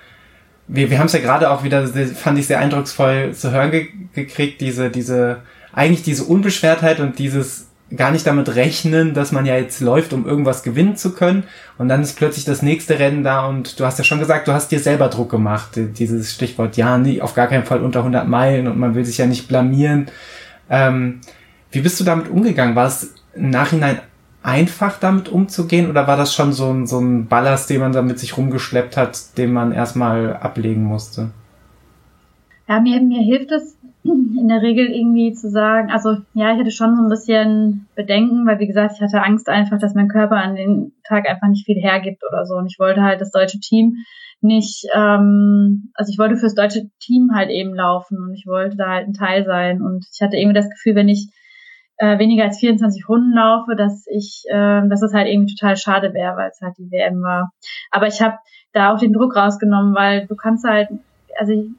[0.68, 3.88] wir, wir haben es ja gerade auch wieder, fand ich sehr eindrucksvoll zu hören ge
[4.14, 5.38] gekriegt, diese, diese,
[5.72, 10.26] eigentlich diese Unbeschwertheit und dieses, gar nicht damit rechnen, dass man ja jetzt läuft, um
[10.26, 11.44] irgendwas gewinnen zu können.
[11.78, 14.54] Und dann ist plötzlich das nächste Rennen da und du hast ja schon gesagt, du
[14.54, 15.72] hast dir selber Druck gemacht.
[15.76, 19.18] Dieses Stichwort, ja, nie, auf gar keinen Fall unter 100 Meilen und man will sich
[19.18, 20.08] ja nicht blamieren.
[20.70, 21.22] Ähm,
[21.72, 22.76] wie bist du damit umgegangen?
[22.76, 24.00] War es im Nachhinein
[24.44, 28.02] einfach damit umzugehen oder war das schon so ein, so ein Ballast, den man da
[28.02, 31.32] mit sich rumgeschleppt hat, den man erstmal ablegen musste?
[32.68, 36.72] Ja, mir, mir hilft es in der Regel irgendwie zu sagen, also ja, ich hatte
[36.72, 40.36] schon so ein bisschen Bedenken, weil wie gesagt, ich hatte Angst einfach, dass mein Körper
[40.36, 42.56] an dem Tag einfach nicht viel hergibt oder so.
[42.56, 43.96] Und ich wollte halt das deutsche Team
[44.42, 48.90] nicht, ähm, also ich wollte fürs deutsche Team halt eben laufen und ich wollte da
[48.90, 49.82] halt ein Teil sein.
[49.82, 51.30] Und ich hatte irgendwie das Gefühl, wenn ich
[51.98, 56.14] äh, weniger als 24 Runden laufe, dass ich, äh, dass es halt irgendwie total schade
[56.14, 57.54] wäre, weil es halt die WM war.
[57.90, 58.38] Aber ich habe
[58.74, 60.90] da auch den Druck rausgenommen, weil du kannst halt,
[61.40, 61.70] also ich,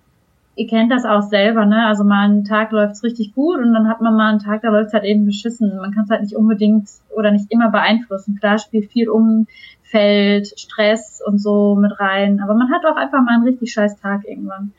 [0.57, 1.87] ihr kennt das auch selber, ne?
[1.87, 4.71] Also mal einen Tag läuft's richtig gut und dann hat man mal einen Tag, da
[4.71, 5.77] läuft's halt eben beschissen.
[5.77, 8.39] Man kann es halt nicht unbedingt oder nicht immer beeinflussen.
[8.39, 13.35] Klar spielt viel Umfeld, Stress und so mit rein, aber man hat auch einfach mal
[13.35, 14.73] einen richtig scheiß Tag irgendwann.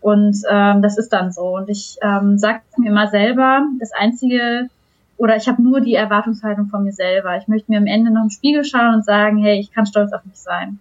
[0.00, 1.56] Und ähm, das ist dann so.
[1.56, 4.68] Und ich ähm, sage mir immer selber, das Einzige,
[5.16, 7.36] oder ich habe nur die Erwartungshaltung von mir selber.
[7.36, 10.12] Ich möchte mir am Ende noch im Spiegel schauen und sagen, hey, ich kann stolz
[10.12, 10.78] auf mich sein.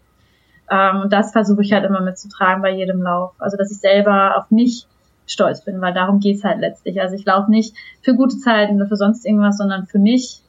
[0.69, 3.33] Ähm, und das versuche ich halt immer mitzutragen bei jedem Lauf.
[3.39, 4.87] Also, dass ich selber auf mich
[5.27, 7.01] stolz bin, weil darum geht's halt letztlich.
[7.01, 10.41] Also ich laufe nicht für gute Zeiten oder für sonst irgendwas, sondern für mich,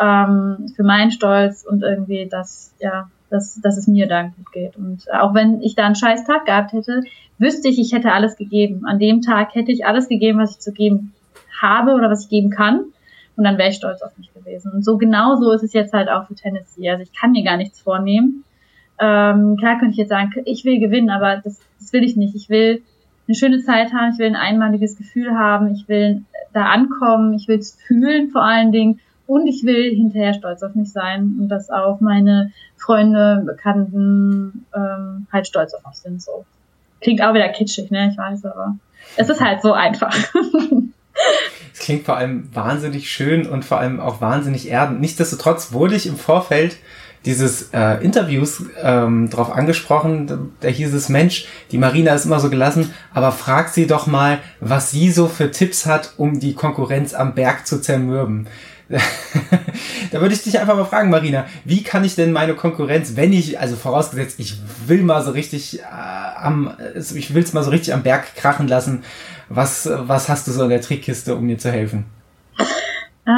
[0.00, 4.76] ähm, für meinen Stolz und irgendwie, dass, ja, dass, dass es mir dann gut geht.
[4.76, 7.02] Und auch wenn ich da einen scheiß Tag gehabt hätte,
[7.38, 8.84] wüsste ich, ich hätte alles gegeben.
[8.86, 11.12] An dem Tag hätte ich alles gegeben, was ich zu geben
[11.60, 12.84] habe oder was ich geben kann.
[13.36, 14.72] Und dann wäre ich stolz auf mich gewesen.
[14.72, 16.90] Und so genau so ist es jetzt halt auch für Tennessee.
[16.90, 18.44] Also ich kann mir gar nichts vornehmen.
[19.00, 22.34] Ähm, klar könnte ich jetzt sagen, ich will gewinnen, aber das, das will ich nicht.
[22.34, 22.82] Ich will
[23.26, 26.22] eine schöne Zeit haben, ich will ein einmaliges Gefühl haben, ich will
[26.52, 30.74] da ankommen, ich will es fühlen vor allen Dingen und ich will hinterher stolz auf
[30.74, 36.20] mich sein und dass auch meine Freunde, Bekannten ähm, halt stolz auf mich sind.
[36.20, 36.44] So
[37.00, 38.10] klingt auch wieder kitschig, ne?
[38.10, 38.76] Ich weiß, aber
[39.16, 40.14] es ist halt so einfach.
[41.74, 45.00] Es klingt vor allem wahnsinnig schön und vor allem auch wahnsinnig erdend.
[45.00, 46.76] Nichtsdestotrotz wurde ich im Vorfeld
[47.24, 52.50] dieses äh, Interviews ähm, darauf angesprochen, da hieß es, Mensch, die Marina ist immer so
[52.50, 57.14] gelassen, aber frag sie doch mal, was sie so für Tipps hat, um die Konkurrenz
[57.14, 58.48] am Berg zu zermürben.
[60.10, 63.32] da würde ich dich einfach mal fragen, Marina, wie kann ich denn meine Konkurrenz, wenn
[63.32, 67.70] ich, also vorausgesetzt, ich will mal so richtig äh, am, ich will es mal so
[67.70, 69.04] richtig am Berg krachen lassen,
[69.48, 72.04] was, was hast du so in der Trickkiste, um mir zu helfen?
[73.24, 73.30] Äh,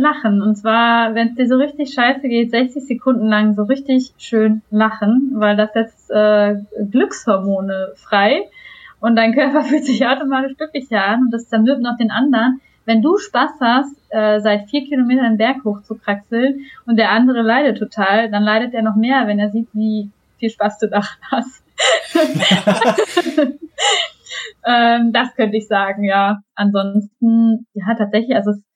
[0.00, 0.40] lachen.
[0.40, 4.62] Und zwar, wenn es dir so richtig scheiße geht, 60 Sekunden lang so richtig schön
[4.70, 6.56] lachen, weil das setzt äh,
[6.90, 8.48] Glückshormone frei
[8.98, 12.62] und dein Körper fühlt sich automatisch glücklicher an und das zermürbt noch den anderen.
[12.86, 17.10] Wenn du Spaß hast, äh, seit vier Kilometern den Berg hoch zu kraxeln und der
[17.10, 20.08] andere leidet total, dann leidet er noch mehr, wenn er sieht, wie
[20.38, 21.62] viel Spaß du daran hast.
[24.66, 26.38] ähm, das könnte ich sagen, ja.
[26.54, 28.69] Ansonsten, ja, tatsächlich, also es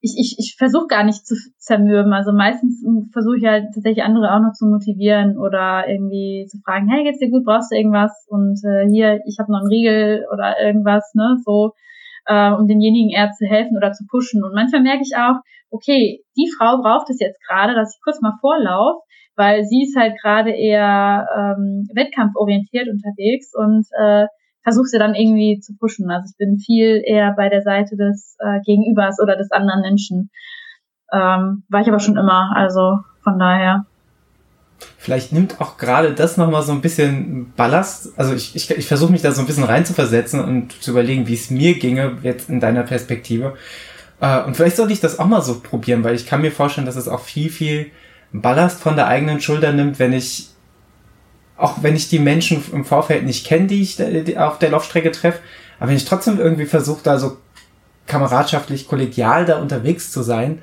[0.00, 2.12] ich, ich, ich versuche gar nicht zu zermürben.
[2.12, 6.88] Also meistens versuche ich halt tatsächlich andere auch noch zu motivieren oder irgendwie zu fragen,
[6.88, 8.12] hey, geht's dir gut, brauchst du irgendwas?
[8.28, 11.36] Und äh, hier, ich habe noch einen Riegel oder irgendwas, ne?
[11.44, 11.72] So.
[12.28, 14.44] äh, um denjenigen eher zu helfen oder zu pushen.
[14.44, 15.40] Und manchmal merke ich auch,
[15.70, 19.00] okay, die Frau braucht es jetzt gerade, dass ich kurz mal vorlaufe,
[19.36, 24.26] weil sie ist halt gerade eher ähm, wettkampforientiert unterwegs und äh,
[24.62, 26.10] versuche sie dann irgendwie zu pushen.
[26.10, 30.30] Also ich bin viel eher bei der Seite des äh, Gegenübers oder des anderen Menschen.
[31.12, 33.86] Ähm, war ich aber schon immer, also von daher.
[34.96, 38.18] Vielleicht nimmt auch gerade das nochmal so ein bisschen Ballast.
[38.18, 41.34] Also ich, ich, ich versuche mich da so ein bisschen reinzuversetzen und zu überlegen, wie
[41.34, 43.54] es mir ginge, jetzt in deiner Perspektive.
[44.20, 46.86] Äh, und vielleicht sollte ich das auch mal so probieren, weil ich kann mir vorstellen,
[46.86, 47.90] dass es auch viel, viel
[48.32, 50.48] Ballast von der eigenen Schulter nimmt, wenn ich,
[51.58, 55.40] auch wenn ich die Menschen im Vorfeld nicht kenne, die ich auf der Laufstrecke treffe,
[55.78, 57.36] aber wenn ich trotzdem irgendwie versuche, da so
[58.06, 60.62] kameradschaftlich, kollegial da unterwegs zu sein,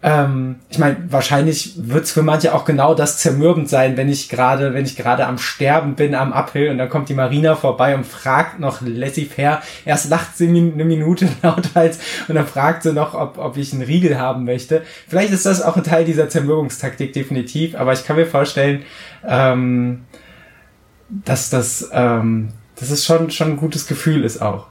[0.00, 4.28] ähm, ich meine, wahrscheinlich wird es für manche auch genau das zermürbend sein, wenn ich
[4.28, 7.96] gerade, wenn ich gerade am Sterben bin am Uphill und dann kommt die Marina vorbei
[7.96, 9.60] und fragt noch laissez-faire.
[9.84, 13.82] Erst lacht sie eine Minute lauthals und dann fragt sie noch, ob, ob ich einen
[13.82, 14.82] Riegel haben möchte.
[15.08, 18.84] Vielleicht ist das auch ein Teil dieser Zermürbungstaktik definitiv, aber ich kann mir vorstellen,
[19.26, 20.02] ähm,
[21.08, 22.48] dass das, ähm,
[22.78, 24.68] dass es schon schon ein gutes Gefühl ist auch.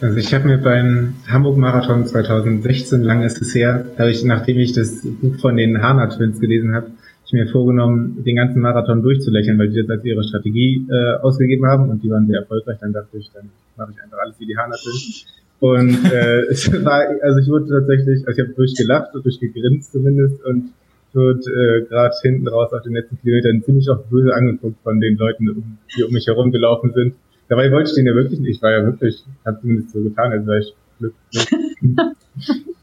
[0.00, 4.72] Also ich habe mir beim Hamburg-Marathon 2016, lang ist es her, habe ich, nachdem ich
[4.72, 6.88] das Buch von den Hana Twins gelesen habe,
[7.26, 11.66] ich mir vorgenommen, den ganzen Marathon durchzulächeln, weil die das als ihre Strategie äh, ausgegeben
[11.66, 12.78] haben und die waren sehr erfolgreich.
[12.80, 15.26] Dann dachte ich, dann mache ich einfach alles wie die Hana Twins.
[15.60, 20.44] Und äh, es war, also ich wurde tatsächlich, also ich habe durchgelacht und durchgegrinst zumindest
[20.44, 20.70] und
[21.14, 25.16] wird äh, gerade hinten raus auf den letzten Kilometern ziemlich auch böse angeguckt von den
[25.16, 27.14] Leuten, die um mich herum gelaufen sind.
[27.48, 28.56] Dabei wollte ich den ja wirklich nicht.
[28.56, 31.48] Ich war ja wirklich, habe zumindest so getan, als wäre ich glücklich.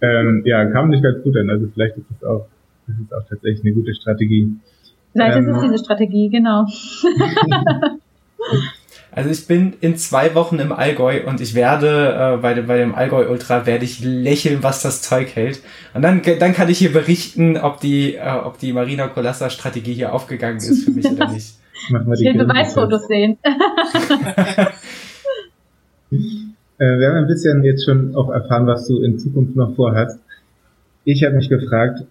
[0.01, 1.49] ähm, ja, kam nicht ganz gut an.
[1.49, 2.47] Also vielleicht ist es auch,
[2.87, 4.55] das ist auch tatsächlich eine gute Strategie.
[5.13, 6.65] Vielleicht ähm, ist es diese Strategie, genau.
[9.13, 12.77] Also ich bin in zwei Wochen im Allgäu und ich werde äh, bei, dem, bei
[12.77, 15.59] dem Allgäu Ultra werde ich lächeln, was das Zeug hält.
[15.93, 19.93] Und dann, dann kann ich hier berichten, ob die, äh, ob die Marina Colassa Strategie
[19.93, 21.55] hier aufgegangen ist für mich oder nicht.
[21.89, 23.37] Machen wir die ich will Beweisfotos sehen.
[26.77, 30.19] Äh, wir haben ein bisschen jetzt schon auch erfahren, was du in Zukunft noch vorhast.
[31.05, 32.03] Ich habe mich gefragt,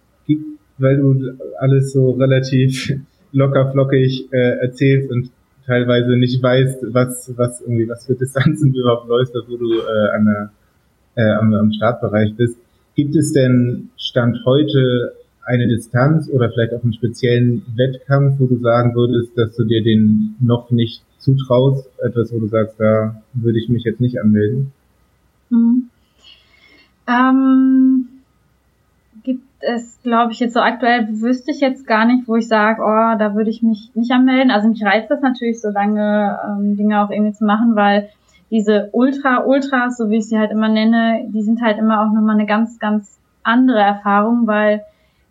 [0.79, 2.95] weil du alles so relativ
[3.33, 5.31] locker flockig äh, erzählst und
[5.71, 10.11] teilweise nicht weißt, was was irgendwie was für Distanzen du überhaupt läufst, wo du äh,
[10.17, 10.51] an der,
[11.15, 12.57] äh, am, am Startbereich bist.
[12.97, 15.13] Gibt es denn Stand heute
[15.45, 19.83] eine Distanz oder vielleicht auch einen speziellen Wettkampf, wo du sagen würdest, dass du dir
[19.83, 21.89] den noch nicht zutraust?
[21.99, 24.73] Etwas, wo du sagst, da würde ich mich jetzt nicht anmelden?
[25.51, 25.85] Mhm.
[27.07, 28.09] Ähm,
[29.23, 32.83] gibt es, glaube ich, jetzt so aktuell wüsste ich jetzt gar nicht, wo ich sage,
[32.83, 34.51] oh, da würde ich mich nicht anmelden.
[34.51, 38.09] Also mich reizt das natürlich, so lange ähm, Dinge auch irgendwie zu machen, weil
[38.51, 42.35] diese Ultra-Ultras, so wie ich sie halt immer nenne, die sind halt immer auch nochmal
[42.35, 44.83] eine ganz, ganz andere Erfahrung, weil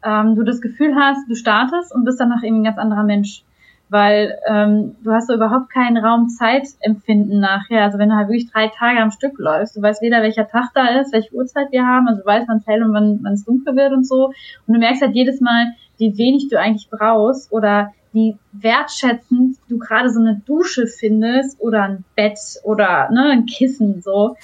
[0.04, 3.44] ähm, du das Gefühl hast, du startest und bist danach irgendwie ein ganz anderer Mensch.
[3.90, 7.84] Weil ähm, du hast so überhaupt keinen Raum-Zeit-Empfinden nachher.
[7.84, 10.70] Also wenn du halt wirklich drei Tage am Stück läufst, du weißt weder, welcher Tag
[10.76, 13.76] da ist, welche Uhrzeit wir haben, also du weißt, wann hell und wann es dunkel
[13.76, 14.28] wird und so.
[14.68, 19.78] Und du merkst halt jedes Mal, wie wenig du eigentlich brauchst oder wie wertschätzend du
[19.78, 24.36] gerade so eine Dusche findest oder ein Bett oder ne, ein Kissen so.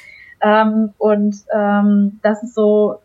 [0.42, 3.00] Ähm, und ähm, das ist so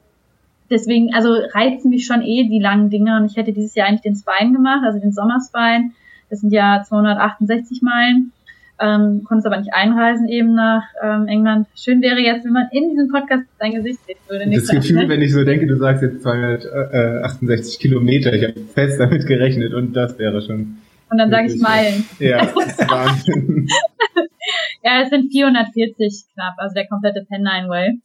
[0.70, 4.03] deswegen, also reizen mich schon eh die langen Dinge und ich hätte dieses Jahr eigentlich
[4.03, 5.91] den Spine gemacht, also den Sommerspine.
[6.30, 8.32] Das sind ja 268 Meilen.
[8.82, 11.66] Ähm, konnte es aber nicht einreisen eben nach ähm, England.
[11.76, 14.50] Schön wäre jetzt, wenn man in diesem Podcast dein Gesicht sehen würde.
[14.50, 19.26] Das Gefühl, wenn ich so denke, du sagst jetzt 268 Kilometer, ich habe fest damit
[19.26, 20.78] gerechnet und das wäre schon.
[21.10, 22.06] Und dann sage ich Meilen.
[22.20, 23.68] Ja, das ist Wahnsinn.
[24.82, 27.98] ja, es sind 440 knapp, also der komplette Pennine Way.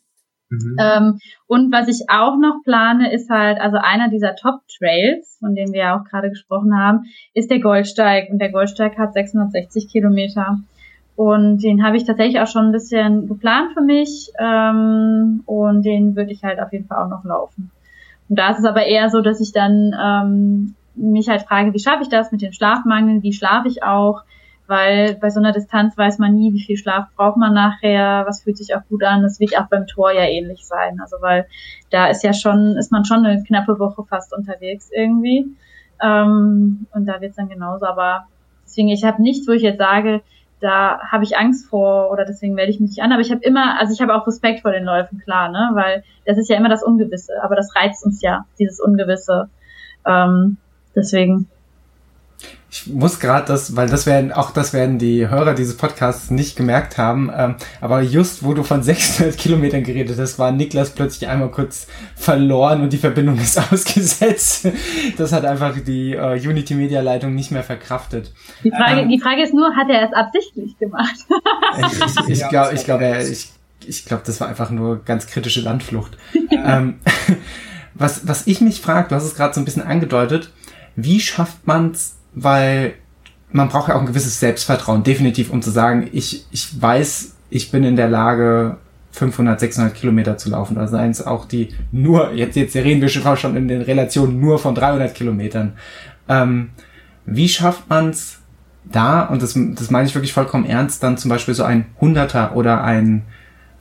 [0.49, 0.77] Mhm.
[0.79, 5.73] Ähm, und was ich auch noch plane, ist halt, also einer dieser Top-Trails, von denen
[5.73, 8.29] wir ja auch gerade gesprochen haben, ist der Goldsteig.
[8.29, 10.59] Und der Goldsteig hat 660 Kilometer.
[11.15, 14.31] Und den habe ich tatsächlich auch schon ein bisschen geplant für mich.
[14.39, 17.71] Ähm, und den würde ich halt auf jeden Fall auch noch laufen.
[18.27, 21.79] Und da ist es aber eher so, dass ich dann ähm, mich halt frage, wie
[21.79, 24.23] schaffe ich das mit dem Schlafmangel, wie schlafe ich auch,
[24.67, 28.43] weil bei so einer Distanz weiß man nie, wie viel Schlaf braucht man nachher, was
[28.43, 29.21] fühlt sich auch gut an.
[29.21, 30.99] Das wird auch beim Tor ja ähnlich sein.
[31.01, 31.47] Also weil
[31.91, 35.45] da ist ja schon, ist man schon eine knappe Woche fast unterwegs irgendwie.
[36.01, 37.85] Ähm, und da wird's dann genauso.
[37.85, 38.25] Aber
[38.65, 40.21] deswegen, ich habe nichts, wo ich jetzt sage,
[40.61, 43.11] da habe ich Angst vor oder deswegen melde ich mich nicht an.
[43.11, 45.71] Aber ich habe immer, also ich habe auch Respekt vor den Läufen, klar, ne?
[45.73, 49.49] Weil das ist ja immer das Ungewisse, aber das reizt uns ja, dieses Ungewisse.
[50.07, 50.57] Ähm,
[50.95, 51.49] deswegen
[52.69, 56.57] Ich muss gerade das, weil das werden, auch das werden die Hörer dieses Podcasts nicht
[56.57, 61.29] gemerkt haben, ähm, aber just wo du von 600 Kilometern geredet hast, war Niklas plötzlich
[61.29, 64.67] einmal kurz verloren und die Verbindung ist ausgesetzt.
[65.17, 68.33] Das hat einfach die äh, Unity Media Leitung nicht mehr verkraftet.
[68.63, 71.15] Die Frage, ähm, die Frage ist nur, hat er es absichtlich gemacht?
[71.77, 73.51] ich ich, ich glaube, ich glaube, ich,
[73.87, 76.17] ich glaube, das war einfach nur ganz kritische Landflucht.
[76.51, 76.95] ähm,
[77.93, 80.51] was, was ich mich frage, du hast es gerade so ein bisschen angedeutet,
[80.95, 82.93] wie schafft man es, weil
[83.51, 87.71] man braucht ja auch ein gewisses Selbstvertrauen, definitiv, um zu sagen, ich, ich weiß, ich
[87.71, 88.77] bin in der Lage,
[89.15, 90.75] 500, 600 Kilometer zu laufen.
[90.87, 94.75] Seien es auch die nur, jetzt, jetzt reden wir schon in den Relationen nur von
[94.75, 95.73] 300 Kilometern.
[96.27, 96.71] Ähm,
[97.25, 98.39] wie schafft man es
[98.83, 102.55] da, und das, das meine ich wirklich vollkommen ernst, dann zum Beispiel so ein Hunderter
[102.55, 103.23] oder ein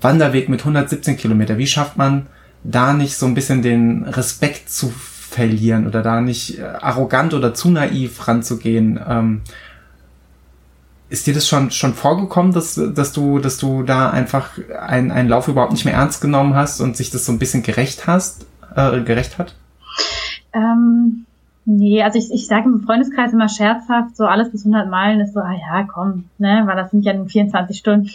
[0.00, 2.26] Wanderweg mit 117 Kilometer, wie schafft man
[2.62, 4.92] da nicht so ein bisschen den Respekt zu
[5.34, 9.00] verlieren oder da nicht äh, arrogant oder zu naiv ranzugehen.
[9.06, 9.42] Ähm,
[11.10, 15.28] ist dir das schon, schon vorgekommen, dass, dass du, dass du da einfach einen, einen
[15.28, 18.46] Lauf überhaupt nicht mehr ernst genommen hast und sich das so ein bisschen gerecht hast,
[18.74, 19.54] äh, gerecht hat?
[20.52, 21.26] Ähm,
[21.64, 25.34] nee, also ich, ich sage im Freundeskreis immer scherzhaft, so alles bis 100 Meilen ist
[25.34, 28.08] so, ah ja, komm, ne, weil das sind ja nur 24 Stunden.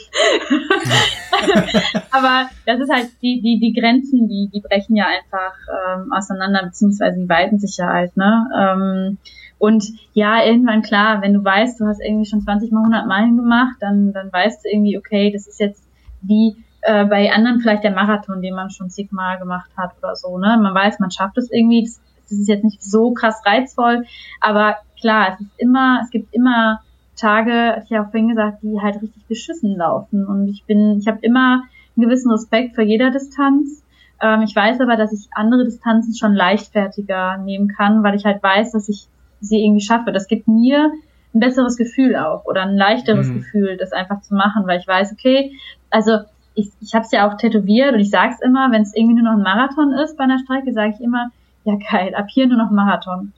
[2.11, 6.65] Aber das ist halt die, die, die Grenzen, die, die brechen ja einfach ähm, auseinander,
[6.65, 8.47] beziehungsweise die weiten sich ja halt, ne?
[8.57, 9.17] Ähm,
[9.57, 13.35] und ja, irgendwann klar, wenn du weißt, du hast irgendwie schon 20 mal 100 Meilen
[13.35, 15.83] gemacht, dann, dann weißt du irgendwie, okay, das ist jetzt
[16.21, 20.37] wie äh, bei anderen vielleicht der Marathon, den man schon zigmal gemacht hat oder so,
[20.37, 20.57] ne?
[20.61, 24.05] Man weiß, man schafft es irgendwie, das, das ist jetzt nicht so krass reizvoll,
[24.41, 26.81] aber klar, es ist immer, es gibt immer
[27.15, 30.25] Tage, hatte ich ja auch vorhin gesagt, die halt richtig beschissen laufen.
[30.25, 31.63] Und ich bin, ich habe immer
[31.95, 33.83] einen gewissen Respekt vor jeder Distanz.
[34.21, 38.41] Ähm, ich weiß aber, dass ich andere Distanzen schon leichtfertiger nehmen kann, weil ich halt
[38.41, 39.07] weiß, dass ich
[39.41, 40.11] sie irgendwie schaffe.
[40.11, 40.91] Das gibt mir
[41.33, 43.35] ein besseres Gefühl auch oder ein leichteres mhm.
[43.35, 45.53] Gefühl, das einfach zu machen, weil ich weiß, okay,
[45.89, 46.19] also
[46.55, 49.21] ich, ich habe es ja auch tätowiert und ich sage es immer, wenn es irgendwie
[49.21, 51.31] nur noch ein Marathon ist bei einer Strecke, sage ich immer,
[51.63, 53.33] ja geil, ab hier nur noch Marathon.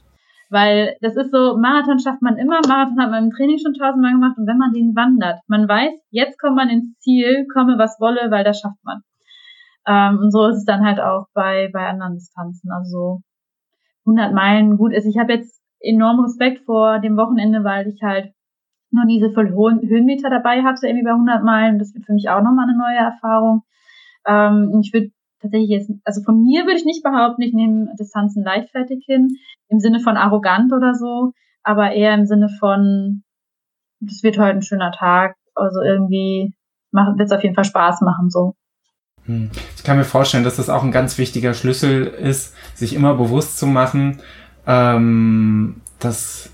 [0.49, 4.11] Weil das ist so, Marathon schafft man immer, Marathon hat man im Training schon tausendmal
[4.11, 7.99] gemacht und wenn man den wandert, man weiß, jetzt kommt man ins Ziel, komme was
[7.99, 9.01] wolle, weil das schafft man.
[9.88, 12.72] Ähm, und so ist es dann halt auch bei, bei anderen Distanzen.
[12.72, 13.22] Also
[14.05, 15.05] 100 Meilen gut ist.
[15.05, 18.34] Ich habe jetzt enorm Respekt vor dem Wochenende, weil ich halt
[18.91, 21.80] nur diese voll hohen Höhenmeter dabei hatte, irgendwie bei 100 Meilen.
[21.80, 23.63] Das wird für mich auch nochmal eine neue Erfahrung.
[24.28, 25.11] Ähm, ich würde
[25.41, 29.29] tatsächlich jetzt, also von mir würde ich nicht behaupten, ich nehme Distanzen leichtfertig hin,
[29.69, 31.31] im Sinne von arrogant oder so,
[31.63, 33.23] aber eher im Sinne von,
[33.99, 36.53] das wird heute ein schöner Tag, also irgendwie
[36.91, 38.55] wird es auf jeden Fall Spaß machen, so.
[39.25, 39.51] Hm.
[39.75, 43.57] Ich kann mir vorstellen, dass das auch ein ganz wichtiger Schlüssel ist, sich immer bewusst
[43.57, 44.21] zu machen,
[44.65, 46.51] ähm, dass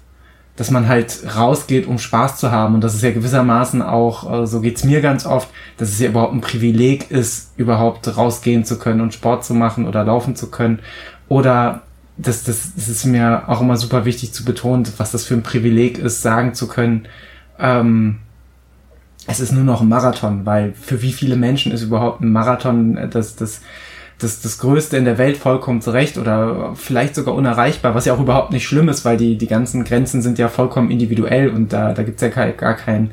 [0.57, 2.75] dass man halt rausgeht, um Spaß zu haben.
[2.75, 5.47] Und das ist ja gewissermaßen auch, äh, so geht's mir ganz oft,
[5.77, 9.87] dass es ja überhaupt ein Privileg ist, überhaupt rausgehen zu können und Sport zu machen
[9.87, 10.79] oder laufen zu können.
[11.29, 11.83] Oder
[12.17, 15.43] das, das, das ist mir auch immer super wichtig zu betonen, was das für ein
[15.43, 17.07] Privileg ist, sagen zu können,
[17.59, 18.17] ähm,
[19.27, 22.97] es ist nur noch ein Marathon, weil für wie viele Menschen ist überhaupt ein Marathon
[22.97, 23.61] äh, das, das
[24.19, 28.19] das, das Größte in der Welt vollkommen zurecht oder vielleicht sogar unerreichbar, was ja auch
[28.19, 31.93] überhaupt nicht schlimm ist, weil die, die ganzen Grenzen sind ja vollkommen individuell und da,
[31.93, 33.11] da gibt's ja gar, gar kein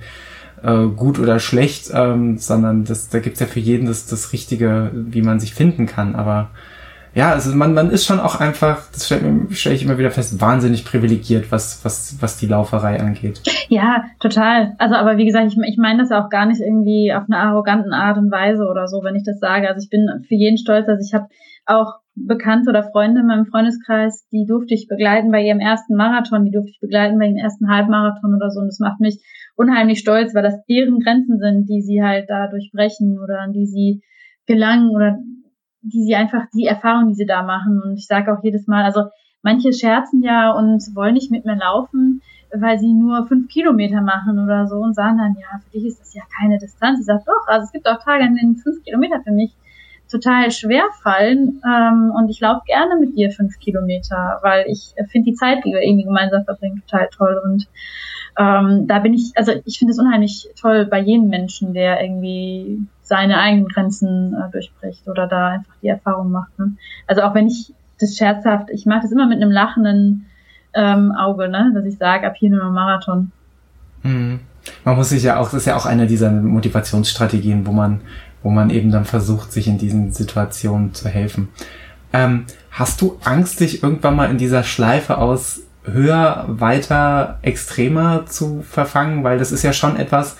[0.63, 4.91] äh, gut oder schlecht, ähm, sondern das, da gibt's ja für jeden das, das Richtige,
[4.95, 6.15] wie man sich finden kann.
[6.15, 6.51] Aber
[7.15, 10.41] ja, also man, man ist schon auch einfach, das stelle stell ich immer wieder fest,
[10.41, 13.41] wahnsinnig privilegiert, was, was, was die Lauferei angeht.
[13.69, 14.75] Ja, total.
[14.79, 17.93] Also, aber wie gesagt, ich, ich meine das auch gar nicht irgendwie auf eine arroganten
[17.93, 19.69] Art und Weise oder so, wenn ich das sage.
[19.69, 20.89] Also ich bin für jeden stolz.
[20.89, 21.29] Also ich habe
[21.67, 26.45] auch Bekannte oder Freunde in meinem Freundeskreis, die durfte ich begleiten bei ihrem ersten Marathon,
[26.45, 28.61] die durfte ich begleiten bei ihrem ersten Halbmarathon oder so.
[28.61, 29.21] Und das macht mich
[29.57, 33.67] unheimlich stolz, weil das deren Grenzen sind, die sie halt da durchbrechen oder an die
[33.67, 34.03] sie
[34.47, 35.19] gelangen oder
[35.85, 37.81] die sie einfach, die Erfahrung, die sie da machen.
[37.83, 39.05] Und ich sage auch jedes Mal, also
[39.43, 42.23] manche scherzen ja und wollen nicht mit mir laufen,
[42.53, 46.01] weil sie nur fünf Kilometer machen oder so und sagen dann, ja, für dich ist
[46.01, 47.01] das ja keine Distanz.
[47.01, 49.53] Ich sage, doch, also es gibt auch Tage, an denen fünf Kilometer für mich
[50.11, 55.31] total schwer fallen ähm, und ich laufe gerne mit dir fünf Kilometer, weil ich finde
[55.31, 57.67] die Zeit, die wir irgendwie gemeinsam verbringen, total toll und
[58.39, 62.83] ähm, da bin ich, also ich finde es unheimlich toll bei jedem Menschen, der irgendwie
[63.05, 66.59] seine eigenen Grenzen äh, durchbricht oder da einfach die Erfahrung macht.
[66.59, 66.73] Ne?
[67.07, 70.27] Also auch wenn ich das scherzhaft, ich mache das immer mit einem lachenden
[70.75, 71.71] ähm, Auge, ne?
[71.75, 73.31] dass ich sage, ab hier nur Marathon.
[74.03, 74.41] Mhm.
[74.85, 78.01] Man muss sich ja auch, das ist ja auch eine dieser Motivationsstrategien, wo man,
[78.43, 81.49] wo man eben dann versucht, sich in diesen Situationen zu helfen.
[82.15, 88.63] Ähm, hast du Angst, dich irgendwann mal in dieser Schleife aus höher, weiter, extremer zu
[88.63, 90.37] verfangen, weil das ist ja schon etwas,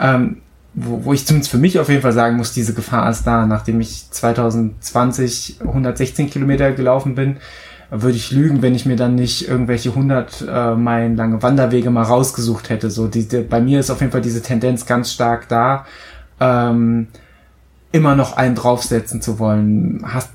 [0.00, 0.38] ähm,
[0.80, 3.46] wo, wo ich zumindest für mich auf jeden Fall sagen muss, diese Gefahr ist da.
[3.46, 7.38] Nachdem ich 2020 116 Kilometer gelaufen bin,
[7.90, 12.02] würde ich lügen, wenn ich mir dann nicht irgendwelche 100 äh, Meilen lange Wanderwege mal
[12.02, 12.90] rausgesucht hätte.
[12.90, 15.86] So, die, die, bei mir ist auf jeden Fall diese Tendenz ganz stark da,
[16.38, 17.08] ähm,
[17.90, 20.02] immer noch einen draufsetzen zu wollen.
[20.04, 20.30] Hast,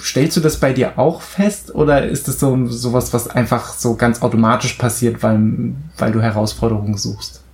[0.00, 3.94] stellst du das bei dir auch fest oder ist es so sowas, was einfach so
[3.94, 7.44] ganz automatisch passiert, weil, weil du Herausforderungen suchst?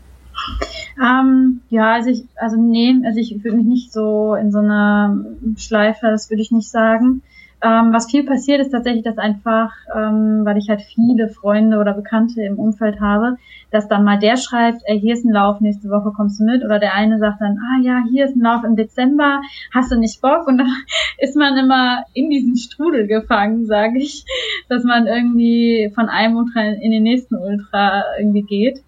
[1.01, 5.25] Ähm, ja, also ich, also nee, also ich würde mich nicht so in so einer
[5.57, 7.23] Schleife, das würde ich nicht sagen.
[7.65, 11.95] Ähm, was viel passiert, ist tatsächlich, dass einfach, ähm, weil ich halt viele Freunde oder
[11.95, 13.39] Bekannte im Umfeld habe,
[13.71, 16.63] dass dann mal der schreibt, ey, hier ist ein Lauf, nächste Woche kommst du mit.
[16.63, 19.41] Oder der eine sagt dann, ah ja, hier ist ein Lauf im Dezember,
[19.73, 20.47] hast du nicht Bock?
[20.47, 20.69] Und dann
[21.19, 24.27] ist man immer in diesem Strudel gefangen, sage ich,
[24.69, 28.85] dass man irgendwie von einem Ultra in den nächsten Ultra irgendwie geht.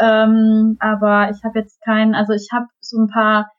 [0.00, 3.50] Ähm, aber ich habe jetzt keinen, also ich habe so ein paar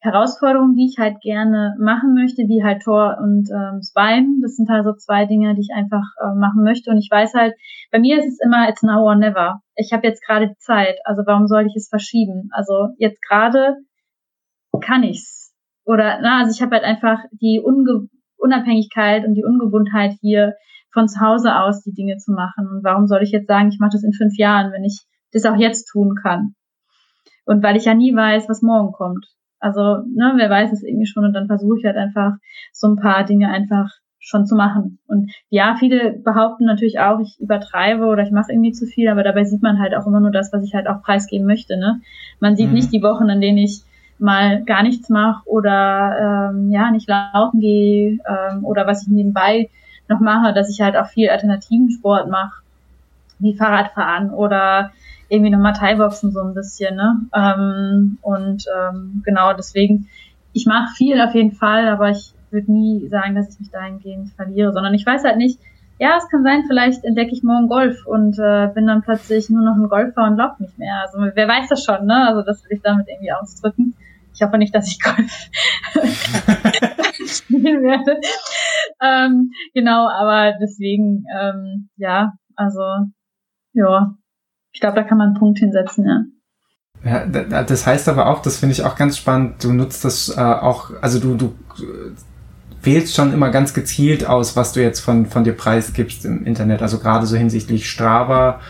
[0.00, 4.40] Herausforderungen, die ich halt gerne machen möchte, wie halt Tor und ähm, Spine.
[4.42, 6.90] Das sind halt so zwei Dinge, die ich einfach äh, machen möchte.
[6.90, 7.54] Und ich weiß halt,
[7.92, 9.60] bei mir ist es immer, it's now or never.
[9.76, 12.48] Ich habe jetzt gerade Zeit, also warum soll ich es verschieben?
[12.50, 13.76] Also jetzt gerade
[14.80, 15.54] kann ich's.
[15.84, 18.08] Oder, na, also ich habe halt einfach die Unge
[18.42, 20.54] Unabhängigkeit und die Ungebundheit hier
[20.92, 22.66] von zu Hause aus die Dinge zu machen.
[22.66, 24.98] Und warum soll ich jetzt sagen, ich mache das in fünf Jahren, wenn ich
[25.32, 26.54] das auch jetzt tun kann?
[27.44, 29.26] Und weil ich ja nie weiß, was morgen kommt.
[29.58, 32.32] Also, ne, wer weiß es irgendwie schon und dann versuche ich halt einfach
[32.72, 34.98] so ein paar Dinge einfach schon zu machen.
[35.06, 39.24] Und ja, viele behaupten natürlich auch, ich übertreibe oder ich mache irgendwie zu viel, aber
[39.24, 41.76] dabei sieht man halt auch immer nur das, was ich halt auch preisgeben möchte.
[41.76, 42.00] Ne?
[42.38, 42.74] Man sieht mhm.
[42.74, 43.82] nicht die Wochen, in denen ich
[44.18, 49.68] mal gar nichts mache oder ähm, ja nicht laufen gehe ähm, oder was ich nebenbei
[50.08, 52.62] noch mache, dass ich halt auch viel alternativen Sport mache,
[53.40, 54.92] wie Fahrradfahren oder
[55.32, 57.20] irgendwie nochmal Thai-Boxen so ein bisschen, ne?
[57.34, 60.08] Ähm, und ähm, genau deswegen,
[60.52, 64.28] ich mache viel auf jeden Fall, aber ich würde nie sagen, dass ich mich dahingehend
[64.34, 65.58] verliere, sondern ich weiß halt nicht,
[65.98, 69.62] ja, es kann sein, vielleicht entdecke ich morgen Golf und äh, bin dann plötzlich nur
[69.64, 71.00] noch ein Golfer und laufe nicht mehr.
[71.00, 72.26] Also wer weiß das schon, ne?
[72.28, 73.94] Also das will ich damit irgendwie ausdrücken.
[74.34, 75.48] Ich hoffe nicht, dass ich Golf
[77.26, 78.20] spielen werde.
[79.00, 82.82] Ähm, genau, aber deswegen, ähm, ja, also
[83.72, 84.14] ja,
[84.72, 86.24] ich glaube, da kann man einen Punkt hinsetzen, ja.
[87.04, 90.40] Ja, das heißt aber auch, das finde ich auch ganz spannend, du nutzt das äh,
[90.40, 91.52] auch, also du, du
[92.82, 96.80] wählst schon immer ganz gezielt aus, was du jetzt von, von dir preisgibst im Internet,
[96.80, 98.60] also gerade so hinsichtlich Strava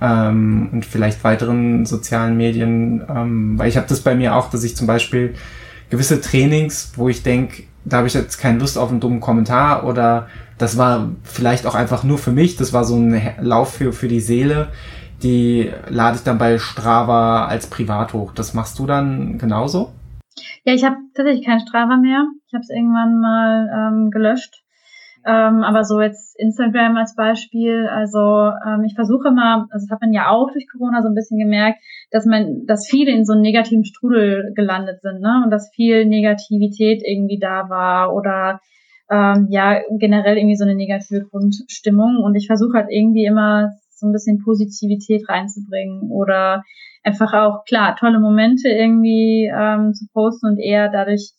[0.00, 4.64] ähm, und vielleicht weiteren sozialen Medien, ähm, weil ich habe das bei mir auch, dass
[4.64, 5.34] ich zum Beispiel
[5.90, 9.84] gewisse Trainings, wo ich denke, da habe ich jetzt keine Lust auf einen dummen Kommentar
[9.84, 13.92] oder das war vielleicht auch einfach nur für mich, das war so ein Lauf für,
[13.92, 14.68] für die Seele,
[15.22, 18.32] die lade ich dann bei Strava als privat hoch.
[18.32, 19.90] Das machst du dann genauso?
[20.64, 22.26] Ja, ich habe tatsächlich kein Strava mehr.
[22.46, 24.62] Ich habe es irgendwann mal ähm, gelöscht.
[25.24, 27.88] Ähm, aber so jetzt Instagram als Beispiel.
[27.88, 31.14] Also ähm, ich versuche mal, also das hat man ja auch durch Corona so ein
[31.14, 31.78] bisschen gemerkt,
[32.10, 35.42] dass man, dass viele in so einem negativen Strudel gelandet sind, ne?
[35.44, 38.60] Und dass viel Negativität irgendwie da war oder
[39.10, 42.20] ähm, ja generell irgendwie so eine negative Grundstimmung.
[42.24, 43.70] Und ich versuche halt irgendwie immer
[44.02, 46.62] so ein bisschen Positivität reinzubringen oder
[47.04, 51.30] einfach auch, klar, tolle Momente irgendwie ähm, zu posten und eher dadurch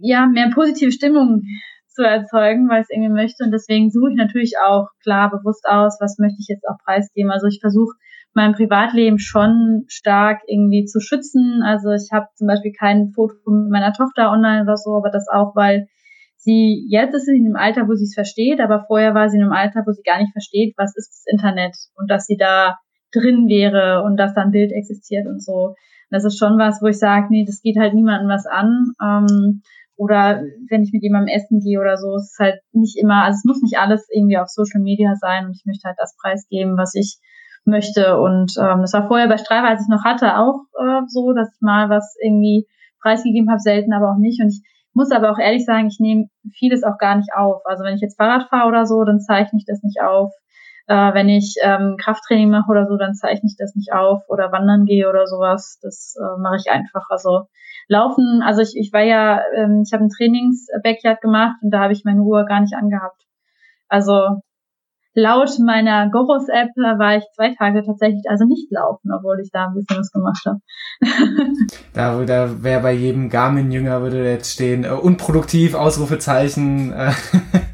[0.00, 1.42] ja mehr positive Stimmung
[1.88, 3.44] zu erzeugen, weil ich es irgendwie möchte.
[3.44, 7.30] Und deswegen suche ich natürlich auch klar bewusst aus, was möchte ich jetzt auch preisgeben.
[7.30, 7.94] Also ich versuche
[8.34, 11.62] mein Privatleben schon stark irgendwie zu schützen.
[11.62, 15.28] Also ich habe zum Beispiel kein Foto mit meiner Tochter online oder so, aber das
[15.28, 15.86] auch, weil
[16.42, 19.38] sie, jetzt ist sie in einem Alter, wo sie es versteht, aber vorher war sie
[19.38, 22.36] in einem Alter, wo sie gar nicht versteht, was ist das Internet und dass sie
[22.36, 22.78] da
[23.12, 25.68] drin wäre und dass da ein Bild existiert und so.
[25.68, 25.76] Und
[26.10, 28.92] das ist schon was, wo ich sage, nee, das geht halt niemandem was an.
[29.02, 29.62] Ähm,
[29.96, 33.36] oder wenn ich mit jemandem essen gehe oder so, es ist halt nicht immer, also
[33.36, 36.76] es muss nicht alles irgendwie auf Social Media sein und ich möchte halt das preisgeben,
[36.76, 37.18] was ich
[37.64, 38.18] möchte.
[38.18, 41.54] Und ähm, das war vorher bei Strava, als ich noch hatte, auch äh, so, dass
[41.54, 42.66] ich mal was irgendwie
[43.00, 44.42] preisgegeben habe, selten, aber auch nicht.
[44.42, 44.62] Und ich
[44.94, 47.62] muss aber auch ehrlich sagen, ich nehme vieles auch gar nicht auf.
[47.64, 50.32] Also wenn ich jetzt Fahrrad fahre oder so, dann zeichne ich das nicht auf.
[50.86, 54.22] Äh, wenn ich ähm, Krafttraining mache oder so, dann zeichne ich das nicht auf.
[54.28, 57.06] Oder wandern gehe oder sowas, das äh, mache ich einfach.
[57.08, 57.46] Also
[57.88, 61.92] laufen, also ich, ich war ja, ähm, ich habe ein Trainings-Backyard gemacht und da habe
[61.92, 63.22] ich meine Uhr gar nicht angehabt.
[63.88, 64.42] Also
[65.14, 69.74] laut meiner Goros-App war ich zwei Tage tatsächlich also nicht laufen, obwohl ich da ein
[69.74, 70.60] bisschen was gemacht habe.
[71.92, 76.92] da da wäre bei jedem Garmin-Jünger würde jetzt stehen, äh, unproduktiv, Ausrufezeichen.
[76.92, 77.12] Äh,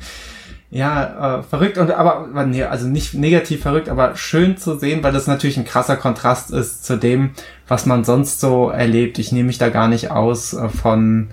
[0.70, 5.12] ja, äh, verrückt und aber nee, also nicht negativ verrückt, aber schön zu sehen, weil
[5.12, 7.30] das natürlich ein krasser Kontrast ist zu dem,
[7.66, 9.18] was man sonst so erlebt.
[9.18, 11.28] Ich nehme mich da gar nicht aus äh, von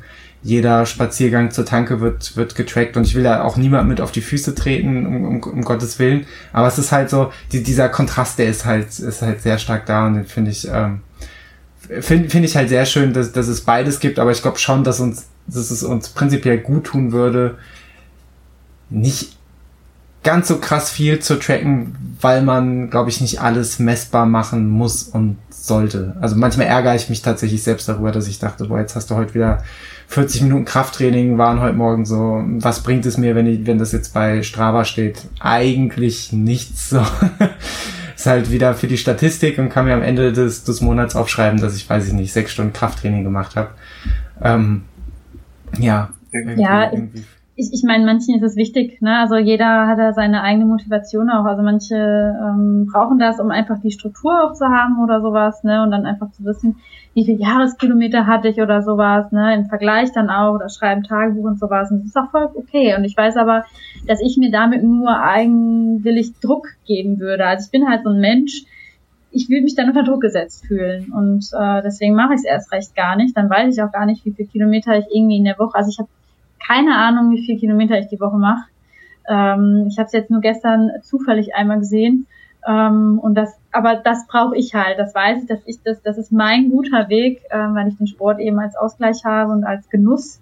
[0.46, 4.12] jeder Spaziergang zur Tanke wird wird getrackt und ich will da auch niemand mit auf
[4.12, 6.28] die Füße treten um, um, um Gottes willen.
[6.54, 9.88] Aber es ist halt so die, dieser Kontrast, der ist halt ist halt sehr stark
[9.88, 11.02] da und den finde ich ähm,
[12.00, 14.20] finde find ich halt sehr schön, dass, dass es beides gibt.
[14.20, 17.58] Aber ich glaube schon, dass uns dass es uns prinzipiell gut tun würde,
[18.92, 19.36] nicht
[20.26, 25.04] ganz so krass viel zu tracken, weil man, glaube ich, nicht alles messbar machen muss
[25.04, 26.18] und sollte.
[26.20, 29.16] Also manchmal ärgere ich mich tatsächlich selbst darüber, dass ich dachte, boah, jetzt hast du
[29.16, 29.64] heute wieder
[30.08, 33.92] 40 Minuten Krafttraining, waren heute Morgen so, was bringt es mir, wenn ich, wenn das
[33.92, 35.22] jetzt bei Strava steht?
[35.40, 37.06] Eigentlich nichts so.
[38.16, 41.60] Ist halt wieder für die Statistik und kann mir am Ende des, des Monats aufschreiben,
[41.60, 43.70] dass ich, weiß ich nicht, sechs Stunden Krafttraining gemacht habe.
[44.42, 44.84] Ähm,
[45.78, 47.24] ja, irgendwie, ja, irgendwie
[47.58, 49.20] ich, ich meine, manchen ist es wichtig, ne?
[49.20, 51.46] Also jeder hat da seine eigene Motivation auch.
[51.46, 55.82] Also manche ähm, brauchen das, um einfach die Struktur auch zu haben oder sowas, ne?
[55.84, 56.78] Und dann einfach zu wissen,
[57.14, 59.56] wie viel Jahreskilometer hatte ich oder sowas, ne?
[59.56, 61.92] Im Vergleich dann auch oder schreiben Tagebuch und sowas.
[61.92, 62.94] Und das ist auch voll okay.
[62.98, 63.64] Und ich weiß aber,
[64.06, 67.46] dass ich mir damit nur eigenwillig Druck geben würde.
[67.46, 68.66] Also ich bin halt so ein Mensch,
[69.32, 71.14] ich will mich dann unter Druck gesetzt fühlen.
[71.14, 73.36] Und äh, deswegen mache ich es erst recht gar nicht.
[73.38, 75.76] Dann weiß ich auch gar nicht, wie viel Kilometer ich irgendwie in der Woche.
[75.76, 76.10] Also ich habe
[76.68, 78.66] keine Ahnung, wie viel Kilometer ich die Woche mache.
[79.28, 82.28] Ähm, ich habe es jetzt nur gestern zufällig einmal gesehen.
[82.68, 84.98] Ähm, und das, aber das brauche ich halt.
[84.98, 88.08] Das weiß ich, dass ich das, das ist mein guter Weg, ähm, weil ich den
[88.08, 90.42] Sport eben als Ausgleich habe und als Genuss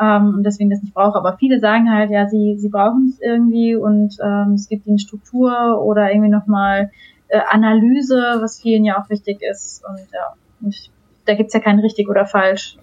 [0.00, 1.18] ähm, und deswegen das nicht brauche.
[1.18, 4.98] Aber viele sagen halt, ja, sie, sie brauchen es irgendwie und ähm, es gibt ihnen
[4.98, 6.90] Struktur oder irgendwie nochmal
[7.28, 9.84] äh, Analyse, was vielen ja auch wichtig ist.
[9.86, 10.90] Und ja, und
[11.26, 12.78] da gibt's ja kein richtig oder falsch.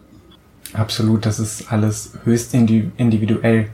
[0.74, 3.70] Absolut, das ist alles höchst individuell.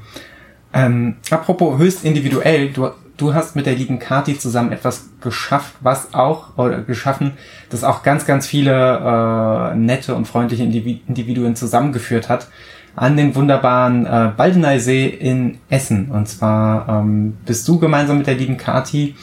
[0.73, 6.13] Ähm, apropos höchst individuell, du, du hast mit der lieben Kati zusammen etwas geschafft, was
[6.13, 7.33] auch, oder geschaffen,
[7.69, 12.47] das auch ganz, ganz viele äh, nette und freundliche Individuen zusammengeführt hat
[12.95, 16.11] an den wunderbaren äh, Baldeneysee in Essen.
[16.11, 19.15] Und zwar ähm, bist du gemeinsam mit der lieben Kati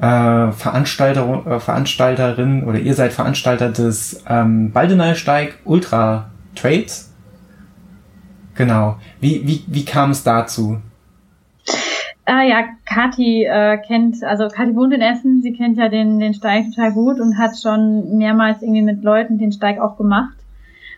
[0.00, 6.30] äh, Veranstalter, äh, Veranstalterin oder ihr seid Veranstalter des ähm, Baldeneysteig Ultra
[6.60, 7.14] Trades.
[8.54, 8.96] Genau.
[9.20, 10.78] Wie, wie, wie kam es dazu?
[12.26, 16.34] Äh, ja, Kathi äh, kennt, also Kathi wohnt in Essen, sie kennt ja den, den
[16.34, 20.36] Steig total gut und hat schon mehrmals irgendwie mit Leuten den Steig auch gemacht.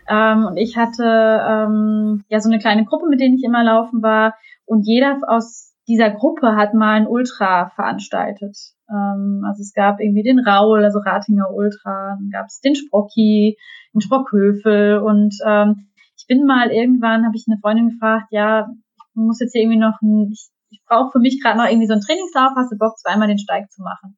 [0.09, 4.01] Ähm, und ich hatte ähm, ja so eine kleine Gruppe, mit denen ich immer laufen
[4.01, 4.35] war.
[4.65, 8.57] Und jeder aus dieser Gruppe hat mal ein Ultra veranstaltet.
[8.89, 13.57] Ähm, also es gab irgendwie den Raul, also Ratinger Ultra, dann gab es den Sprocki,
[13.93, 15.87] den Sprockhöfel und ähm,
[16.17, 19.79] ich bin mal irgendwann, habe ich eine Freundin gefragt, ja, ich muss jetzt hier irgendwie
[19.79, 22.77] noch ein, ich, ich brauche für mich gerade noch irgendwie so einen Trainingslauf, hast du
[22.77, 24.17] Bock, zweimal den Steig zu machen?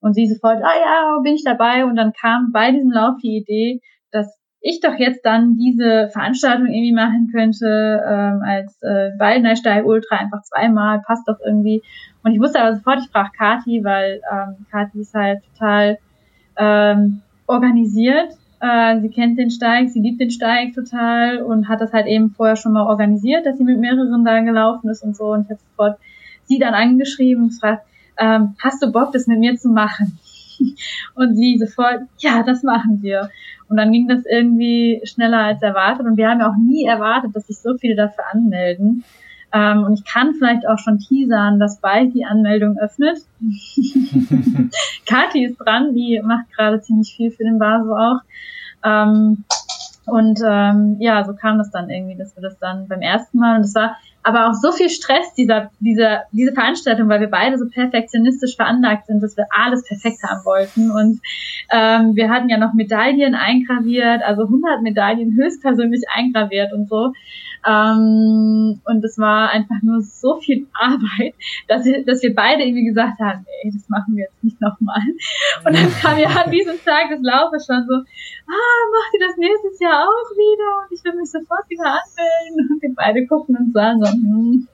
[0.00, 1.86] Und sie sofort, ah ja, bin ich dabei.
[1.86, 6.66] Und dann kam bei diesem Lauf die Idee, dass ich doch jetzt dann diese Veranstaltung
[6.66, 11.82] irgendwie machen könnte, ähm, als äh, Waldnersteig Ultra einfach zweimal, passt doch irgendwie.
[12.22, 15.98] Und ich wusste aber sofort, ich brauche Kati, weil ähm, Kati ist halt total
[16.56, 18.32] ähm, organisiert.
[18.64, 22.30] Äh, sie kennt den Steig, sie liebt den Steig total und hat das halt eben
[22.30, 25.32] vorher schon mal organisiert, dass sie mit mehreren da gelaufen ist und so.
[25.32, 25.98] Und ich habe sofort
[26.44, 27.84] sie dann angeschrieben und gefragt,
[28.16, 30.18] ähm, hast du Bock, das mit mir zu machen?
[31.14, 33.28] und sie sofort, ja, das machen wir.
[33.68, 36.06] Und dann ging das irgendwie schneller als erwartet.
[36.06, 39.04] Und wir haben ja auch nie erwartet, dass sich so viele dafür anmelden.
[39.52, 43.18] Ähm, und ich kann vielleicht auch schon teasern, dass bald die Anmeldung öffnet.
[45.06, 48.20] Kathi ist dran, die macht gerade ziemlich viel für den Baso auch.
[48.84, 49.44] Ähm,
[50.06, 53.56] und ähm, ja, so kam das dann irgendwie, dass wir das dann beim ersten Mal,
[53.56, 57.58] und es war aber auch so viel Stress, dieser, dieser, diese Veranstaltung, weil wir beide
[57.58, 60.90] so perfektionistisch veranlagt sind, dass wir alles perfekt haben wollten.
[60.90, 61.20] Und
[61.70, 67.12] ähm, wir hatten ja noch Medaillen eingraviert, also 100 Medaillen höchstpersönlich eingraviert und so.
[67.66, 71.34] Ähm, und es war einfach nur so viel Arbeit,
[71.68, 75.00] dass wir, dass wir beide irgendwie gesagt haben, ey, das machen wir jetzt nicht nochmal.
[75.64, 79.36] Und dann kam ja an diesem Tag des Laufes schon so, ah, macht ihr das
[79.38, 80.84] nächstes Jahr auch wieder?
[80.84, 82.70] Und ich will mich sofort wieder anmelden.
[82.70, 84.68] Und wir beide gucken uns an so, hm,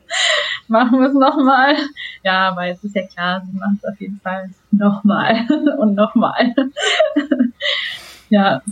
[0.69, 1.77] machen wir es nochmal.
[2.25, 5.47] Ja, aber jetzt ist ja klar, sie macht es auf jeden Fall nochmal
[5.79, 6.55] und nochmal.
[8.31, 8.62] ja,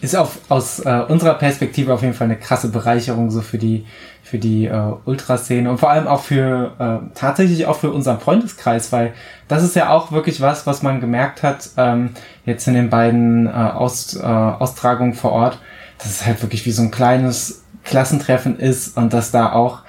[0.00, 3.86] ist auf, aus äh, unserer Perspektive auf jeden Fall eine krasse Bereicherung so für die
[4.22, 8.90] für die äh, Ultraszene und vor allem auch für äh, tatsächlich auch für unseren Freundeskreis,
[8.90, 9.14] weil
[9.46, 12.10] das ist ja auch wirklich was, was man gemerkt hat ähm,
[12.44, 15.60] jetzt in den beiden äh, Aus, äh, Austragungen vor Ort,
[15.98, 19.82] dass es halt wirklich wie so ein kleines Klassentreffen ist und dass da auch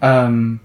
[0.00, 0.60] ähm,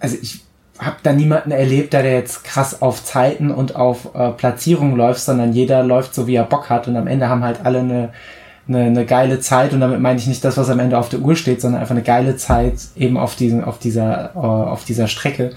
[0.00, 0.42] also ich
[0.84, 5.52] habe da niemanden erlebt, der jetzt krass auf Zeiten und auf äh, Platzierungen läuft, sondern
[5.52, 6.88] jeder läuft so, wie er Bock hat.
[6.88, 8.10] Und am Ende haben halt alle eine,
[8.68, 9.72] eine, eine geile Zeit.
[9.72, 11.94] Und damit meine ich nicht das, was am Ende auf der Uhr steht, sondern einfach
[11.94, 15.52] eine geile Zeit eben auf diesen, auf dieser, uh, auf dieser Strecke.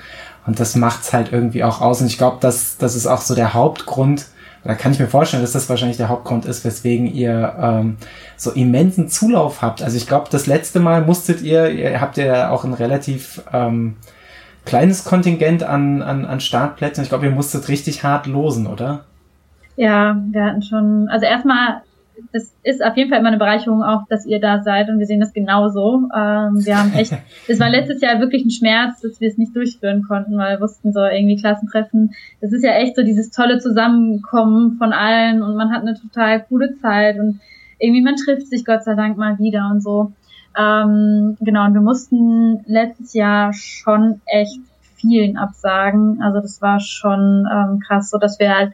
[0.45, 2.01] Und das macht's halt irgendwie auch aus.
[2.01, 4.27] Und ich glaube, das, das ist auch so der Hauptgrund,
[4.65, 7.97] da kann ich mir vorstellen, dass das wahrscheinlich der Hauptgrund ist, weswegen ihr ähm,
[8.35, 9.83] so immensen Zulauf habt.
[9.83, 13.95] Also ich glaube, das letzte Mal musstet ihr, ihr habt ja auch ein relativ ähm,
[14.65, 17.03] kleines Kontingent an, an, an Startplätzen.
[17.03, 19.05] Ich glaube, ihr musstet richtig hart losen, oder?
[19.77, 21.81] Ja, wir hatten schon, also erstmal,
[22.31, 25.05] das ist auf jeden Fall immer eine Bereicherung auch, dass ihr da seid und wir
[25.05, 26.07] sehen das genauso.
[26.15, 27.13] Ähm, wir haben echt,
[27.47, 30.61] es war letztes Jahr wirklich ein Schmerz, dass wir es nicht durchführen konnten, weil wir
[30.61, 35.55] wussten so irgendwie Klassentreffen, das ist ja echt so dieses tolle Zusammenkommen von allen und
[35.55, 37.41] man hat eine total coole Zeit und
[37.77, 40.13] irgendwie man trifft sich Gott sei Dank mal wieder und so.
[40.57, 44.59] Ähm, genau, und wir mussten letztes Jahr schon echt
[44.95, 46.21] vielen absagen.
[46.21, 48.73] Also das war schon ähm, krass, so dass wir halt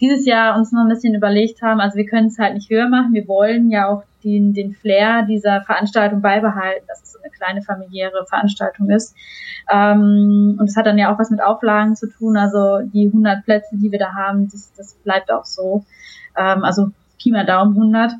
[0.00, 2.88] dieses Jahr uns noch ein bisschen überlegt haben, also wir können es halt nicht höher
[2.88, 3.12] machen.
[3.12, 7.62] Wir wollen ja auch den, den Flair dieser Veranstaltung beibehalten, dass es so eine kleine
[7.62, 9.14] familiäre Veranstaltung ist.
[9.70, 12.36] Ähm, und es hat dann ja auch was mit Auflagen zu tun.
[12.36, 15.84] Also die 100 Plätze, die wir da haben, das, das bleibt auch so.
[16.36, 16.90] Ähm, also
[17.20, 18.12] Pi mal Daumen 100.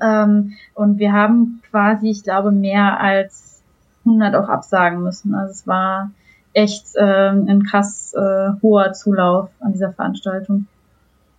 [0.00, 3.62] Ähm, und wir haben quasi, ich glaube, mehr als
[4.04, 5.34] 100 auch absagen müssen.
[5.34, 6.10] Also es war
[6.52, 10.66] echt ähm, ein krass äh, hoher Zulauf an dieser Veranstaltung.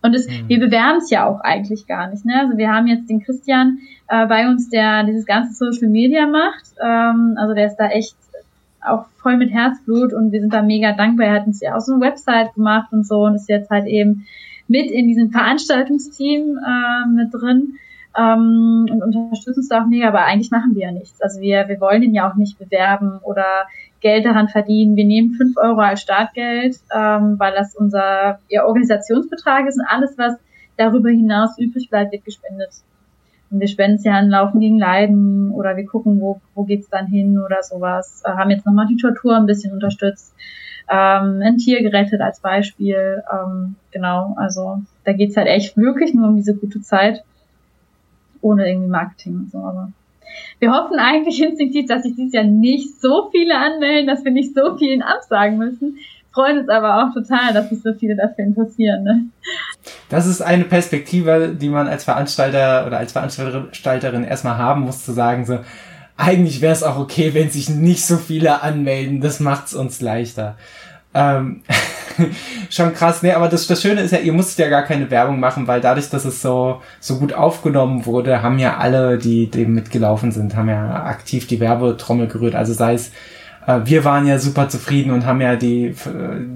[0.02, 0.48] Und es, mhm.
[0.48, 2.24] wir bewerben es ja auch eigentlich gar nicht.
[2.24, 2.38] Ne?
[2.38, 3.78] Also wir haben jetzt den Christian
[4.08, 6.64] äh, bei uns, der dieses ganze Social Media macht.
[6.82, 8.16] Ähm, also der ist da echt
[8.84, 11.28] auch voll mit Herzblut und wir sind da mega dankbar.
[11.28, 13.86] Er hat uns ja auch so eine Website gemacht und so und ist jetzt halt
[13.86, 14.26] eben
[14.68, 17.78] mit in diesem Veranstaltungsteam äh, mit drin
[18.16, 21.20] ähm, und unterstützen uns da auch mega, aber eigentlich machen wir ja nichts.
[21.20, 23.66] Also wir, wir wollen ihn ja auch nicht bewerben oder
[24.00, 24.96] Geld daran verdienen.
[24.96, 30.16] Wir nehmen fünf Euro als Startgeld, ähm, weil das unser ja, Organisationsbetrag ist und alles,
[30.18, 30.36] was
[30.76, 32.70] darüber hinaus übrig bleibt, wird gespendet.
[33.50, 36.88] Und wir spenden es ja an Laufen gegen Leiden oder wir gucken, wo, wo geht's
[36.88, 38.22] dann hin oder sowas.
[38.24, 40.34] Äh, haben jetzt nochmal die Tortur ein bisschen unterstützt.
[40.88, 43.22] Ähm, ein Tier gerettet als Beispiel.
[43.32, 47.24] Ähm, genau, also da geht's halt echt wirklich nur um diese gute Zeit
[48.44, 49.58] ohne irgendwie Marketing und so.
[49.58, 49.90] Aber
[50.58, 54.54] wir hoffen eigentlich instinktiv, dass sich dieses Jahr nicht so viele anmelden, dass wir nicht
[54.54, 55.98] so vielen absagen müssen.
[56.32, 59.04] Freuen uns aber auch total, dass sich so viele dafür interessieren.
[59.04, 59.24] Ne?
[60.08, 65.12] Das ist eine Perspektive, die man als Veranstalter oder als Veranstalterin erstmal haben muss, zu
[65.12, 65.60] sagen so,
[66.16, 69.20] eigentlich wäre es auch okay, wenn sich nicht so viele anmelden.
[69.20, 70.56] Das macht's uns leichter.
[71.14, 71.62] Ähm,
[72.70, 73.22] schon krass.
[73.22, 75.80] Nee, aber das, das Schöne ist ja, ihr musstet ja gar keine Werbung machen, weil
[75.80, 80.56] dadurch, dass es so, so gut aufgenommen wurde, haben ja alle, die dem mitgelaufen sind,
[80.56, 82.54] haben ja aktiv die Werbetrommel gerührt.
[82.54, 83.12] Also sei es,
[83.66, 85.94] äh, wir waren ja super zufrieden und haben ja die,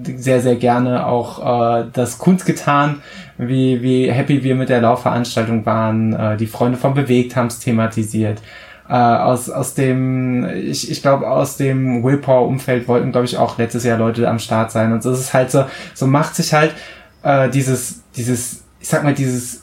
[0.07, 3.03] die sehr, sehr gerne auch äh, das Kunst getan,
[3.37, 6.13] wie, wie happy wir mit der Laufveranstaltung waren.
[6.13, 8.43] Äh, die Freunde von Bewegt haben es thematisiert
[8.89, 13.85] äh, aus, aus dem, ich, ich glaube, aus dem Willpower-Umfeld wollten, glaube ich, auch letztes
[13.85, 14.93] Jahr Leute am Start sein.
[14.93, 16.75] Und so ist es halt so, so macht sich halt
[17.23, 19.63] äh, dieses, dieses, ich sag mal, dieses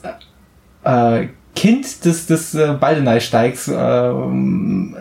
[0.84, 1.26] äh,
[1.56, 4.94] Kind des, des äh, Baldenei-Steigs äh, ähm,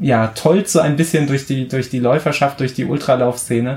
[0.00, 3.72] ja, tollt so ein bisschen durch die, durch die Läuferschaft, durch die Ultralaufszene.
[3.72, 3.76] Äh,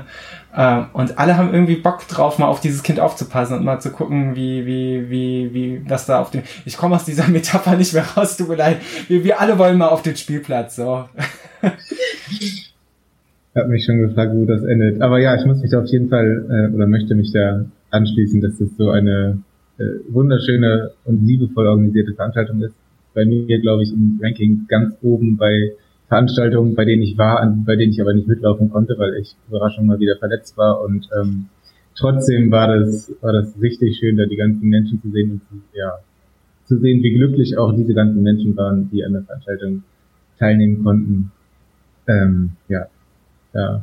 [0.92, 4.34] und alle haben irgendwie Bock drauf, mal auf dieses Kind aufzupassen und mal zu gucken,
[4.34, 6.42] wie, wie, wie, wie, was da auf dem.
[6.64, 8.78] Ich komme aus dieser Metapher nicht mehr raus, tut mir leid.
[9.06, 11.04] Wir, wir alle wollen mal auf den Spielplatz, so.
[12.30, 12.74] ich
[13.54, 15.00] habe mich schon gefragt, wo das endet.
[15.00, 18.40] Aber ja, ich muss mich da auf jeden Fall äh, oder möchte mich da anschließen,
[18.40, 19.38] dass das so eine
[19.78, 22.74] äh, wunderschöne und liebevoll organisierte Veranstaltung ist.
[23.14, 25.72] Bei mir, glaube ich, im Ranking ganz oben bei
[26.08, 29.86] Veranstaltungen, bei denen ich war, bei denen ich aber nicht mitlaufen konnte, weil ich Überraschung
[29.86, 31.46] mal wieder verletzt war und ähm,
[31.94, 35.76] trotzdem war das war das richtig schön, da die ganzen Menschen zu sehen und zu,
[35.76, 35.98] ja,
[36.64, 39.82] zu sehen, wie glücklich auch diese ganzen Menschen waren, die an der Veranstaltung
[40.38, 41.30] teilnehmen konnten.
[42.06, 42.86] Ähm, ja,
[43.52, 43.82] da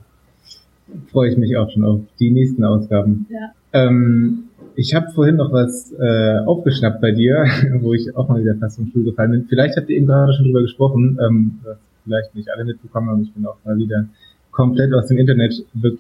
[1.11, 3.27] freue ich mich auch schon auf die nächsten Ausgaben.
[3.30, 3.53] Ja.
[3.73, 4.45] Ähm,
[4.76, 7.45] ich habe vorhin noch was äh, aufgeschnappt bei dir,
[7.81, 9.45] wo ich auch mal wieder fast vom Stuhl gefallen bin.
[9.47, 11.19] Vielleicht habt ihr eben gerade schon drüber gesprochen.
[11.22, 11.60] Ähm,
[12.06, 13.23] vielleicht nicht alle mitbekommen haben.
[13.23, 14.06] Ich bin auch mal wieder
[14.52, 15.53] komplett aus dem Internet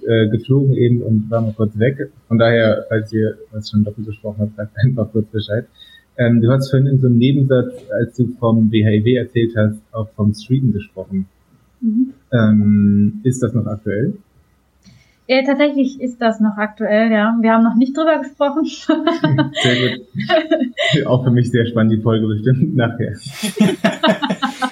[0.07, 2.09] äh, geflogen eben und war mal kurz weg.
[2.29, 5.67] Von daher, falls ihr was schon doppelt gesprochen habt, sagt einfach kurz Bescheid.
[6.17, 10.07] Ähm, du hast vorhin in so einem Nebensatz, als du vom BHIW erzählt hast, auch
[10.15, 11.25] vom Streeten gesprochen.
[11.81, 12.13] Mhm.
[12.31, 14.13] Ähm, ist das noch aktuell?
[15.27, 17.35] Ja, tatsächlich ist das noch aktuell, ja.
[17.41, 18.65] Wir haben noch nicht drüber gesprochen.
[19.63, 21.07] sehr gut.
[21.07, 23.15] Auch für mich sehr spannend, die Folge bestimmt nachher.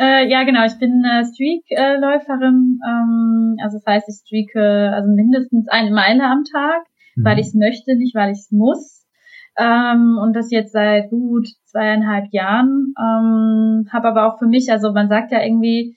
[0.00, 2.80] äh, ja genau, ich bin äh, Streak-Läuferin.
[2.86, 6.82] Ähm, also das heißt, ich streake also mindestens eine Meile am Tag,
[7.16, 7.24] mhm.
[7.24, 9.06] weil ich es möchte, nicht weil ich es muss.
[9.58, 12.94] Ähm, und das jetzt seit gut zweieinhalb Jahren.
[12.98, 15.96] Ähm, habe aber auch für mich, also man sagt ja irgendwie,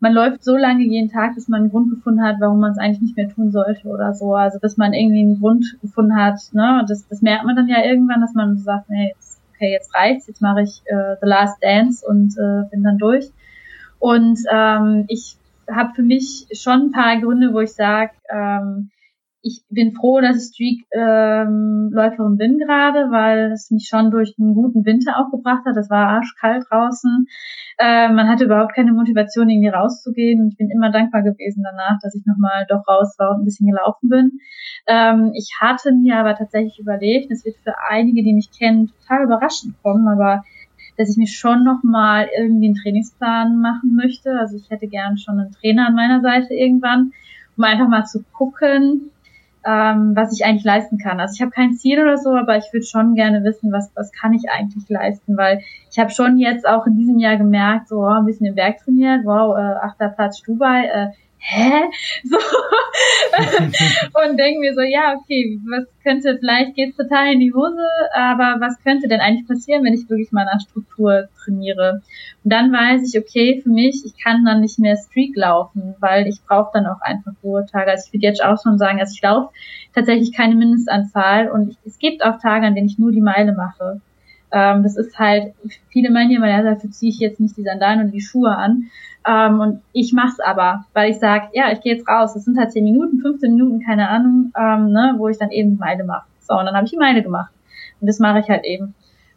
[0.00, 2.78] man läuft so lange jeden Tag, bis man einen Grund gefunden hat, warum man es
[2.78, 4.34] eigentlich nicht mehr tun sollte oder so.
[4.34, 6.80] Also bis man irgendwie einen Grund gefunden hat, ne?
[6.80, 9.29] Und das, das merkt man dann ja irgendwann, dass man sagt, nee, jetzt,
[9.60, 13.30] okay, jetzt reicht's, jetzt mache ich äh, The Last Dance und äh, bin dann durch.
[13.98, 15.36] Und ähm, ich
[15.70, 18.90] habe für mich schon ein paar Gründe, wo ich sage, ähm,
[19.42, 24.54] ich bin froh, dass ich Streak-Läuferin ähm, bin gerade, weil es mich schon durch einen
[24.54, 25.76] guten Winter auch gebracht hat.
[25.76, 27.26] Das war arschkalt draußen.
[27.78, 30.48] Äh, man hatte überhaupt keine Motivation, irgendwie rauszugehen.
[30.48, 33.70] Ich bin immer dankbar gewesen danach, dass ich nochmal doch raus war und ein bisschen
[33.70, 34.40] gelaufen bin.
[34.86, 39.24] Ähm, ich hatte mir aber tatsächlich überlegt, es wird für einige, die mich kennen, total
[39.24, 40.44] überraschend kommen, aber
[40.98, 44.38] dass ich mir schon nochmal irgendwie einen Trainingsplan machen möchte.
[44.38, 47.12] Also ich hätte gern schon einen Trainer an meiner Seite irgendwann,
[47.56, 49.10] um einfach mal zu gucken,
[49.64, 51.20] ähm, was ich eigentlich leisten kann.
[51.20, 54.10] Also ich habe kein Ziel oder so, aber ich würde schon gerne wissen, was, was
[54.12, 55.60] kann ich eigentlich leisten, weil
[55.90, 58.78] ich habe schon jetzt auch in diesem Jahr gemerkt, so oh, ein bisschen im Berg
[58.78, 61.08] trainiert, wow, äh, achter Platz Dubai, äh,
[61.40, 61.90] hä?
[62.24, 62.36] So.
[64.22, 68.56] und denken mir so, ja, okay, was könnte, vielleicht geht's total in die Hose, aber
[68.60, 72.02] was könnte denn eigentlich passieren, wenn ich wirklich mal nach Struktur trainiere?
[72.44, 76.26] Und dann weiß ich, okay, für mich, ich kann dann nicht mehr Streak laufen, weil
[76.26, 77.90] ich brauche dann auch einfach Ruhetage.
[77.90, 79.52] Also ich würde jetzt auch schon sagen, also ich laufe
[79.94, 83.52] tatsächlich keine Mindestanzahl und ich, es gibt auch Tage, an denen ich nur die Meile
[83.52, 84.00] mache.
[84.52, 85.54] Ähm, das ist halt,
[85.88, 88.90] viele meinen ja, ja, dafür ziehe ich jetzt nicht die Sandalen und die Schuhe an.
[89.26, 92.34] Ähm, und ich mach's aber, weil ich sage, ja, ich gehe jetzt raus.
[92.34, 95.70] Das sind halt 10 Minuten, 15 Minuten, keine Ahnung, ähm, ne, wo ich dann eben
[95.70, 96.26] die Meile mache.
[96.40, 97.52] So, und dann habe ich die Meile gemacht.
[98.00, 98.94] Und das mache ich halt eben.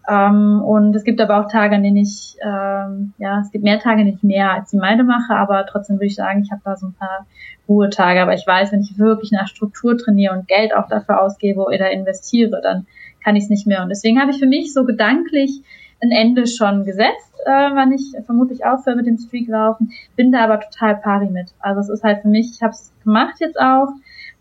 [0.09, 3.79] Ähm, und es gibt aber auch Tage, an denen ich, ähm, ja, es gibt mehr
[3.79, 6.51] Tage, an denen ich mehr als die Meile mache, aber trotzdem würde ich sagen, ich
[6.51, 7.25] habe da so ein paar
[7.69, 8.21] Ruhetage.
[8.21, 11.91] Aber ich weiß, wenn ich wirklich nach Struktur trainiere und Geld auch dafür ausgebe oder
[11.91, 12.85] investiere, dann
[13.23, 13.83] kann ich es nicht mehr.
[13.83, 15.61] Und deswegen habe ich für mich so gedanklich
[16.01, 20.59] ein Ende schon gesetzt, äh, wann ich vermutlich aufhöre mit dem Streaklaufen, bin da aber
[20.59, 21.53] total pari mit.
[21.59, 23.89] Also es ist halt für mich, ich habe es gemacht jetzt auch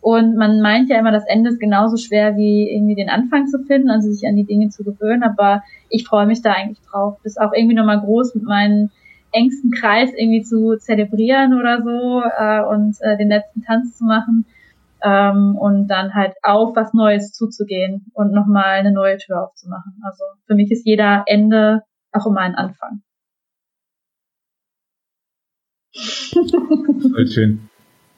[0.00, 3.60] und man meint ja immer, das Ende ist genauso schwer wie irgendwie den Anfang zu
[3.60, 7.18] finden, also sich an die Dinge zu gewöhnen, aber ich freue mich da eigentlich drauf,
[7.22, 8.90] das auch irgendwie nochmal groß mit meinen
[9.30, 14.46] engsten Kreis irgendwie zu zelebrieren oder so äh, und äh, den letzten Tanz zu machen
[15.02, 20.00] ähm, und dann halt auf was Neues zuzugehen und nochmal eine neue Tür aufzumachen.
[20.04, 23.02] Also für mich ist jeder Ende auch immer ein Anfang.
[27.12, 27.68] Voll schön.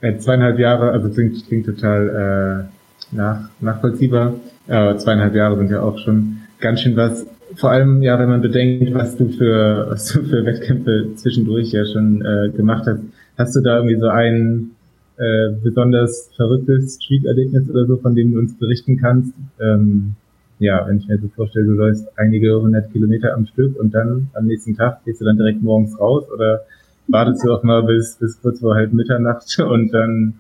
[0.00, 2.68] Äh, zweieinhalb Jahre, also klingt, klingt total
[3.10, 4.34] äh, nach, nachvollziehbar.
[4.68, 7.26] Aber zweieinhalb Jahre sind ja auch schon ganz schön was.
[7.56, 11.84] Vor allem, ja, wenn man bedenkt, was du für, was du für Wettkämpfe zwischendurch ja
[11.86, 13.02] schon äh, gemacht hast.
[13.38, 14.76] Hast du da irgendwie so einen
[15.16, 19.32] äh, besonders verrücktes Street-Erlebnis oder so, von dem du uns berichten kannst.
[19.60, 20.16] Ähm,
[20.58, 24.28] ja, wenn ich mir so vorstelle, du läufst einige hundert Kilometer am Stück und dann
[24.34, 26.62] am nächsten Tag gehst du dann direkt morgens raus oder
[27.08, 30.34] wartest du auch mal bis, bis kurz vor halb Mitternacht und dann,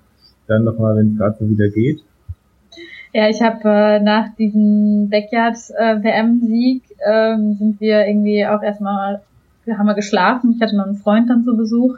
[0.46, 2.02] dann nochmal, wenn es gerade so wieder geht?
[3.12, 9.20] Ja, ich habe äh, nach diesem Backyard-WM-Sieg äh, ähm, sind wir irgendwie auch erstmal,
[9.68, 10.54] haben wir geschlafen.
[10.56, 11.96] Ich hatte noch einen Freund dann zu Besuch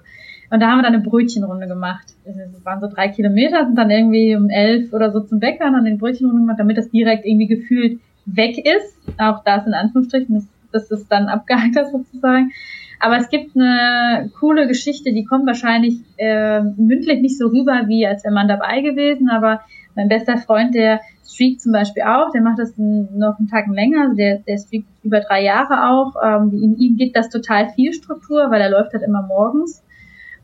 [0.51, 2.06] und da haben wir dann eine Brötchenrunde gemacht.
[2.24, 5.73] Das waren so drei Kilometer, sind dann irgendwie um elf oder so zum Bäcker und
[5.73, 8.97] dann eine Brötchenrunde gemacht, damit das direkt irgendwie gefühlt weg ist.
[9.18, 12.52] Auch das in Anführungsstrichen, dass, das dann abgehakt ist sozusagen.
[13.01, 18.06] Aber es gibt eine coole Geschichte, die kommt wahrscheinlich äh, mündlich nicht so rüber, wie
[18.06, 19.60] als wäre man dabei gewesen, aber
[19.94, 24.02] mein bester Freund, der streakt zum Beispiel auch, der macht das noch einen Tag länger,
[24.05, 26.14] also der, der streakt über drei Jahre auch.
[26.23, 29.82] Ähm, ihm, ihm gibt das total viel Struktur, weil er läuft halt immer morgens.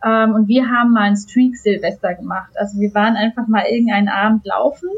[0.05, 2.53] Ähm, und wir haben mal ein Streak-Silvester gemacht.
[2.57, 4.89] Also wir waren einfach mal irgendeinen Abend laufen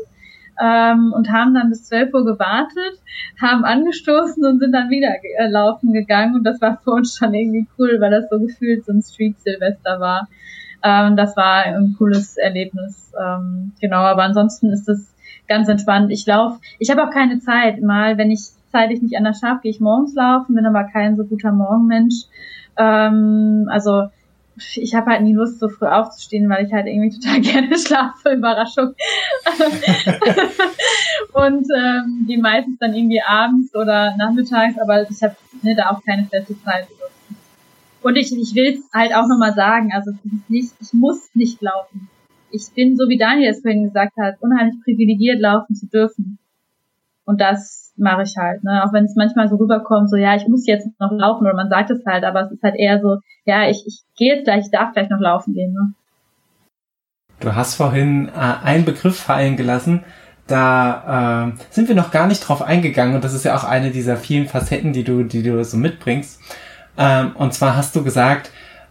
[0.60, 3.00] ähm, und haben dann bis 12 Uhr gewartet,
[3.40, 5.08] haben angestoßen und sind dann wieder
[5.38, 6.36] äh, laufen gegangen.
[6.36, 10.00] Und das war für uns schon irgendwie cool, weil das so gefühlt so ein Streak-Silvester
[10.00, 10.28] war.
[10.82, 13.12] Ähm, das war ein cooles Erlebnis.
[13.20, 15.14] Ähm, genau, aber ansonsten ist es
[15.48, 16.10] ganz entspannt.
[16.10, 17.82] Ich laufe, ich habe auch keine Zeit.
[17.82, 18.40] Mal, wenn ich
[18.70, 22.24] zeitlich nicht anders schaffe, gehe ich morgens laufen, bin aber kein so guter Morgenmensch.
[22.76, 24.08] Ähm, also
[24.56, 28.32] ich habe halt nie Lust, so früh aufzustehen, weil ich halt irgendwie total gerne schlafe,
[28.32, 28.94] Überraschung.
[31.32, 36.02] und ähm, die meistens dann irgendwie abends oder nachmittags, aber ich habe ne, da auch
[36.04, 36.86] keine feste Zeit.
[38.02, 41.30] Und ich, ich will es halt auch nochmal sagen, also es ist nicht, ich muss
[41.34, 42.08] nicht laufen.
[42.50, 46.38] Ich bin, so wie Daniel es vorhin gesagt hat, unheimlich privilegiert laufen zu dürfen.
[47.24, 48.82] Und das mache ich halt, ne?
[48.84, 51.68] Auch wenn es manchmal so rüberkommt, so ja, ich muss jetzt noch laufen oder man
[51.68, 54.64] sagt es halt, aber es ist halt eher so, ja, ich, ich gehe jetzt gleich,
[54.64, 55.94] ich darf gleich noch laufen gehen, ne?
[57.40, 60.04] Du hast vorhin äh, einen Begriff fallen gelassen,
[60.46, 63.90] da äh, sind wir noch gar nicht drauf eingegangen und das ist ja auch eine
[63.90, 66.40] dieser vielen Facetten, die du, die du so mitbringst.
[66.96, 68.50] Ähm, und zwar hast du gesagt,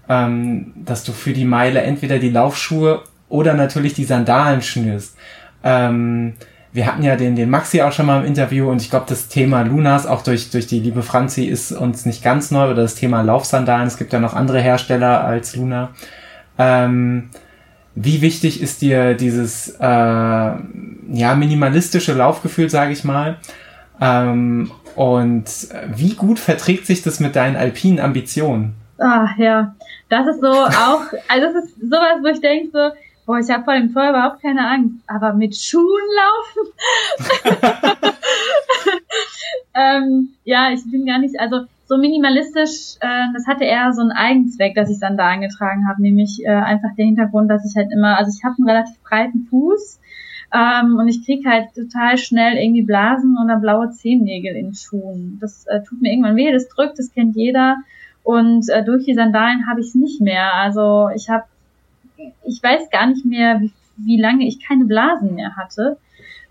[0.10, 5.18] ähm, dass du für die Meile entweder die Laufschuhe oder natürlich die Sandalen schnürst.
[5.64, 6.34] Ähm,
[6.74, 9.28] wir hatten ja den, den Maxi auch schon mal im Interview und ich glaube, das
[9.28, 12.96] Thema Lunas, auch durch, durch die liebe Franzi, ist uns nicht ganz neu oder das
[12.96, 13.86] Thema Laufsandalen.
[13.86, 15.92] Es gibt ja noch andere Hersteller als Luna.
[16.58, 17.30] Ähm,
[17.94, 23.38] wie wichtig ist dir dieses äh, ja minimalistische Laufgefühl, sage ich mal?
[24.02, 25.46] Ähm, und
[25.96, 28.74] wie gut verträgt sich das mit deinen alpinen Ambitionen?
[28.98, 29.76] Ah ja,
[30.10, 32.92] das ist so auch, also das ist sowas, wo ich denke so,
[33.26, 38.14] boah, ich habe vor dem Tor überhaupt keine Angst, aber mit Schuhen laufen?
[39.76, 44.12] ähm, ja, ich bin gar nicht, also so minimalistisch, äh, das hatte eher so einen
[44.12, 48.18] Eigenzweck, dass ich Sandalen getragen habe, nämlich äh, einfach der Hintergrund, dass ich halt immer,
[48.18, 50.00] also ich habe einen relativ breiten Fuß
[50.54, 55.38] ähm, und ich krieg halt total schnell irgendwie Blasen oder blaue Zehennägel in Schuhen.
[55.42, 57.78] Das äh, tut mir irgendwann weh, das drückt, das kennt jeder.
[58.24, 60.54] Und äh, durch die Sandalen habe ich es nicht mehr.
[60.54, 61.44] Also ich habe,
[62.46, 65.98] ich weiß gar nicht mehr, wie, wie lange ich keine Blasen mehr hatte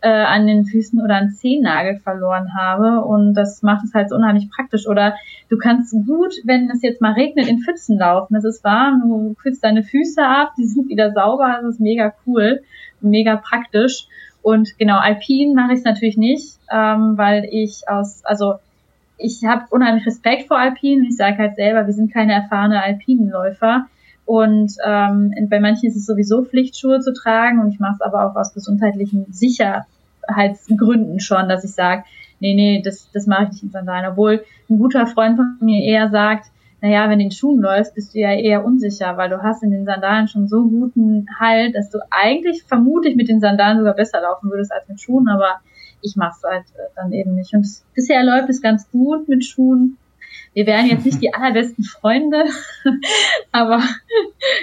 [0.01, 3.05] äh, an den Füßen oder einen Zehennagel verloren habe.
[3.05, 4.86] Und das macht es halt so unheimlich praktisch.
[4.86, 5.16] Oder
[5.49, 8.35] du kannst gut, wenn es jetzt mal regnet, in Pfützen laufen.
[8.35, 12.12] Es ist warm, du kühlst deine Füße ab, die sind wieder sauber, das ist mega
[12.27, 12.62] cool
[13.03, 14.07] mega praktisch.
[14.43, 18.55] Und genau, Alpin mache ich es natürlich nicht, ähm, weil ich aus, also
[19.19, 21.05] ich habe unheimlich Respekt vor Alpinen.
[21.05, 23.86] Ich sage halt selber, wir sind keine erfahrene Alpinenläufer.
[24.24, 28.27] Und ähm, bei manchen ist es sowieso Pflichtschuhe zu tragen und ich mache es aber
[28.27, 32.05] auch aus gesundheitlichen Sicherheitsgründen schon, dass ich sage,
[32.40, 34.11] nee, nee, das, das mache ich nicht in Sandalen.
[34.11, 36.47] Obwohl ein guter Freund von mir eher sagt,
[36.81, 39.62] naja, wenn du in den Schuhen läufst, bist du ja eher unsicher, weil du hast
[39.62, 43.94] in den Sandalen schon so guten Halt, dass du eigentlich vermutlich mit den Sandalen sogar
[43.94, 45.61] besser laufen würdest als mit Schuhen, aber
[46.01, 47.55] ich mache es halt äh, dann eben nicht.
[47.55, 49.97] Und bisher läuft es ganz gut mit Schuhen.
[50.55, 52.45] Wir wären jetzt nicht die allerbesten Freunde,
[53.53, 53.83] aber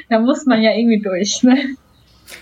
[0.10, 1.42] da muss man ja irgendwie durch.
[1.42, 1.58] Ne?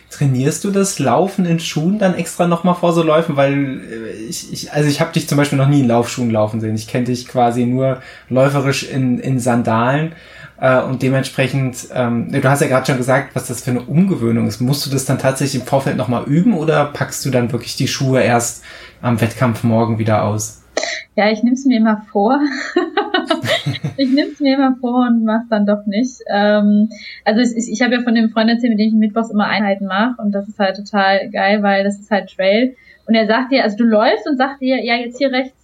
[0.09, 3.37] Trainierst du das Laufen in Schuhen dann extra nochmal vor so Läufen?
[3.37, 6.59] Weil äh, ich, ich also ich habe dich zum Beispiel noch nie in Laufschuhen laufen
[6.59, 6.75] sehen.
[6.75, 10.13] Ich kenne dich quasi nur läuferisch in, in Sandalen.
[10.59, 14.47] Äh, und dementsprechend, ähm, du hast ja gerade schon gesagt, was das für eine Umgewöhnung
[14.47, 14.59] ist.
[14.59, 17.87] Musst du das dann tatsächlich im Vorfeld nochmal üben oder packst du dann wirklich die
[17.87, 18.63] Schuhe erst
[19.01, 20.63] am Wettkampf morgen wieder aus?
[21.15, 22.39] Ja, ich nehme es mir immer vor.
[23.97, 26.21] ich nehme es mir immer vor und mache dann doch nicht.
[26.29, 26.89] Ähm,
[27.25, 29.85] also ich, ich habe ja von dem Freund erzählt, mit dem ich mittwochs immer Einheiten
[29.85, 32.75] mache und das ist halt total geil, weil das ist halt Trail.
[33.07, 35.55] Und er sagt dir, also du läufst und sagt dir, ja, jetzt hier rechts,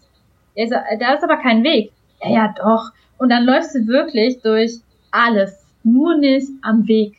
[0.56, 1.92] da ist aber kein Weg.
[2.24, 2.92] Ja, ja, doch.
[3.18, 4.80] Und dann läufst du wirklich durch
[5.12, 7.16] alles, nur nicht am Weg.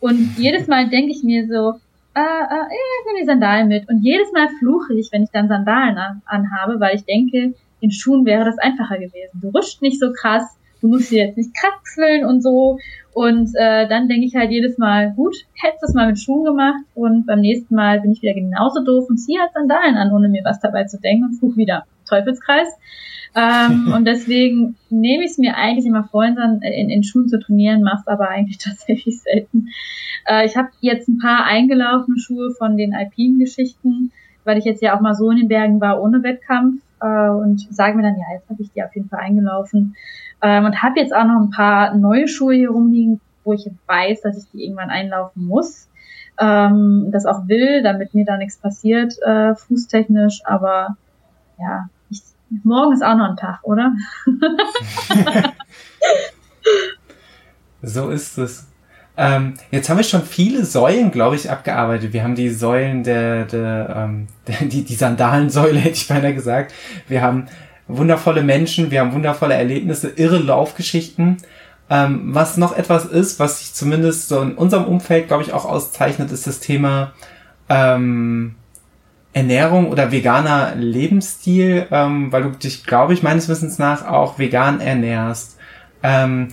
[0.00, 1.78] Und jedes Mal denke ich mir so,
[2.14, 3.88] äh, äh, ich nehme die Sandalen mit.
[3.88, 7.90] Und jedes Mal fluche ich, wenn ich dann Sandalen an, anhabe, weil ich denke, in
[7.90, 9.40] Schuhen wäre das einfacher gewesen.
[9.40, 10.44] Du rutscht nicht so krass,
[10.80, 12.78] du musst sie jetzt nicht kraxeln und so.
[13.12, 16.44] Und äh, dann denke ich halt jedes Mal, gut, hättest du es mal mit Schuhen
[16.44, 20.12] gemacht und beim nächsten Mal bin ich wieder genauso doof und ziehe halt Sandalen an,
[20.12, 21.84] ohne mir was dabei zu denken und fluch wieder.
[22.08, 22.68] Teufelskreis.
[23.34, 27.38] Ähm, und deswegen nehme ich es mir eigentlich immer vor, in, in, in Schuhen zu
[27.38, 29.68] trainieren, mache es aber eigentlich tatsächlich selten.
[30.26, 34.12] Äh, ich habe jetzt ein paar eingelaufene Schuhe von den alpinen Geschichten,
[34.44, 37.66] weil ich jetzt ja auch mal so in den Bergen war ohne Wettkampf äh, und
[37.74, 39.96] sage mir dann, ja, jetzt habe ich die auf jeden Fall eingelaufen.
[40.40, 44.22] Ähm, und habe jetzt auch noch ein paar neue Schuhe hier rumliegen, wo ich weiß,
[44.22, 45.88] dass ich die irgendwann einlaufen muss.
[46.38, 50.96] Ähm, das auch will, damit mir da nichts passiert, äh, fußtechnisch, aber
[51.58, 52.22] ja, ich,
[52.64, 53.92] morgen ist auch noch ein Tag, oder?
[57.82, 58.71] so ist es.
[59.16, 62.12] Ähm, jetzt haben wir schon viele Säulen, glaube ich, abgearbeitet.
[62.12, 66.72] Wir haben die Säulen der, der, ähm, der die, die Sandalensäule, hätte ich beinahe gesagt.
[67.08, 67.46] Wir haben
[67.88, 71.38] wundervolle Menschen, wir haben wundervolle Erlebnisse, irre Laufgeschichten.
[71.90, 75.66] Ähm, was noch etwas ist, was sich zumindest so in unserem Umfeld, glaube ich, auch
[75.66, 77.12] auszeichnet, ist das Thema
[77.68, 78.54] ähm,
[79.34, 84.80] Ernährung oder veganer Lebensstil, ähm, weil du dich, glaube ich, meines Wissens nach auch vegan
[84.80, 85.58] ernährst.
[86.02, 86.48] Ähm,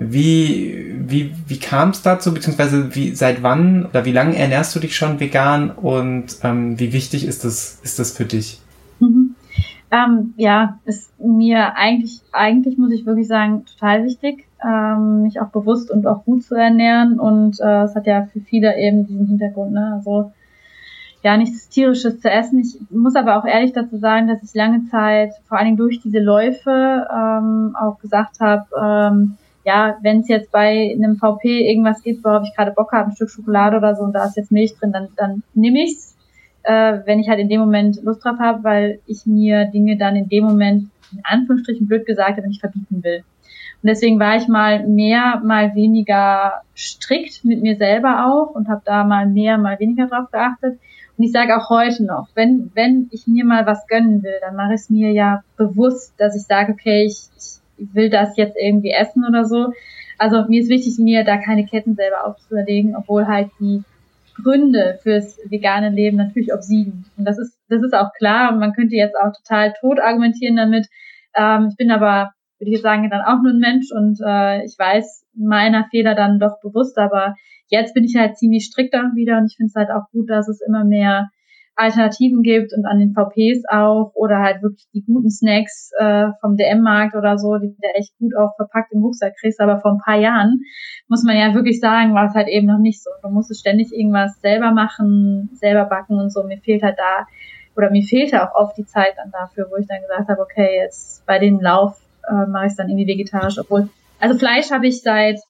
[0.00, 4.80] wie, wie, wie kam es dazu, beziehungsweise wie, seit wann oder wie lange ernährst du
[4.80, 8.60] dich schon vegan und ähm, wie wichtig ist das, ist das für dich?
[8.98, 9.34] Mhm.
[9.92, 15.48] Ähm, ja, ist mir eigentlich, eigentlich muss ich wirklich sagen, total wichtig, ähm, mich auch
[15.48, 19.26] bewusst und auch gut zu ernähren und äh, es hat ja für viele eben diesen
[19.26, 19.94] Hintergrund, ne?
[19.96, 20.32] Also
[21.22, 22.60] ja nichts Tierisches zu essen.
[22.60, 26.00] Ich muss aber auch ehrlich dazu sagen, dass ich lange Zeit, vor allen Dingen durch
[26.00, 32.02] diese Läufe, ähm, auch gesagt habe, ähm, ja, wenn es jetzt bei einem VP irgendwas
[32.02, 34.52] gibt, worauf ich gerade Bock habe, ein Stück Schokolade oder so und da ist jetzt
[34.52, 36.16] Milch drin, dann, dann nehme ich's,
[36.62, 40.16] äh, wenn ich halt in dem Moment Lust drauf habe, weil ich mir Dinge dann
[40.16, 43.24] in dem Moment in Anführungsstrichen blöd gesagt habe, nicht verbieten will.
[43.82, 48.82] Und deswegen war ich mal mehr, mal weniger strikt mit mir selber auch und habe
[48.84, 50.78] da mal mehr, mal weniger drauf geachtet.
[51.16, 54.56] Und ich sage auch heute noch, wenn, wenn ich mir mal was gönnen will, dann
[54.56, 57.59] mache ich es mir ja bewusst, dass ich sage, okay, ich, ich
[57.92, 59.72] will das jetzt irgendwie essen oder so.
[60.18, 63.82] Also mir ist wichtig, mir da keine Ketten selber aufzuerlegen, obwohl halt die
[64.42, 67.04] Gründe fürs vegane Leben natürlich obsiegen.
[67.16, 68.52] Und das ist, das ist auch klar.
[68.52, 70.86] Man könnte jetzt auch total tot argumentieren damit.
[71.34, 74.78] Ähm, ich bin aber würde ich sagen, dann auch nur ein Mensch und äh, ich
[74.78, 77.34] weiß meiner Fehler dann doch bewusst, aber
[77.68, 80.46] jetzt bin ich halt ziemlich strikter wieder und ich finde es halt auch gut, dass
[80.48, 81.30] es immer mehr
[81.80, 86.56] Alternativen gibt und an den VPs auch oder halt wirklich die guten Snacks äh, vom
[86.56, 89.60] DM-Markt oder so, die du echt gut auch verpackt im Rucksack kriegst.
[89.60, 90.60] Aber vor ein paar Jahren
[91.08, 93.10] muss man ja wirklich sagen, war es halt eben noch nicht so.
[93.22, 96.42] Du musstest ständig irgendwas selber machen, selber backen und so.
[96.44, 97.26] Mir fehlt halt da
[97.76, 100.80] oder mir fehlte auch oft die Zeit dann dafür, wo ich dann gesagt habe, okay,
[100.82, 101.98] jetzt bei dem Lauf
[102.28, 103.88] äh, mache ich es dann irgendwie vegetarisch, obwohl,
[104.18, 105.40] also Fleisch habe ich seit,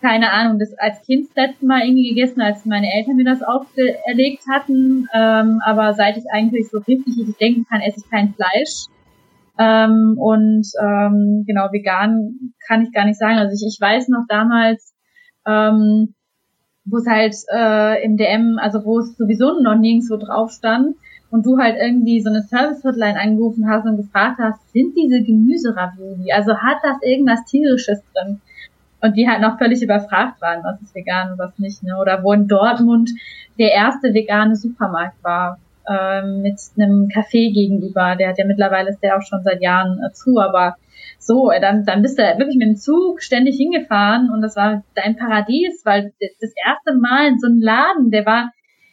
[0.00, 3.42] keine Ahnung, das als Kind das letzte Mal irgendwie gegessen, als meine Eltern mir das
[3.42, 8.34] auferlegt hatten, ähm, aber seit ich eigentlich so richtig ich denken kann, esse ich kein
[8.34, 8.86] Fleisch.
[9.58, 13.38] Ähm, und ähm, genau, vegan kann ich gar nicht sagen.
[13.38, 14.94] Also ich, ich weiß noch damals,
[15.46, 16.14] ähm,
[16.84, 20.96] wo es halt äh, im DM, also wo es sowieso noch nirgendwo drauf stand,
[21.30, 26.32] und du halt irgendwie so eine Service-Hotline angerufen hast und gefragt hast, sind diese Gemüseravioli,
[26.32, 28.40] also hat das irgendwas tierisches drin?
[29.02, 31.96] Und die halt noch völlig überfragt waren, was ist vegan und was nicht, ne?
[31.98, 33.10] Oder wo in Dortmund
[33.58, 35.58] der erste vegane Supermarkt war,
[35.88, 39.98] ähm, mit einem Café gegenüber, der hat ja mittlerweile ist der auch schon seit Jahren
[40.06, 40.76] äh, zu, aber
[41.18, 44.84] so, äh, dann, dann bist du wirklich mit dem Zug ständig hingefahren und das war
[44.94, 48.50] dein Paradies, weil das erste Mal in so einem Laden, der war,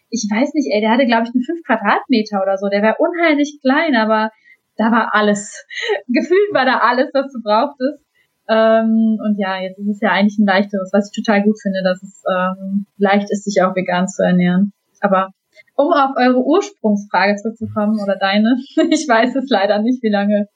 [0.10, 2.70] ich weiß nicht, ey, der hatte, glaube ich, einen 5 Quadratmeter oder so.
[2.70, 4.32] Der war unheimlich klein, aber
[4.78, 5.66] da war alles.
[6.08, 8.07] Gefühlt war da alles, was du brauchtest.
[8.50, 11.84] Ähm, und ja, jetzt ist es ja eigentlich ein leichteres, was ich total gut finde,
[11.84, 14.72] dass es ähm, leicht ist, sich auch vegan zu ernähren.
[15.02, 15.32] Aber
[15.76, 18.58] um auf eure Ursprungsfrage zurückzukommen oder deine,
[18.90, 20.48] ich weiß es leider nicht, wie lange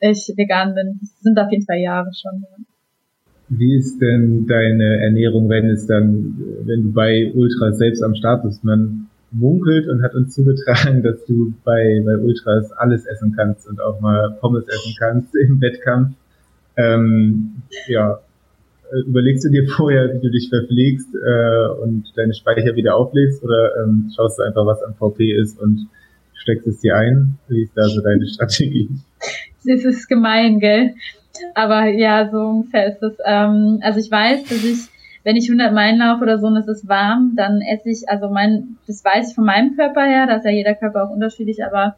[0.00, 0.98] ich vegan bin.
[1.00, 2.44] Das sind auf jeden Fall Jahre schon.
[3.48, 8.42] Wie ist denn deine Ernährung, wenn es dann, wenn du bei Ultras selbst am Start
[8.42, 8.64] bist?
[8.64, 13.80] Man munkelt und hat uns zugetragen, dass du bei, bei Ultras alles essen kannst und
[13.80, 16.14] auch mal Pommes essen kannst im Wettkampf.
[16.76, 18.20] Ähm, ja,
[19.06, 23.70] überlegst du dir vorher, wie du dich verpflegst äh, und deine Speicher wieder auflädst oder
[23.82, 25.88] ähm, schaust du einfach, was am VP ist und
[26.34, 27.38] steckst es dir ein?
[27.48, 28.88] Wie ist da so deine Strategie?
[29.64, 30.94] Das ist gemein, gell?
[31.54, 33.16] Aber ja, so ungefähr ist es.
[33.24, 34.88] Ähm, also ich weiß, dass ich,
[35.24, 38.28] wenn ich 100 Meilen laufe oder so und es ist warm, dann esse ich, also
[38.28, 41.64] mein, das weiß ich von meinem Körper her, da ist ja jeder Körper auch unterschiedlich,
[41.64, 41.96] aber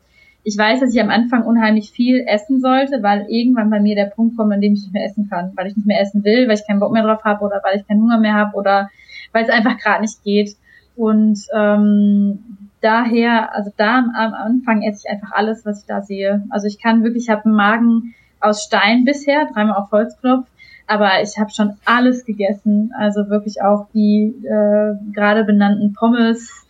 [0.48, 4.04] ich weiß, dass ich am Anfang unheimlich viel essen sollte, weil irgendwann bei mir der
[4.06, 6.46] Punkt kommt, an dem ich nicht mehr essen kann, weil ich nicht mehr essen will,
[6.46, 8.88] weil ich keinen Bock mehr drauf habe oder weil ich keinen Hunger mehr habe oder
[9.32, 10.54] weil es einfach gerade nicht geht.
[10.94, 12.38] Und ähm,
[12.80, 16.44] daher, also da am, Anfang esse ich einfach alles, was ich da sehe.
[16.48, 20.46] Also ich kann wirklich, ich habe einen Magen, aus Stein bisher, dreimal auf Holzklopf.
[20.86, 26.65] Aber ich habe schon alles gegessen, also wirklich auch die äh, gerade benannten Pommes,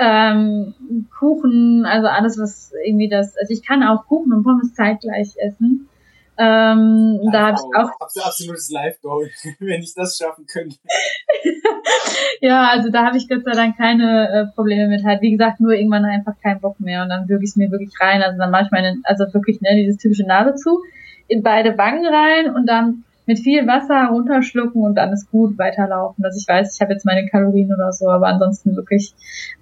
[0.00, 0.74] ähm,
[1.18, 3.36] Kuchen, also alles, was irgendwie das.
[3.36, 5.88] Also ich kann auch Kuchen und Pommes zeitgleich essen.
[6.38, 7.90] Ähm, da habe ich auch.
[8.00, 9.28] Absolutes Live-Goal,
[9.58, 10.76] wenn ich das schaffen könnte.
[12.40, 15.20] ja, also da habe ich Gott sei Dank keine äh, Probleme mit halt.
[15.20, 17.92] Wie gesagt, nur irgendwann einfach keinen Bock mehr und dann würge ich es mir wirklich
[18.00, 18.22] rein.
[18.22, 20.82] Also dann mache ich meine, also wirklich, ne, dieses typische Nase zu
[21.28, 26.20] in beide Wangen rein und dann mit viel Wasser runterschlucken und dann ist gut weiterlaufen.
[26.20, 29.14] Dass ich weiß, ich habe jetzt meine Kalorien oder so, aber ansonsten wirklich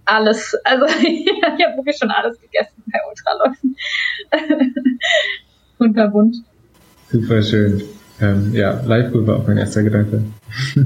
[0.06, 0.56] alles.
[0.64, 3.76] Also ich habe wirklich schon alles gegessen bei Ultraläufen.
[5.78, 6.36] Unterbunt.
[7.10, 7.82] Super schön.
[8.20, 10.22] Ähm, ja, live war auch mein erster Gedanke.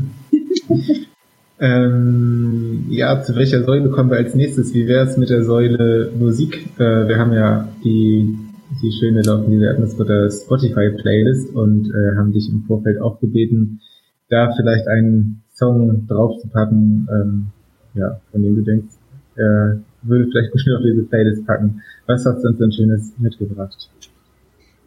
[1.60, 4.74] ähm, ja, zu welcher Säule kommen wir als nächstes?
[4.74, 6.68] Wie wäre es mit der Säule Musik?
[6.80, 8.36] Äh, wir haben ja die
[8.80, 12.62] die schöne Laufen, die wir hatten, das war der Spotify-Playlist und äh, haben dich im
[12.62, 13.80] Vorfeld auch gebeten,
[14.28, 17.46] da vielleicht einen Song draufzupacken, ähm,
[17.94, 18.94] ja, von dem du denkst,
[19.36, 21.82] äh, würde vielleicht bestimmt auf diese Playlist packen.
[22.06, 23.88] Was hast du uns denn Schönes mitgebracht?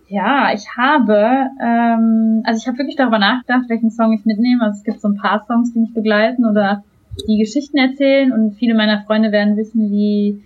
[0.07, 4.64] Ja, ich habe, ähm, also ich habe wirklich darüber nachgedacht, welchen Song ich mitnehme.
[4.64, 6.84] Also es gibt so ein paar Songs, die mich begleiten oder
[7.28, 10.44] die Geschichten erzählen und viele meiner Freunde werden wissen, wie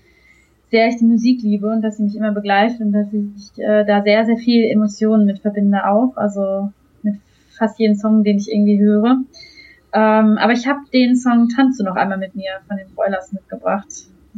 [0.69, 3.85] sehr ich die Musik liebe und dass sie mich immer begleitet und dass ich äh,
[3.85, 6.15] da sehr, sehr viel Emotionen mit verbinde auch.
[6.15, 6.69] Also
[7.01, 7.15] mit
[7.57, 9.17] fast jedem Song, den ich irgendwie höre.
[9.91, 13.33] Ähm, aber ich habe den Song Tanzt du noch einmal mit mir von den Broilers
[13.33, 13.87] mitgebracht,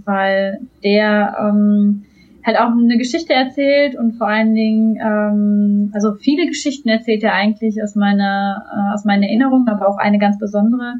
[0.05, 2.05] weil der ähm,
[2.45, 7.33] halt auch eine Geschichte erzählt und vor allen Dingen, ähm, also viele Geschichten erzählt er
[7.33, 10.95] eigentlich aus meiner, äh, aus meiner Erinnerung, aber auch eine ganz besondere,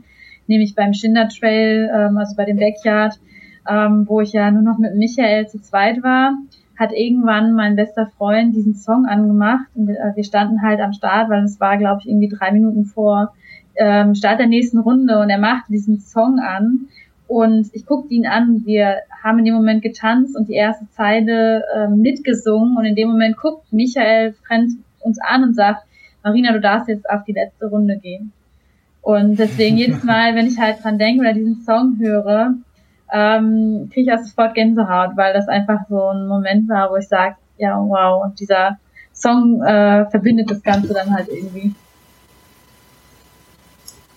[0.48, 3.20] nämlich beim Schinder Trail, ähm, also bei dem Backyard,
[3.70, 6.34] ähm, wo ich ja nur noch mit Michael zu zweit war,
[6.78, 11.30] hat irgendwann mein bester Freund diesen Song angemacht und äh, wir standen halt am Start,
[11.30, 13.34] weil es war, glaube ich, irgendwie drei Minuten vor
[13.76, 16.88] ähm, Start der nächsten Runde und er machte diesen Song an
[17.28, 21.64] und ich guckte ihn an, wir haben in dem Moment getanzt und die erste Zeile
[21.74, 25.84] äh, mitgesungen und in dem Moment guckt Michael Frenz uns an und sagt,
[26.24, 28.34] Marina, du darfst jetzt auf die letzte Runde gehen.
[29.02, 32.56] Und deswegen jedes Mal, wenn ich halt dran denke oder diesen Song höre,
[33.12, 37.08] ähm, kriege ich auch sofort Gänsehaut, weil das einfach so ein Moment war, wo ich
[37.08, 38.78] sage, ja, wow, und dieser
[39.14, 41.74] Song äh, verbindet das Ganze dann halt irgendwie.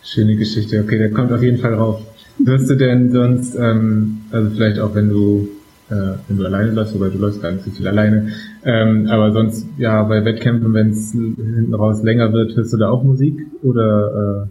[0.03, 2.01] Schöne Geschichte, okay, der kommt auf jeden Fall rauf.
[2.39, 5.49] Wirst du denn sonst, ähm, also vielleicht auch wenn du
[5.91, 8.29] äh, wenn du alleine läufst, wobei du läufst gar nicht so viel alleine,
[8.65, 12.89] ähm, aber sonst, ja, bei Wettkämpfen, wenn es hinten raus länger wird, hörst du da
[12.89, 14.47] auch Musik oder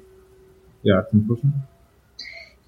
[0.83, 1.53] äh, ja, zum Pushen?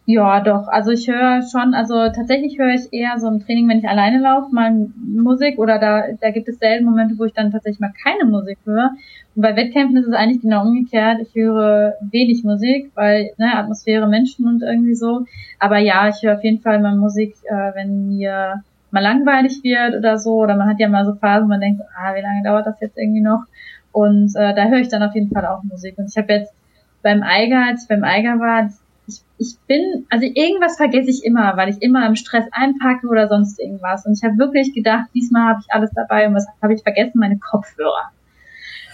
[0.07, 0.68] Ja, doch.
[0.68, 4.19] Also ich höre schon, also tatsächlich höre ich eher so im Training, wenn ich alleine
[4.19, 7.94] laufe, mal Musik oder da, da gibt es selten Momente, wo ich dann tatsächlich mal
[8.03, 8.91] keine Musik höre.
[9.36, 11.22] Und bei Wettkämpfen ist es eigentlich genau umgekehrt.
[11.22, 15.26] Ich höre wenig Musik, weil, ne, Atmosphäre, Menschen und irgendwie so.
[15.57, 18.61] Aber ja, ich höre auf jeden Fall mal Musik, äh, wenn mir
[18.91, 20.36] mal langweilig wird oder so.
[20.36, 22.98] Oder man hat ja mal so Phasen, man denkt, ah, wie lange dauert das jetzt
[22.98, 23.45] irgendwie noch?
[23.91, 25.98] Und äh, da höre ich dann auf jeden Fall auch Musik.
[25.98, 26.53] Und ich habe jetzt
[27.02, 28.69] beim Eiger, als ich beim Eiger war,
[29.07, 33.27] ich, ich bin, also irgendwas vergesse ich immer, weil ich immer im Stress einpacke oder
[33.27, 34.06] sonst irgendwas.
[34.06, 37.19] Und ich habe wirklich gedacht, diesmal habe ich alles dabei und was habe ich vergessen?
[37.19, 38.11] Meine Kopfhörer.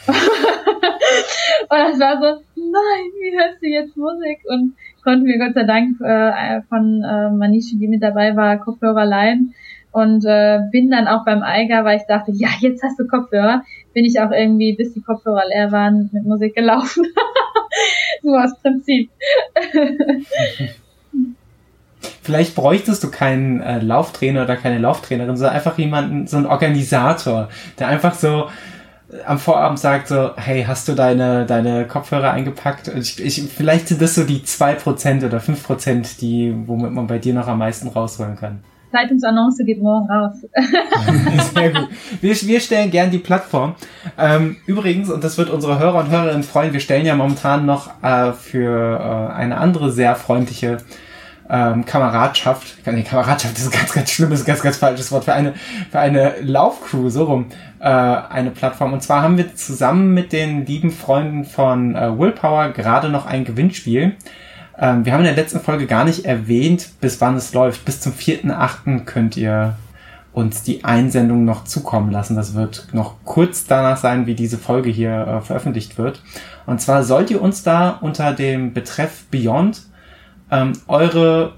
[0.08, 0.18] und
[1.70, 4.40] das war so, nein, wie hörst du jetzt Musik?
[4.48, 9.06] Und konnten wir Gott sei Dank äh, von äh, Manishi, die mit dabei war, Kopfhörer
[9.06, 9.54] leihen.
[9.92, 13.64] Und äh, bin dann auch beim Eiger, weil ich dachte, ja, jetzt hast du Kopfhörer,
[13.94, 17.06] bin ich auch irgendwie, bis die Kopfhörer leer waren, mit Musik gelaufen.
[18.22, 19.10] Nur aus Prinzip.
[22.24, 27.50] Vielleicht bräuchtest du keinen äh, Lauftrainer oder keine Lauftrainerin, sondern einfach jemanden, so einen Organisator,
[27.80, 28.50] der einfach so
[29.12, 32.88] äh, am Vorabend sagt so, hey, hast du deine, deine Kopfhörer eingepackt?
[32.90, 37.08] Ich, ich, vielleicht sind das so die zwei Prozent oder fünf Prozent, die, womit man
[37.08, 38.64] bei dir noch am meisten rausholen kann.
[38.92, 40.36] Zeitungsannonce geht morgen raus.
[41.54, 41.90] Sehr gut.
[42.22, 43.76] Wir, wir stellen gern die Plattform.
[44.18, 47.92] Ähm, übrigens, und das wird unsere Hörer und Hörerinnen freuen, wir stellen ja momentan noch
[48.04, 50.78] äh, für äh, eine andere sehr freundliche
[51.52, 55.54] ähm, Kameradschaft, nee, Kameradschaft ist ein ganz, ganz schlimmes, ganz, ganz falsches Wort, für eine,
[55.92, 57.48] für eine Laufcrew, so rum,
[57.80, 58.94] äh, eine Plattform.
[58.94, 63.44] Und zwar haben wir zusammen mit den lieben Freunden von äh, Willpower gerade noch ein
[63.44, 64.16] Gewinnspiel.
[64.78, 67.86] Ähm, wir haben in der letzten Folge gar nicht erwähnt, bis wann es läuft.
[67.86, 69.06] Bis zum 4.8.
[69.06, 69.76] könnt ihr
[70.34, 72.36] uns die Einsendung noch zukommen lassen.
[72.36, 76.22] Das wird noch kurz danach sein, wie diese Folge hier äh, veröffentlicht wird.
[76.66, 79.82] Und zwar sollt ihr uns da unter dem Betreff Beyond
[80.50, 81.54] ähm, eure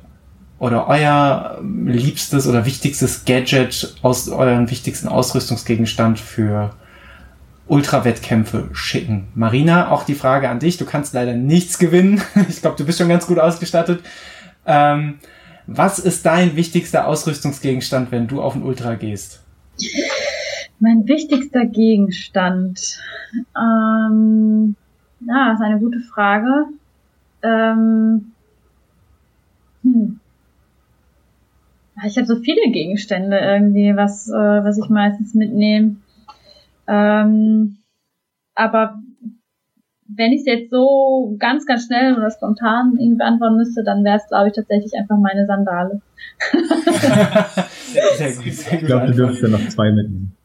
[0.60, 6.72] oder euer liebstes oder wichtigstes Gadget aus euren wichtigsten Ausrüstungsgegenstand für
[7.68, 9.28] Ultrawettkämpfe schicken.
[9.36, 10.78] Marina, auch die Frage an dich.
[10.78, 12.22] Du kannst leider nichts gewinnen.
[12.50, 14.04] Ich glaube, du bist schon ganz gut ausgestattet.
[14.66, 15.20] Ähm,
[15.66, 19.44] was ist dein wichtigster Ausrüstungsgegenstand, wenn du auf ein Ultra gehst?
[20.80, 23.00] Mein wichtigster Gegenstand.
[23.58, 24.76] Ähm,
[25.22, 26.66] ja, ist eine gute Frage.
[27.42, 28.34] Ähm,
[29.84, 30.20] hm.
[32.06, 35.96] Ich habe so viele Gegenstände irgendwie, was, äh, was ich meistens mitnehme.
[36.88, 37.78] Ähm,
[38.56, 39.00] aber
[40.08, 44.18] wenn ich es jetzt so ganz, ganz schnell oder spontan irgendwie beantworten müsste, dann wäre
[44.18, 46.02] es, glaube ich, tatsächlich einfach meine Sandale.
[48.18, 48.82] sehr gut, sehr gut.
[48.82, 50.36] Ich glaube, du dürfst ja noch zwei mitnehmen.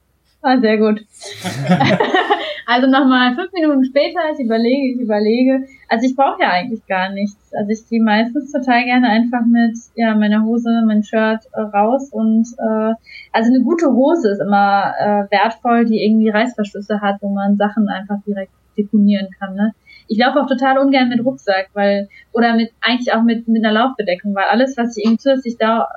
[0.42, 1.00] Ah, sehr gut.
[2.70, 5.66] also nochmal fünf Minuten später, ich überlege, ich überlege.
[5.88, 7.50] Also ich brauche ja eigentlich gar nichts.
[7.54, 12.10] Also ich gehe meistens total gerne einfach mit ja meiner Hose, mein Shirt äh, raus
[12.12, 12.92] und äh,
[13.32, 17.88] also eine gute Hose ist immer äh, wertvoll, die irgendwie Reißverschlüsse hat, wo man Sachen
[17.88, 19.54] einfach direkt deponieren kann.
[19.54, 19.72] Ne?
[20.06, 23.72] Ich laufe auch total ungern mit Rucksack, weil oder mit eigentlich auch mit mit einer
[23.72, 25.88] Laufbedeckung, weil alles, was ich irgendwie zusätzlich da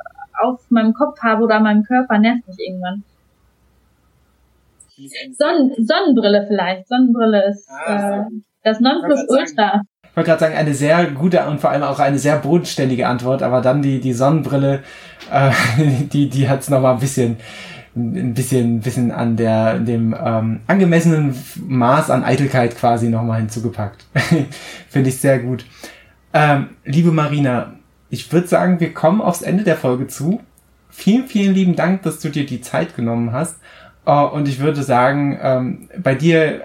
[0.42, 3.04] auf meinem Kopf habe oder an meinem Körper, nervt mich irgendwann.
[5.38, 6.88] Sonnen Sonnenbrille vielleicht.
[6.88, 8.24] Sonnenbrille ist ah, äh,
[8.64, 9.82] das Nonplusultra.
[10.04, 13.44] ich wollte gerade sagen, eine sehr gute und vor allem auch eine sehr bodenständige Antwort,
[13.44, 14.84] aber dann die, die Sonnenbrille,
[15.32, 15.52] äh,
[16.12, 17.38] die, die hat es nochmal ein bisschen,
[17.96, 21.36] ein bisschen, ein bisschen an der, dem ähm, angemessenen
[21.68, 24.06] Maß an Eitelkeit quasi nochmal hinzugepackt.
[24.90, 25.66] Finde ich sehr gut.
[26.34, 27.74] Ähm, liebe Marina,
[28.10, 30.42] ich würde sagen, wir kommen aufs Ende der Folge zu.
[30.90, 33.58] Vielen, vielen lieben Dank, dass du dir die Zeit genommen hast.
[34.06, 36.62] Uh, und ich würde sagen, ähm, bei dir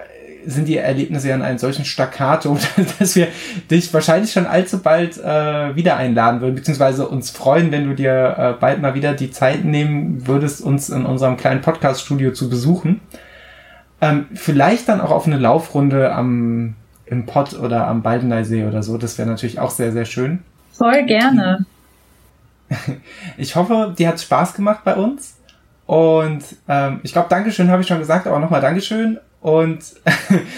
[0.47, 2.57] sind die Erlebnisse ja in einem solchen Staccato,
[2.99, 3.29] dass wir
[3.71, 8.37] dich wahrscheinlich schon allzu bald äh, wieder einladen würden, beziehungsweise uns freuen, wenn du dir
[8.39, 13.01] äh, bald mal wieder die Zeit nehmen würdest, uns in unserem kleinen Podcast-Studio zu besuchen.
[14.01, 16.75] Ähm, vielleicht dann auch auf eine Laufrunde am
[17.07, 18.99] im Pott oder am Baldeneysee oder so.
[18.99, 20.41] Das wäre natürlich auch sehr, sehr schön.
[20.73, 21.65] Voll gerne.
[23.37, 25.36] Ich hoffe, dir hat Spaß gemacht bei uns.
[25.87, 29.19] Und ähm, ich glaube, Dankeschön habe ich schon gesagt, aber nochmal Dankeschön.
[29.41, 29.79] Und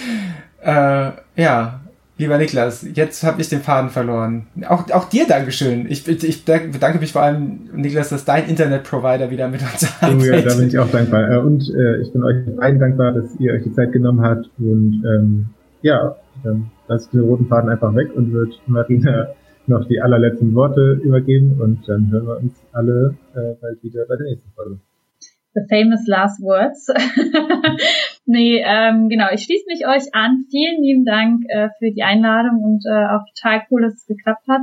[0.62, 1.80] äh, ja,
[2.18, 4.46] lieber Niklas, jetzt habe ich den Faden verloren.
[4.68, 5.86] Auch, auch dir Dankeschön.
[5.88, 10.44] Ich, ich bedanke mich vor allem, Niklas, dass dein Internetprovider wieder mit uns arbeitet.
[10.44, 11.30] Ja, da bin ich auch dankbar.
[11.30, 14.50] Äh, und äh, ich bin euch beiden dankbar, dass ihr euch die Zeit genommen habt.
[14.58, 15.46] Und ähm,
[15.82, 19.28] ja, dann lasst den roten Faden einfach weg und wird Marina
[19.66, 21.60] noch die allerletzten Worte übergeben.
[21.60, 24.78] Und dann hören wir uns alle äh, bald wieder bei der nächsten Folge.
[25.58, 26.86] The famous last words.
[28.26, 30.44] nee, ähm, genau, ich schließe mich euch an.
[30.50, 34.46] Vielen lieben Dank äh, für die Einladung und äh, auch total cool, dass es geklappt
[34.48, 34.62] hat.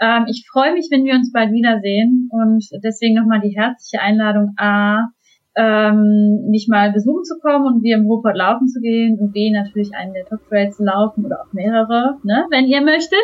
[0.00, 4.54] Ähm, ich freue mich, wenn wir uns bald wiedersehen und deswegen nochmal die herzliche Einladung
[4.58, 5.08] A,
[5.54, 9.50] ähm, mich mal besuchen zu kommen und wir im Ruhrpott laufen zu gehen und B,
[9.50, 13.18] natürlich einen der Top Trails zu laufen oder auch mehrere, ne, wenn ihr möchtet.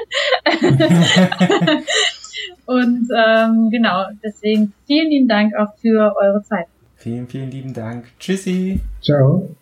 [2.66, 6.66] und ähm, genau, deswegen vielen lieben Dank auch für eure Zeit.
[6.98, 8.06] Vielen, vielen lieben Dank.
[8.18, 8.80] Tschüssi.
[9.00, 9.56] Ciao.